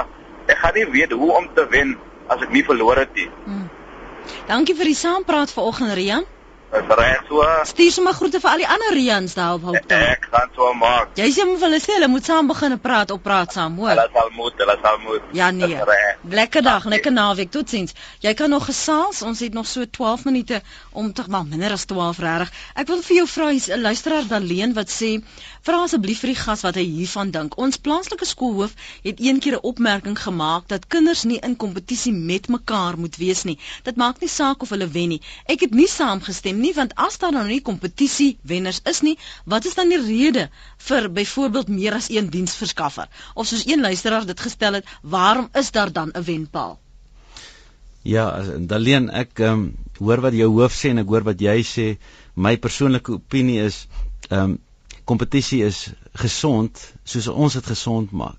ek 0.45 0.57
gaan 0.57 0.73
nie 0.73 0.85
weet 0.91 1.11
hoe 1.11 1.31
om 1.31 1.49
te 1.53 1.67
wen 1.69 1.97
as 2.27 2.41
ek 2.41 2.49
nie 2.49 2.63
verloor 2.63 2.95
het 2.95 3.13
nie. 3.13 3.29
Dankie 4.47 4.75
vir 4.75 4.85
die 4.85 4.95
saampraat 4.95 5.51
vanoggend 5.51 5.93
Rian. 5.93 6.25
Dis 6.71 6.91
reg 6.97 7.21
so. 7.27 7.45
Stuur 7.71 7.91
sommer 7.91 8.13
groete 8.13 8.39
vir 8.43 8.49
al 8.51 8.61
die 8.61 8.67
ander 8.69 8.93
Rians 8.93 9.33
daar 9.37 9.55
op 9.57 9.63
Hope 9.69 9.81
Town. 9.89 10.03
Ek 10.13 10.27
gaan 10.31 10.51
so 10.55 10.73
maak. 10.77 11.15
Jy 11.17 11.29
sê 11.33 11.45
vir 11.49 11.63
hulle 11.65 11.79
sê 11.81 11.95
hulle 11.97 12.09
moet 12.13 12.29
saam 12.29 12.51
begin 12.51 12.75
praat 12.83 13.13
op 13.15 13.23
praat 13.25 13.55
saam, 13.57 13.79
hoor. 13.81 13.95
Hulle 13.95 14.05
sal 14.13 14.29
moet, 14.37 14.61
hulle 14.63 14.75
sal 14.83 14.99
moet. 15.05 15.31
Ja 15.33 15.49
nee. 15.51 15.79
Lekker 16.39 16.65
dag, 16.65 16.85
lekker 16.93 17.15
naweek. 17.15 17.51
Totsiens. 17.51 17.95
Jy 18.21 18.33
kan 18.37 18.53
nog 18.53 18.67
gesels. 18.69 19.23
Ons 19.25 19.41
het 19.45 19.57
nog 19.57 19.65
so 19.67 19.89
12 19.99 20.25
minute 20.29 20.61
om 20.91 21.13
te 21.13 21.25
maar 21.27 21.47
minder 21.49 21.73
as 21.73 21.85
12 21.89 22.21
regtig. 22.25 22.53
Ek 22.75 22.91
wil 22.93 23.01
vir 23.09 23.21
jou 23.21 23.27
vra, 23.33 23.49
hier's 23.49 23.69
'n 23.73 23.81
luisteraar 23.81 24.29
Daleen 24.29 24.73
wat 24.77 24.93
sê, 24.93 25.11
vra 25.69 25.83
asseblief 25.85 26.23
vir 26.23 26.31
die 26.31 26.39
gas 26.39 26.63
wat 26.65 26.77
hy 26.79 26.83
hiervan 26.89 27.29
dink. 27.33 27.55
Ons 27.61 27.77
plaaslike 27.85 28.25
skoolhoof 28.25 28.71
het 29.03 29.19
een 29.21 29.39
keer 29.43 29.57
'n 29.57 29.67
opmerking 29.71 30.17
gemaak 30.17 30.67
dat 30.71 30.87
kinders 30.95 31.23
nie 31.29 31.37
in 31.47 31.55
kompetisie 31.63 32.13
met 32.13 32.47
mekaar 32.55 32.97
moet 32.97 33.17
wees 33.21 33.43
nie. 33.45 33.57
Dit 33.83 33.95
maak 34.01 34.21
nie 34.21 34.29
saak 34.35 34.63
of 34.65 34.69
hulle 34.73 34.87
wen 34.87 35.09
nie. 35.13 35.21
Ek 35.45 35.61
het 35.61 35.73
nie 35.79 35.87
saamgestem 35.87 36.59
nie 36.59 36.73
want 36.73 36.95
as 36.95 37.17
daar 37.17 37.31
nou 37.31 37.45
nie 37.47 37.61
kompetisie 37.61 38.37
wenners 38.41 38.81
is 38.85 39.01
nie, 39.01 39.17
wat 39.45 39.65
is 39.65 39.75
dan 39.75 39.89
die 39.89 40.01
rede 40.01 40.49
vir 40.77 41.09
byvoorbeeld 41.09 41.67
meer 41.67 41.93
as 41.93 42.09
een 42.09 42.29
diensverskaffer? 42.29 43.07
Of 43.35 43.47
soos 43.47 43.65
een 43.67 43.81
luisteraar 43.81 44.25
dit 44.25 44.39
gestel 44.39 44.73
het, 44.73 44.85
waarom 45.01 45.49
is 45.53 45.71
daar 45.71 45.91
dan 45.91 46.11
'n 46.15 46.23
wenpaal? 46.23 46.79
Ja, 48.01 48.41
Daleen, 48.57 49.09
ek 49.09 49.39
ehm 49.39 49.53
um, 49.53 49.75
hoor 49.99 50.21
wat 50.21 50.33
jou 50.33 50.49
hoof 50.49 50.73
sê 50.73 50.89
en 50.89 50.97
ek 50.97 51.07
hoor 51.07 51.23
wat 51.23 51.39
jy 51.39 51.61
sê. 51.63 51.97
My 52.35 52.57
persoonlike 52.57 53.11
opinie 53.11 53.61
is 53.61 53.87
ehm 54.29 54.41
um, 54.43 54.59
kompetisie 55.09 55.63
is 55.65 55.87
gesond 56.21 56.81
soos 57.03 57.27
ons 57.27 57.57
dit 57.57 57.71
gesond 57.73 58.11
maak. 58.11 58.37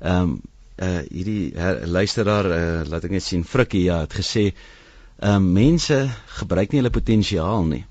Ehm 0.00 0.22
um, 0.22 0.38
uh 0.78 1.00
hierdie 1.10 1.50
her, 1.58 1.80
luisteraar 1.90 2.46
uh, 2.54 2.82
laat 2.86 3.04
ek 3.08 3.14
net 3.16 3.24
sien 3.26 3.42
Frikkie 3.42 3.82
ja 3.88 4.02
het 4.04 4.14
gesê 4.14 4.44
ehm 4.48 5.34
um, 5.34 5.48
mense 5.56 5.98
gebruik 6.38 6.70
nie 6.72 6.80
hulle 6.82 6.94
potensiaal 6.94 7.66
nie 7.66 7.84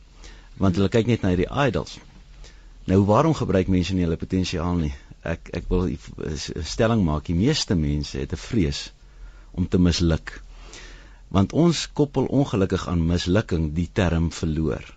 want 0.58 0.80
hulle 0.80 0.90
kyk 0.90 1.10
net 1.12 1.22
na 1.22 1.34
hierdie 1.34 1.50
idols. 1.68 1.98
Nou 2.88 3.02
waarom 3.10 3.36
gebruik 3.36 3.68
mense 3.68 3.94
nie 3.94 4.06
hulle 4.08 4.18
potensiaal 4.18 4.80
nie? 4.80 4.94
Ek 5.22 5.52
ek 5.60 5.68
wil 5.70 5.90
'n 5.92 6.64
stelling 6.64 7.04
maak. 7.04 7.28
Die 7.28 7.36
meeste 7.36 7.76
mense 7.76 8.18
het 8.24 8.34
'n 8.34 8.46
vrees 8.50 8.92
om 9.52 9.68
te 9.68 9.78
misluk 9.78 10.40
want 11.30 11.54
ons 11.54 11.88
koppel 11.92 12.26
ongelukkig 12.26 12.88
aan 12.88 13.04
mislukking 13.08 13.74
die 13.76 13.90
term 13.94 14.32
verloor. 14.32 14.97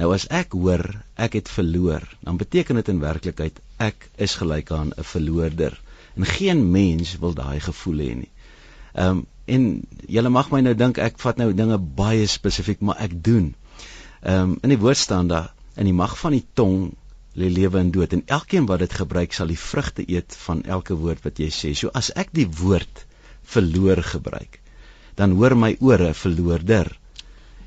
Nou 0.00 0.10
as 0.14 0.26
ek 0.34 0.56
hoor 0.58 0.82
ek 1.14 1.36
het 1.38 1.48
verloor, 1.48 2.02
dan 2.26 2.38
beteken 2.40 2.80
dit 2.80 2.88
in 2.90 3.02
werklikheid 3.02 3.60
ek 3.82 4.08
is 4.26 4.34
gelyk 4.40 4.72
aan 4.74 4.92
'n 4.96 5.06
verloorder. 5.10 5.80
En 6.16 6.24
geen 6.26 6.70
mens 6.70 7.18
wil 7.18 7.34
daai 7.34 7.60
gevoel 7.60 7.98
hê 7.98 8.14
nie. 8.22 8.32
Ehm 8.94 9.10
um, 9.10 9.26
en 9.44 9.64
julle 10.08 10.30
mag 10.32 10.50
my 10.50 10.60
nou 10.64 10.74
dink 10.74 10.98
ek 10.98 11.18
vat 11.20 11.36
nou 11.36 11.52
dinge 11.52 11.78
baie 11.78 12.26
spesifiek, 12.26 12.80
maar 12.80 12.96
ek 13.06 13.22
doen. 13.24 13.54
Ehm 14.22 14.42
um, 14.42 14.58
in 14.62 14.72
die 14.72 14.78
woord 14.78 14.96
staan 14.96 15.28
daar 15.28 15.52
in 15.76 15.84
die 15.84 15.96
mag 15.96 16.18
van 16.18 16.32
die 16.32 16.46
tong 16.54 16.92
lê 17.34 17.50
lewe 17.50 17.78
en 17.78 17.90
dood 17.90 18.12
en 18.14 18.22
elkeen 18.26 18.66
wat 18.70 18.78
dit 18.78 18.92
gebruik 18.92 19.32
sal 19.32 19.50
die 19.50 19.58
vrugte 19.58 20.04
eet 20.06 20.36
van 20.46 20.62
elke 20.76 20.94
woord 20.94 21.24
wat 21.26 21.38
jy 21.42 21.50
sê. 21.50 21.74
So 21.74 21.90
as 21.94 22.12
ek 22.14 22.30
die 22.32 22.46
woord 22.46 23.06
verloor 23.54 24.02
gebruik, 24.02 24.60
dan 25.18 25.34
hoor 25.38 25.56
my 25.58 25.74
ore 25.80 26.14
verloorder. 26.14 26.90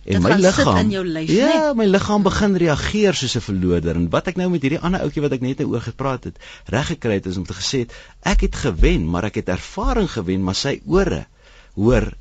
En 0.08 0.22
my 0.24 0.36
liggaam 0.40 0.92
lyf, 0.92 1.30
Ja, 1.30 1.74
my 1.76 1.86
liggaam 1.86 2.24
begin 2.24 2.56
reageer 2.56 3.14
soos 3.14 3.36
'n 3.36 3.44
verloorder. 3.44 3.96
En 3.96 4.10
wat 4.10 4.28
ek 4.28 4.38
nou 4.40 4.50
met 4.50 4.62
hierdie 4.62 4.80
ander 4.80 5.02
ouetjie 5.02 5.22
wat 5.22 5.32
ek 5.36 5.42
net 5.42 5.64
oor 5.64 5.82
gepraat 5.82 6.24
het, 6.24 6.38
reg 6.66 6.88
gekry 6.94 7.18
het 7.20 7.26
is 7.26 7.38
om 7.38 7.46
te 7.46 7.54
gesê 7.54 7.80
het, 7.84 7.92
ek 8.22 8.42
het 8.48 8.56
gewen, 8.56 9.10
maar 9.10 9.28
ek 9.28 9.36
het 9.36 9.50
ervaring 9.50 10.08
gewen, 10.12 10.44
maar 10.44 10.56
sy 10.56 10.80
ore 10.86 11.26
hoor 11.76 12.14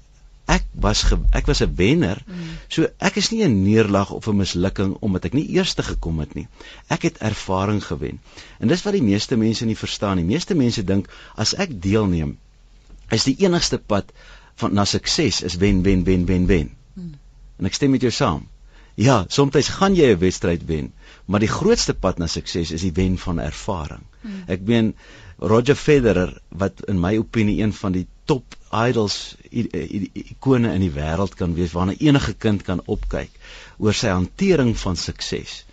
ek 0.46 0.64
was 0.78 1.02
ge, 1.02 1.18
ek 1.32 1.46
was 1.46 1.62
'n 1.62 1.74
wenner. 1.74 2.22
Mm. 2.26 2.58
So 2.68 2.86
ek 2.98 3.16
is 3.16 3.30
nie 3.30 3.44
'n 3.44 3.62
neerlag 3.62 4.10
of 4.10 4.26
'n 4.26 4.36
mislukking 4.36 4.96
omdat 5.00 5.24
ek 5.24 5.32
nie 5.32 5.48
eerste 5.48 5.82
gekom 5.82 6.18
het 6.18 6.34
nie. 6.34 6.48
Ek 6.88 7.02
het 7.02 7.18
ervaring 7.18 7.84
gewen. 7.84 8.20
En 8.58 8.68
dis 8.68 8.82
wat 8.82 8.92
die 8.92 9.02
meeste 9.02 9.36
mense 9.36 9.64
nie 9.64 9.76
verstaan 9.76 10.16
nie. 10.16 10.24
Meeste 10.24 10.54
mense 10.54 10.84
dink 10.84 11.08
as 11.34 11.54
ek 11.54 11.82
deelneem, 11.82 12.38
is 13.10 13.24
die 13.24 13.36
enigste 13.38 13.78
pad 13.78 14.12
van 14.54 14.74
na 14.74 14.84
sukses 14.84 15.42
is 15.42 15.56
wen 15.56 15.82
wen 15.82 16.04
wen 16.04 16.26
wen 16.26 16.46
wen. 16.46 16.70
En 17.56 17.66
ek 17.66 17.74
stem 17.74 17.90
met 17.90 18.04
jou 18.04 18.12
saam. 18.12 18.48
Ja, 18.96 19.24
soms 19.28 19.68
gaan 19.68 19.94
jy 19.94 20.14
'n 20.14 20.18
wedstryd 20.18 20.64
wen, 20.64 20.92
maar 21.26 21.40
die 21.40 21.52
grootste 21.52 21.94
pad 21.94 22.18
na 22.18 22.26
sukses 22.26 22.70
is 22.70 22.80
die 22.80 22.92
wen 22.92 23.18
van 23.18 23.38
ervaring. 23.38 24.04
Hmm. 24.22 24.42
Ek 24.46 24.60
meen 24.60 24.94
Roger 25.38 25.76
Federer 25.76 26.38
wat 26.48 26.80
in 26.88 27.00
my 27.00 27.16
opinie 27.16 27.62
een 27.62 27.72
van 27.72 27.92
die 27.92 28.06
top 28.24 28.56
idols 28.72 29.36
ikone 29.50 30.72
in 30.72 30.80
die 30.80 30.94
wêreld 30.94 31.36
kan 31.36 31.54
wees 31.54 31.72
waarna 31.76 31.94
enige 31.98 32.34
kind 32.34 32.62
kan 32.62 32.80
opkyk 32.86 33.30
oor 33.78 33.94
sy 33.94 34.08
hantering 34.08 34.72
van 34.78 34.96
sukses 34.96 35.64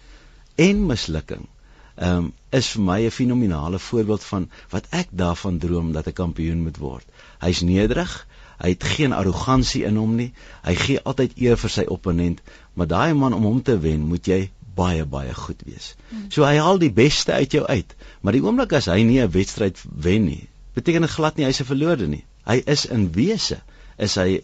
en 0.56 0.86
mislukking. 0.86 1.48
Ehm 1.96 2.18
um, 2.18 2.34
is 2.50 2.68
vir 2.74 2.84
my 2.86 3.00
'n 3.06 3.12
fenominale 3.12 3.80
voorbeeld 3.80 4.24
van 4.24 4.50
wat 4.70 4.88
ek 4.90 5.08
daarvan 5.12 5.58
droom 5.58 5.92
dat 5.94 6.08
'n 6.08 6.20
kampioen 6.20 6.62
moet 6.64 6.78
word. 6.78 7.06
Hy's 7.40 7.62
nederig, 7.62 8.28
hy 8.60 8.74
het 8.74 8.84
geen 8.84 9.14
arrogansie 9.14 9.84
in 9.86 9.96
hom 9.96 10.16
nie. 10.16 10.32
Hy 10.64 10.76
gee 10.76 11.02
altyd 11.04 11.38
eer 11.38 11.58
vir 11.58 11.70
sy 11.70 11.86
opponent, 11.90 12.42
maar 12.74 12.88
daai 12.88 13.14
man 13.14 13.34
om 13.34 13.44
hom 13.44 13.62
te 13.62 13.78
wen, 13.80 14.06
moet 14.08 14.28
jy 14.28 14.50
baie 14.76 15.06
baie 15.06 15.34
goed 15.38 15.62
wees. 15.68 15.94
Hmm. 16.10 16.30
So 16.34 16.46
hy 16.48 16.58
haal 16.58 16.80
die 16.82 16.92
beste 16.94 17.34
uit 17.34 17.54
jou 17.54 17.66
uit, 17.66 17.96
maar 18.22 18.34
die 18.36 18.42
oomblik 18.44 18.74
as 18.74 18.90
hy 18.90 19.04
nie 19.06 19.22
'n 19.22 19.32
wedstryd 19.32 19.78
wen 19.86 20.26
nie, 20.26 20.48
beteken 20.74 21.06
dit 21.06 21.16
glad 21.16 21.38
nie 21.38 21.46
hy's 21.46 21.62
'n 21.62 21.70
verloorde 21.70 22.08
nie. 22.08 22.24
Hy 22.46 22.64
is 22.66 22.86
in 22.86 23.12
wese 23.12 23.62
is 23.98 24.16
hy 24.16 24.42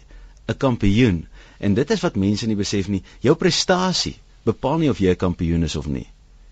'n 0.47 0.57
kampioen 0.57 1.27
en 1.59 1.73
dit 1.73 1.91
is 1.91 2.01
wat 2.01 2.15
mense 2.15 2.47
nie 2.47 2.55
besef 2.55 2.87
nie. 2.87 3.03
Jou 3.21 3.35
prestasie 3.35 4.17
bepaal 4.45 4.77
nie 4.77 4.89
of 4.89 4.99
jy 4.99 5.11
'n 5.11 5.15
kampioen 5.15 5.63
is 5.63 5.75
of 5.75 5.87
nie. 5.87 6.07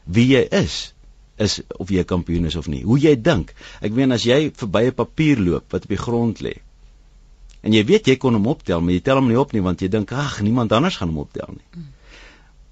Wie 0.06 0.28
jy 0.28 0.48
is 0.52 0.94
is 1.38 1.62
of 1.70 1.90
jy 1.90 2.00
'n 2.00 2.06
kampioen 2.06 2.46
is 2.46 2.56
of 2.56 2.68
nie. 2.68 2.84
Hoe 2.84 3.00
jy 3.00 3.22
dink. 3.22 3.54
Ek 3.82 3.92
meen 3.92 4.12
as 4.12 4.24
jy 4.24 4.52
verby 4.52 4.88
'n 4.88 4.94
papier 4.94 5.40
loop 5.40 5.72
wat 5.72 5.84
op 5.84 5.90
die 5.90 5.98
grond 5.98 6.42
lê 6.42 6.58
en 7.68 7.76
jy 7.76 7.84
weet 7.84 8.08
jy 8.08 8.16
kon 8.22 8.38
hom 8.38 8.48
optel, 8.48 8.82
maar 8.82 8.96
jy 8.96 9.04
tel 9.04 9.20
hom 9.20 9.28
nie 9.28 9.40
op 9.40 9.52
nie 9.54 9.64
want 9.66 9.84
jy 9.84 9.92
dink 9.92 10.16
ag, 10.16 10.40
niemand 10.46 10.72
anders 10.72 11.00
gaan 11.02 11.12
hom 11.12 11.26
optel 11.26 11.52
nie. 11.58 11.66
Hmm. 11.76 11.94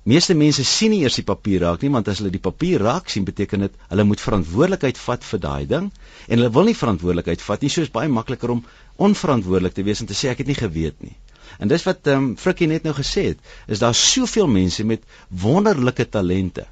Meeste 0.05 0.35
mense 0.37 0.61
sien 0.69 0.91
nie 0.93 0.99
eers 1.01 1.15
die 1.17 1.25
papier 1.25 1.63
raak 1.65 1.81
nie, 1.81 1.89
want 1.89 2.09
as 2.11 2.19
hulle 2.21 2.29
die 2.29 2.41
papier 2.47 2.83
raak 2.85 3.07
sien, 3.09 3.23
beteken 3.25 3.63
dit 3.65 3.79
hulle 3.89 4.03
moet 4.05 4.21
verantwoordelikheid 4.21 4.99
vat 5.01 5.23
vir 5.25 5.41
daai 5.41 5.63
ding 5.71 5.87
en 5.89 6.35
hulle 6.35 6.51
wil 6.57 6.69
nie 6.69 6.75
verantwoordelikheid 6.77 7.41
vat 7.41 7.65
nie. 7.65 7.71
So 7.73 7.81
is 7.81 7.89
baie 7.95 8.11
makliker 8.13 8.53
om 8.53 8.61
onverantwoordelik 9.07 9.73
te 9.73 9.85
wees 9.87 10.03
en 10.05 10.11
te 10.11 10.17
sê 10.19 10.29
ek 10.29 10.43
het 10.43 10.51
nie 10.51 10.57
geweet 10.59 11.01
nie. 11.01 11.15
En 11.57 11.71
dis 11.71 11.87
wat 11.89 12.05
ehm 12.05 12.21
um, 12.21 12.29
Frikkie 12.37 12.69
net 12.69 12.85
nou 12.85 12.93
gesê 12.93 13.25
het, 13.31 13.41
is 13.65 13.81
daar 13.81 13.97
soveel 13.97 14.45
mense 14.51 14.85
met 14.85 15.09
wonderlike 15.45 16.05
talente, 16.13 16.67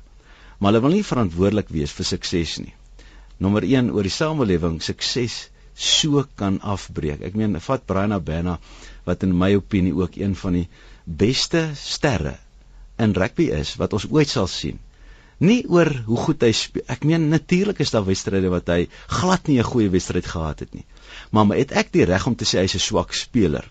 maar 0.60 0.72
hulle 0.72 0.84
wil 0.86 0.96
nie 1.00 1.08
verantwoordelik 1.10 1.74
wees 1.74 1.98
vir 1.98 2.10
sukses 2.12 2.60
nie. 2.62 2.76
Nommer 3.42 3.66
1 3.66 3.90
oor 3.98 4.06
die 4.06 4.14
samelewing 4.14 4.78
sukses 4.86 5.48
so 5.76 6.24
kan 6.36 6.60
afbreek. 6.62 7.22
Ek 7.22 7.36
meen, 7.36 7.60
vat 7.60 7.86
Brian 7.86 8.14
Abena 8.14 8.60
wat 9.06 9.24
in 9.24 9.38
my 9.38 9.54
opinie 9.56 9.94
ook 9.96 10.16
een 10.16 10.36
van 10.36 10.54
die 10.54 10.68
beste 11.04 11.70
sterre 11.76 12.38
in 13.02 13.14
rugby 13.18 13.50
is 13.52 13.76
wat 13.82 13.94
ons 13.94 14.08
ooit 14.10 14.30
sal 14.30 14.48
sien. 14.48 14.80
Nie 15.44 15.64
oor 15.68 15.90
hoe 16.06 16.18
goed 16.18 16.44
hy 16.46 16.52
speel. 16.56 16.86
Ek 16.88 17.04
meen 17.10 17.28
natuurlik 17.32 17.82
is 17.84 17.92
daar 17.92 18.06
wedstryde 18.06 18.52
wat 18.54 18.70
hy 18.70 18.88
glad 19.12 19.48
nie 19.48 19.60
'n 19.60 19.72
goeie 19.72 19.90
wedstryd 19.90 20.26
gehad 20.26 20.60
het 20.60 20.74
nie. 20.74 20.86
Maar, 21.32 21.46
maar 21.48 21.58
het 21.58 21.72
ek 21.72 21.92
die 21.92 22.06
reg 22.06 22.28
om 22.28 22.36
te 22.36 22.46
sê 22.46 22.62
hy's 22.62 22.76
'n 22.76 22.80
swak 22.80 23.14
speler? 23.14 23.66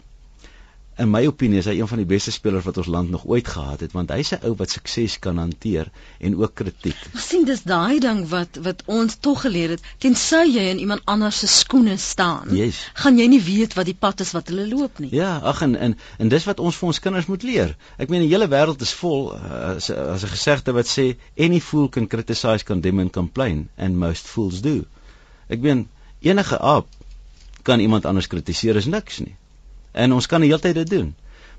In 1.02 1.10
my 1.10 1.22
opinie 1.26 1.58
is 1.58 1.66
hy 1.66 1.74
een 1.78 1.88
van 1.90 2.00
die 2.00 2.06
beste 2.08 2.32
spelers 2.34 2.64
wat 2.66 2.78
ons 2.80 2.88
land 2.94 3.10
nog 3.10 3.24
ooit 3.26 3.48
gehad 3.48 3.80
het 3.84 3.94
want 3.96 4.12
hy's 4.14 4.30
'n 4.36 4.46
ou 4.46 4.52
wat 4.60 4.70
sukses 4.70 5.18
kan 5.24 5.38
hanteer 5.42 5.90
en 6.20 6.36
ook 6.38 6.54
kritiek. 6.60 6.98
Ek 7.14 7.24
sien 7.24 7.44
dis 7.48 7.62
daai 7.66 7.98
ding 8.04 8.22
wat 8.30 8.58
wat 8.66 8.82
ons 8.86 9.16
tog 9.26 9.42
geleer 9.46 9.74
het 9.74 9.82
tensy 10.04 10.42
jy 10.56 10.68
in 10.70 10.78
iemand 10.84 11.02
anders 11.04 11.38
se 11.38 11.48
skoene 11.50 11.96
staan. 11.96 12.54
Yes. 12.56 12.78
gaan 12.94 13.18
jy 13.18 13.26
nie 13.26 13.42
weet 13.42 13.74
wat 13.74 13.86
die 13.86 13.98
pad 13.98 14.20
is 14.20 14.32
wat 14.32 14.48
hulle 14.48 14.68
loop 14.68 14.98
nie. 14.98 15.10
Ja, 15.14 15.38
ag 15.38 15.62
en, 15.62 15.76
en 15.76 15.98
en 16.18 16.28
dis 16.28 16.44
wat 16.44 16.60
ons 16.60 16.76
vir 16.76 16.86
ons 16.86 17.00
kinders 17.00 17.26
moet 17.26 17.42
leer. 17.42 17.76
Ek 17.98 18.08
meen 18.08 18.22
die 18.22 18.30
hele 18.30 18.48
wêreld 18.48 18.80
is 18.82 18.94
vol 19.02 19.32
uh, 19.34 19.76
as 19.76 19.90
as 19.90 20.22
'n 20.22 20.34
gesegde 20.36 20.72
wat 20.72 20.86
sê 20.86 21.16
any 21.36 21.60
fool 21.60 21.88
can 21.88 22.06
criticize, 22.06 22.64
condemn 22.64 23.00
and 23.00 23.12
complain 23.12 23.68
and 23.76 23.96
most 23.96 24.26
fools 24.26 24.60
do. 24.60 24.84
Ek 25.48 25.60
meen 25.60 25.88
enige 26.20 26.58
aap 26.58 26.86
kan 27.62 27.80
iemand 27.80 28.06
anders 28.06 28.26
kritiseer 28.26 28.76
is 28.76 28.86
niks 28.86 29.18
nie. 29.18 29.36
En 29.92 30.12
ons 30.12 30.26
kan 30.26 30.40
die 30.40 30.50
hele 30.50 30.62
tyd 30.62 30.74
dit 30.80 30.90
doen. 30.90 31.12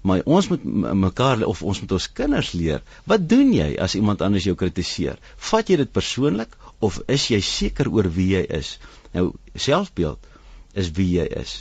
Maar 0.03 0.21
ons 0.25 0.47
moet 0.51 0.63
mekaar 0.99 1.45
of 1.47 1.61
ons 1.63 1.79
moet 1.79 1.91
ons 1.95 2.09
kinders 2.11 2.51
leer, 2.51 2.81
wat 3.07 3.29
doen 3.29 3.53
jy 3.55 3.69
as 3.79 3.95
iemand 3.95 4.21
anders 4.21 4.43
jou 4.43 4.55
kritiseer? 4.59 5.19
Vat 5.49 5.69
jy 5.71 5.77
dit 5.79 5.91
persoonlik 5.91 6.57
of 6.83 6.99
is 7.07 7.29
jy 7.31 7.39
seker 7.39 7.87
oor 7.87 8.09
wie 8.11 8.33
jy 8.33 8.43
is? 8.57 8.77
Nou 9.15 9.31
selfbeeld 9.55 10.27
is 10.75 10.91
wie 10.97 11.07
jy 11.15 11.29
is. 11.39 11.55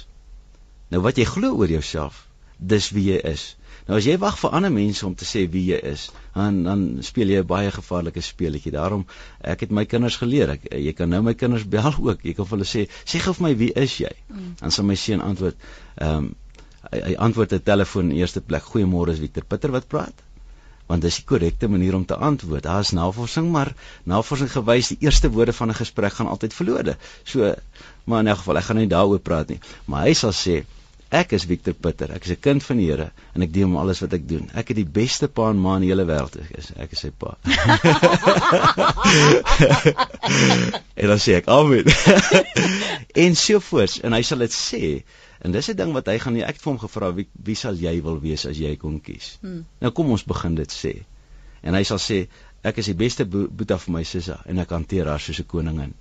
Nou 0.90 1.04
wat 1.06 1.20
jy 1.22 1.28
glo 1.28 1.54
oor 1.60 1.70
jouself, 1.70 2.24
dis 2.58 2.90
wie 2.96 3.12
jy 3.12 3.20
is. 3.30 3.52
Nou 3.86 3.96
as 3.98 4.06
jy 4.06 4.14
wag 4.22 4.36
vir 4.38 4.52
ander 4.58 4.70
mense 4.74 5.06
om 5.06 5.14
te 5.18 5.26
sê 5.26 5.44
wie 5.50 5.64
jy 5.70 5.78
is, 5.92 6.08
dan 6.34 6.62
dan 6.66 6.84
speel 7.06 7.30
jy 7.30 7.40
'n 7.42 7.50
baie 7.54 7.70
gevaarlike 7.70 8.22
speletjie. 8.22 8.74
Daarom 8.74 9.06
ek 9.40 9.66
het 9.66 9.70
my 9.70 9.84
kinders 9.84 10.18
geleer, 10.18 10.50
ek, 10.58 10.68
jy 10.72 10.92
kan 10.92 11.10
nou 11.10 11.22
my 11.22 11.34
kinders 11.34 11.64
bel 11.68 11.94
ook. 11.94 12.22
Jy 12.22 12.34
kan 12.34 12.46
vir 12.46 12.58
hulle 12.58 12.70
sê, 12.74 12.86
sê 13.06 13.18
gou 13.22 13.34
vir 13.38 13.48
my 13.48 13.54
wie 13.56 13.72
is 13.74 13.98
jy? 13.98 14.12
Mm. 14.28 14.54
Dan 14.60 14.70
sal 14.70 14.84
my 14.84 14.94
seun 14.94 15.20
antwoord, 15.20 15.56
ehm 15.96 16.16
um, 16.16 16.34
hy, 16.92 17.00
hy 17.08 17.14
antwoord 17.26 17.54
'n 17.56 17.64
telefoon 17.68 18.10
in 18.10 18.20
eerste 18.20 18.40
plek. 18.40 18.68
Goeiemôre, 18.72 19.16
is 19.16 19.24
Victor 19.24 19.44
Pitter 19.44 19.72
wat 19.72 19.88
praat? 19.88 20.24
Want 20.90 21.02
dis 21.02 21.20
die 21.20 21.24
korrekte 21.24 21.68
manier 21.68 21.94
om 21.94 22.04
te 22.04 22.16
antwoord. 22.16 22.62
Daar 22.62 22.84
is 22.84 22.92
navorsing, 22.92 23.48
maar 23.50 23.72
navorsing 24.04 24.50
gewys 24.52 24.92
die 24.92 25.08
eerste 25.08 25.30
woorde 25.30 25.52
van 25.52 25.70
'n 25.70 25.80
gesprek 25.80 26.12
gaan 26.12 26.28
altyd 26.28 26.54
verlore. 26.54 26.96
So, 27.24 27.54
maar 28.04 28.20
in 28.20 28.28
'n 28.28 28.36
geval, 28.36 28.56
ek 28.56 28.64
gaan 28.64 28.76
nie 28.76 28.86
daaroor 28.86 29.20
praat 29.20 29.48
nie, 29.48 29.60
maar 29.84 30.06
hy 30.06 30.14
sal 30.14 30.32
sê 30.32 30.64
Ek 31.12 31.34
is 31.36 31.44
Victor 31.44 31.76
Pitter. 31.76 32.08
Ek 32.10 32.24
is 32.24 32.32
'n 32.32 32.40
kind 32.40 32.62
van 32.64 32.76
die 32.80 32.88
Here 32.88 33.12
en 33.34 33.42
ek 33.42 33.52
doen 33.52 33.76
alles 33.76 34.00
wat 34.00 34.12
ek 34.16 34.28
doen. 34.28 34.50
Ek 34.54 34.68
het 34.68 34.76
die 34.76 34.88
beste 34.88 35.28
pa 35.28 35.50
en 35.50 35.60
ma 35.60 35.76
in 35.76 35.82
die 35.82 35.90
hele 35.92 36.06
wêreld. 36.08 36.36
Ek 36.40 36.50
is 36.56 36.72
ek 36.76 36.92
is 36.92 37.00
sy 37.04 37.10
pa. 37.10 37.36
en 41.02 41.08
dan 41.12 41.20
sê 41.20 41.34
ek 41.36 41.48
amen. 41.52 41.84
en 43.24 43.36
so 43.36 43.60
voort 43.60 44.00
en 44.00 44.12
hy 44.16 44.22
sal 44.24 44.38
dit 44.38 44.52
sê 44.56 45.04
En 45.42 45.52
dis 45.52 45.68
'n 45.70 45.76
ding 45.76 45.92
wat 45.92 46.06
hy 46.06 46.18
gaan 46.22 46.36
nie 46.38 46.44
ek 46.46 46.54
het 46.56 46.62
vir 46.62 46.70
hom 46.72 46.78
gevra 46.78 47.12
wie 47.14 47.26
wie 47.48 47.58
sal 47.58 47.74
jy 47.74 47.94
wil 48.02 48.20
wees 48.20 48.46
as 48.46 48.58
jy 48.58 48.76
kon 48.76 49.00
kies. 49.00 49.38
Hmm. 49.40 49.64
Nou 49.80 49.90
kom 49.92 50.10
ons 50.10 50.24
begin 50.24 50.54
dit 50.54 50.72
sê. 50.72 50.92
En 51.62 51.74
hy 51.74 51.82
sal 51.88 51.98
sê 51.98 52.18
ek 52.62 52.78
is 52.78 52.90
die 52.90 52.98
beste 52.98 53.26
boeta 53.26 53.78
vir 53.78 53.92
my 53.92 54.02
sussie 54.04 54.38
en 54.46 54.62
ek 54.62 54.70
hanteer 54.70 55.10
haar 55.10 55.20
soos 55.20 55.40
'n 55.40 55.50
koningin. 55.54 55.94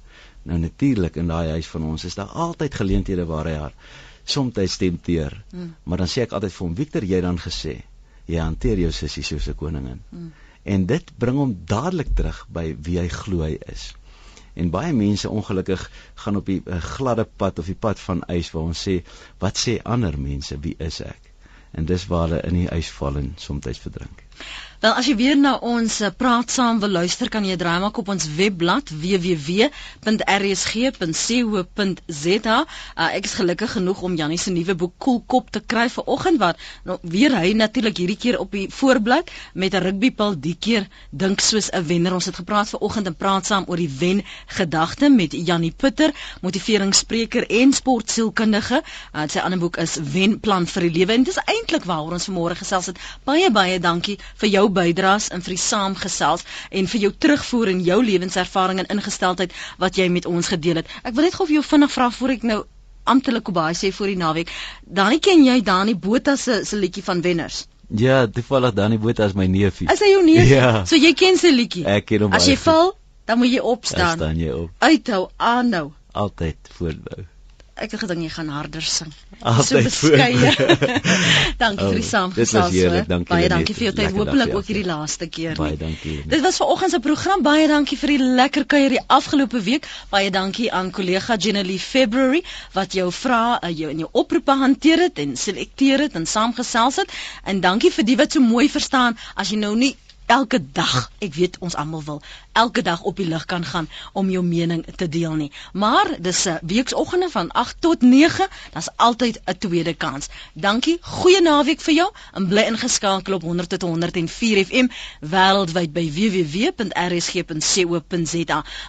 Nou 0.43 0.57
natuurlik 0.57 1.17
in 1.17 1.27
daai 1.27 1.49
huis 1.57 1.67
van 1.67 1.83
ons 1.83 2.05
is 2.05 2.15
daar 2.15 2.27
altyd 2.45 2.75
geleenthede 2.75 3.25
waar 3.25 3.45
hy 3.45 3.55
haar 3.55 3.73
soms 4.23 4.77
tempteer. 4.77 5.43
Hmm. 5.51 5.75
Maar 5.83 5.97
dan 5.97 6.07
sê 6.07 6.21
ek 6.21 6.31
altyd 6.31 6.53
vir 6.53 6.67
hom 6.67 6.75
Victor 6.75 7.03
jy 7.03 7.21
dan 7.21 7.37
gesê 7.37 7.81
jy 8.25 8.39
hanteer 8.39 8.77
jou 8.79 8.91
sussie 8.91 9.23
soos 9.23 9.47
'n 9.47 9.55
koningin. 9.55 10.01
Hmm. 10.09 10.31
En 10.63 10.85
dit 10.85 11.11
bring 11.17 11.37
hom 11.37 11.57
dadelik 11.65 12.15
terug 12.15 12.45
by 12.49 12.75
wie 12.77 12.99
hy 12.99 13.07
glo 13.07 13.41
hy 13.41 13.57
is. 13.73 13.93
En 14.61 14.69
baie 14.73 14.93
mense 14.93 15.29
ongelukkig 15.29 15.83
gaan 16.23 16.39
op 16.41 16.45
die 16.45 16.61
uh, 16.65 16.77
gladde 16.93 17.27
pad 17.43 17.59
of 17.59 17.69
die 17.71 17.79
pad 17.87 17.99
van 17.99 18.23
ys 18.37 18.51
waar 18.53 18.69
ons 18.69 18.85
sê 18.87 18.97
wat 19.43 19.57
sê 19.65 19.77
ander 19.95 20.17
mense 20.29 20.59
wie 20.65 20.75
is 20.89 21.01
ek? 21.05 21.31
En 21.71 21.87
dis 21.89 22.05
waar 22.11 22.27
hulle 22.27 22.41
in 22.49 22.59
die 22.59 22.69
ys 22.75 22.91
val 22.99 23.17
en 23.21 23.31
soms 23.41 23.79
verdrink. 23.85 24.25
Wel 24.81 24.95
as 24.97 25.05
jy 25.05 25.13
weer 25.13 25.35
na 25.37 25.59
ons 25.61 25.99
uh, 26.01 26.07
praat 26.17 26.49
saam 26.49 26.79
wil 26.81 26.89
luister 26.89 27.29
kan 27.29 27.45
jy 27.45 27.53
draai 27.53 27.77
maak 27.83 27.99
op 28.01 28.07
ons 28.09 28.25
webblad 28.33 28.89
www.rsg.co.za. 28.89 29.75
Uh, 32.65 33.09
ek 33.13 33.27
is 33.29 33.35
gelukkig 33.37 33.75
genoeg 33.75 34.01
om 34.01 34.15
Jannie 34.17 34.41
se 34.41 34.49
nuwe 34.49 34.73
boek 34.73 34.95
Koelkop 34.97 35.53
te 35.53 35.61
kry 35.61 35.85
vir 35.93 36.09
oggend 36.09 36.41
wat 36.41 36.57
nou, 36.89 36.97
weer 37.03 37.29
hy 37.37 37.53
natuurlik 37.59 38.01
hierdie 38.01 38.17
keer 38.23 38.39
op 38.41 38.49
die 38.57 38.73
voorblad 38.73 39.29
met 39.53 39.77
'n 39.77 39.83
rugbypil 39.85 40.33
die 40.47 40.55
keer 40.57 40.89
dink 41.11 41.45
soos 41.45 41.69
'n 41.69 41.85
wenner. 41.85 42.17
Ons 42.17 42.25
het 42.25 42.41
gepraat 42.41 42.73
ver 42.73 42.81
oggend 42.81 43.05
en 43.05 43.13
praat 43.15 43.45
saam 43.45 43.69
oor 43.69 43.77
die 43.77 43.93
wen 43.99 44.25
gedagte 44.47 45.09
met 45.13 45.37
Jannie 45.37 45.73
Putter, 45.77 46.09
motiveringsspreker 46.41 47.45
en 47.49 47.73
sportsielkundige. 47.73 48.81
Uh, 49.13 49.29
sy 49.29 49.39
ander 49.45 49.59
boek 49.59 49.77
is 49.77 49.99
Wen 50.01 50.39
plan 50.39 50.65
vir 50.65 50.81
die 50.81 50.91
lewe 50.97 51.13
en 51.13 51.23
dit 51.23 51.37
is 51.37 51.43
eintlik 51.45 51.85
waaroor 51.85 52.17
ons 52.17 52.25
vanmôre 52.29 52.57
gesels 52.57 52.85
het. 52.89 52.97
Baie 53.23 53.51
baie 53.51 53.79
dankie 53.79 54.17
vir 54.41 54.49
jou 54.49 54.70
bydraes 54.75 55.29
en 55.35 55.43
vir 55.45 55.55
die 55.55 55.63
saamgesels 55.63 56.45
en 56.69 56.87
vir 56.93 57.03
jou 57.05 57.11
terugvoer 57.25 57.71
en 57.73 57.81
jou 57.85 57.99
lewenservaring 58.03 58.81
en 58.81 58.91
ingesteldheid 58.95 59.55
wat 59.83 59.97
jy 59.97 60.07
met 60.09 60.27
ons 60.29 60.51
gedeel 60.53 60.81
het. 60.81 60.91
Ek 61.03 61.15
wil 61.15 61.27
net 61.27 61.37
gou 61.37 61.47
vir 61.49 61.59
jou 61.59 61.65
vinnig 61.73 61.91
vra 61.91 62.09
voor 62.17 62.35
ek 62.35 62.47
nou 62.51 62.61
amptelik 63.03 63.49
op 63.49 63.57
baie 63.57 63.77
sê 63.77 63.91
vir 63.95 64.13
die 64.13 64.19
naweek. 64.21 64.53
Dani 64.85 65.19
ken 65.19 65.45
jy 65.45 65.59
Dani 65.65 65.95
Botha 65.95 66.35
se 66.37 66.61
se 66.65 66.77
liedjie 66.77 67.03
van 67.03 67.21
Wenners? 67.21 67.65
Ja, 67.89 68.25
toevallig 68.27 68.75
Dani 68.77 68.97
Botha 68.97 69.25
is 69.25 69.35
my 69.35 69.47
neefie. 69.47 69.89
Is 69.91 70.03
hy 70.03 70.13
jou 70.13 70.23
neef? 70.25 70.47
Ja. 70.49 70.85
So 70.85 70.99
jy 70.99 71.13
ken 71.17 71.37
sy 71.41 71.51
liedjie. 71.55 71.85
Ek 71.85 72.07
ken 72.11 72.27
hom. 72.27 72.37
As 72.37 72.47
jy 72.47 72.55
val, 72.61 72.95
dan 73.25 73.41
moet 73.41 73.51
jy 73.55 73.65
opstaan. 73.73 74.17
Dan 74.17 74.35
staan 74.35 74.39
jy 74.45 74.55
op. 74.63 74.71
Uithou, 74.79 75.25
aanhou. 75.37 75.91
Altyd 76.11 76.73
voortbou 76.77 77.30
ek 77.81 77.95
het 77.95 78.01
gedink 78.03 78.25
jy 78.25 78.29
gaan 78.33 78.49
harder 78.53 78.85
sing. 78.85 79.11
Altyd 79.39 79.87
so 79.93 80.11
beskeie. 80.11 80.51
dankie 81.63 81.87
vir 81.87 81.97
die 81.97 82.03
oh, 82.03 82.09
saamgesels. 82.09 82.75
Baie 83.29 83.49
dankie 83.51 83.75
vir 83.77 83.87
jou 83.87 83.93
tyd. 83.97 84.11
Hoopelik 84.15 84.53
ook 84.57 84.69
hierdie 84.69 84.85
laaste 84.85 85.27
keer. 85.31 85.55
Baie 85.57 85.77
dankie. 85.79 86.19
Dit 86.29 86.43
was 86.45 86.59
vanoggend 86.61 86.93
se 86.93 87.01
program. 87.03 87.41
Baie 87.45 87.65
dankie 87.71 87.97
vir 88.01 88.13
die 88.13 88.29
lekker 88.41 88.67
kuier 88.69 88.95
die 88.97 89.03
afgelope 89.07 89.63
week. 89.65 89.89
Baie 90.13 90.29
dankie 90.33 90.69
aan 90.71 90.93
kollega 90.93 91.39
Jenelie 91.41 91.79
February 91.81 92.43
wat 92.77 92.93
jou 92.97 93.09
vra 93.21 93.41
uh, 93.57 93.73
jou 93.73 93.89
in 93.91 94.05
jou 94.05 94.11
oproepe 94.23 94.55
hanteer 94.61 95.07
het 95.07 95.19
en 95.23 95.35
selekteer 95.37 96.05
het 96.07 96.15
en 96.19 96.29
saamgesels 96.29 97.01
het. 97.01 97.19
En 97.43 97.63
dankie 97.65 97.91
vir 97.91 98.07
die 98.07 98.19
wat 98.21 98.37
so 98.37 98.45
mooi 98.45 98.69
verstaan 98.69 99.17
as 99.35 99.49
jy 99.53 99.61
nou 99.63 99.75
nie 99.75 99.95
elke 100.31 100.59
dag, 100.71 101.11
ek 101.19 101.33
weet 101.35 101.57
ons 101.59 101.75
almal 101.75 102.03
wil 102.07 102.19
elke 102.51 102.81
dag 102.81 103.01
op 103.01 103.15
die 103.15 103.27
lig 103.27 103.45
kan 103.45 103.65
gaan 103.65 103.89
om 104.13 104.29
jou 104.29 104.43
mening 104.43 104.85
te 104.95 105.09
deel 105.09 105.33
nie. 105.39 105.51
Maar 105.73 106.15
dis 106.19 106.45
'n 106.47 106.59
weeksoggende 106.61 107.29
van 107.29 107.51
8 107.51 107.75
tot 107.79 108.01
9, 108.01 108.47
daar's 108.73 108.89
altyd 108.95 109.39
'n 109.45 109.57
tweede 109.57 109.93
kans. 109.93 110.27
Dankie. 110.53 110.97
Goeie 111.01 111.41
naweek 111.41 111.81
vir 111.81 111.93
jou 111.93 112.11
en 112.33 112.47
bly 112.47 112.61
ingeskakel 112.61 113.33
op 113.33 113.41
100 113.41 113.69
tot 113.69 113.81
104 113.81 114.65
FM 114.65 114.87
wêreldwyd 115.19 115.91
by 115.93 116.11
www.rsg.co.za. 116.11 116.93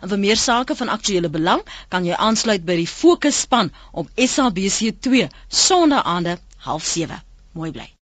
En 0.01 0.09
vir 0.09 0.19
meer 0.19 0.37
sake 0.37 0.77
van 0.77 0.89
aktuële 0.89 1.29
belang, 1.29 1.63
kan 1.89 2.05
jy 2.05 2.15
aansluit 2.15 2.65
by 2.65 2.77
die 2.77 2.89
Fokusspan 2.89 3.73
op 3.93 4.09
SABC2 4.15 5.27
Sondae 5.49 6.03
aande 6.03 6.39
07:30. 6.59 7.23
Mooi 7.53 7.71
bly. 7.71 7.93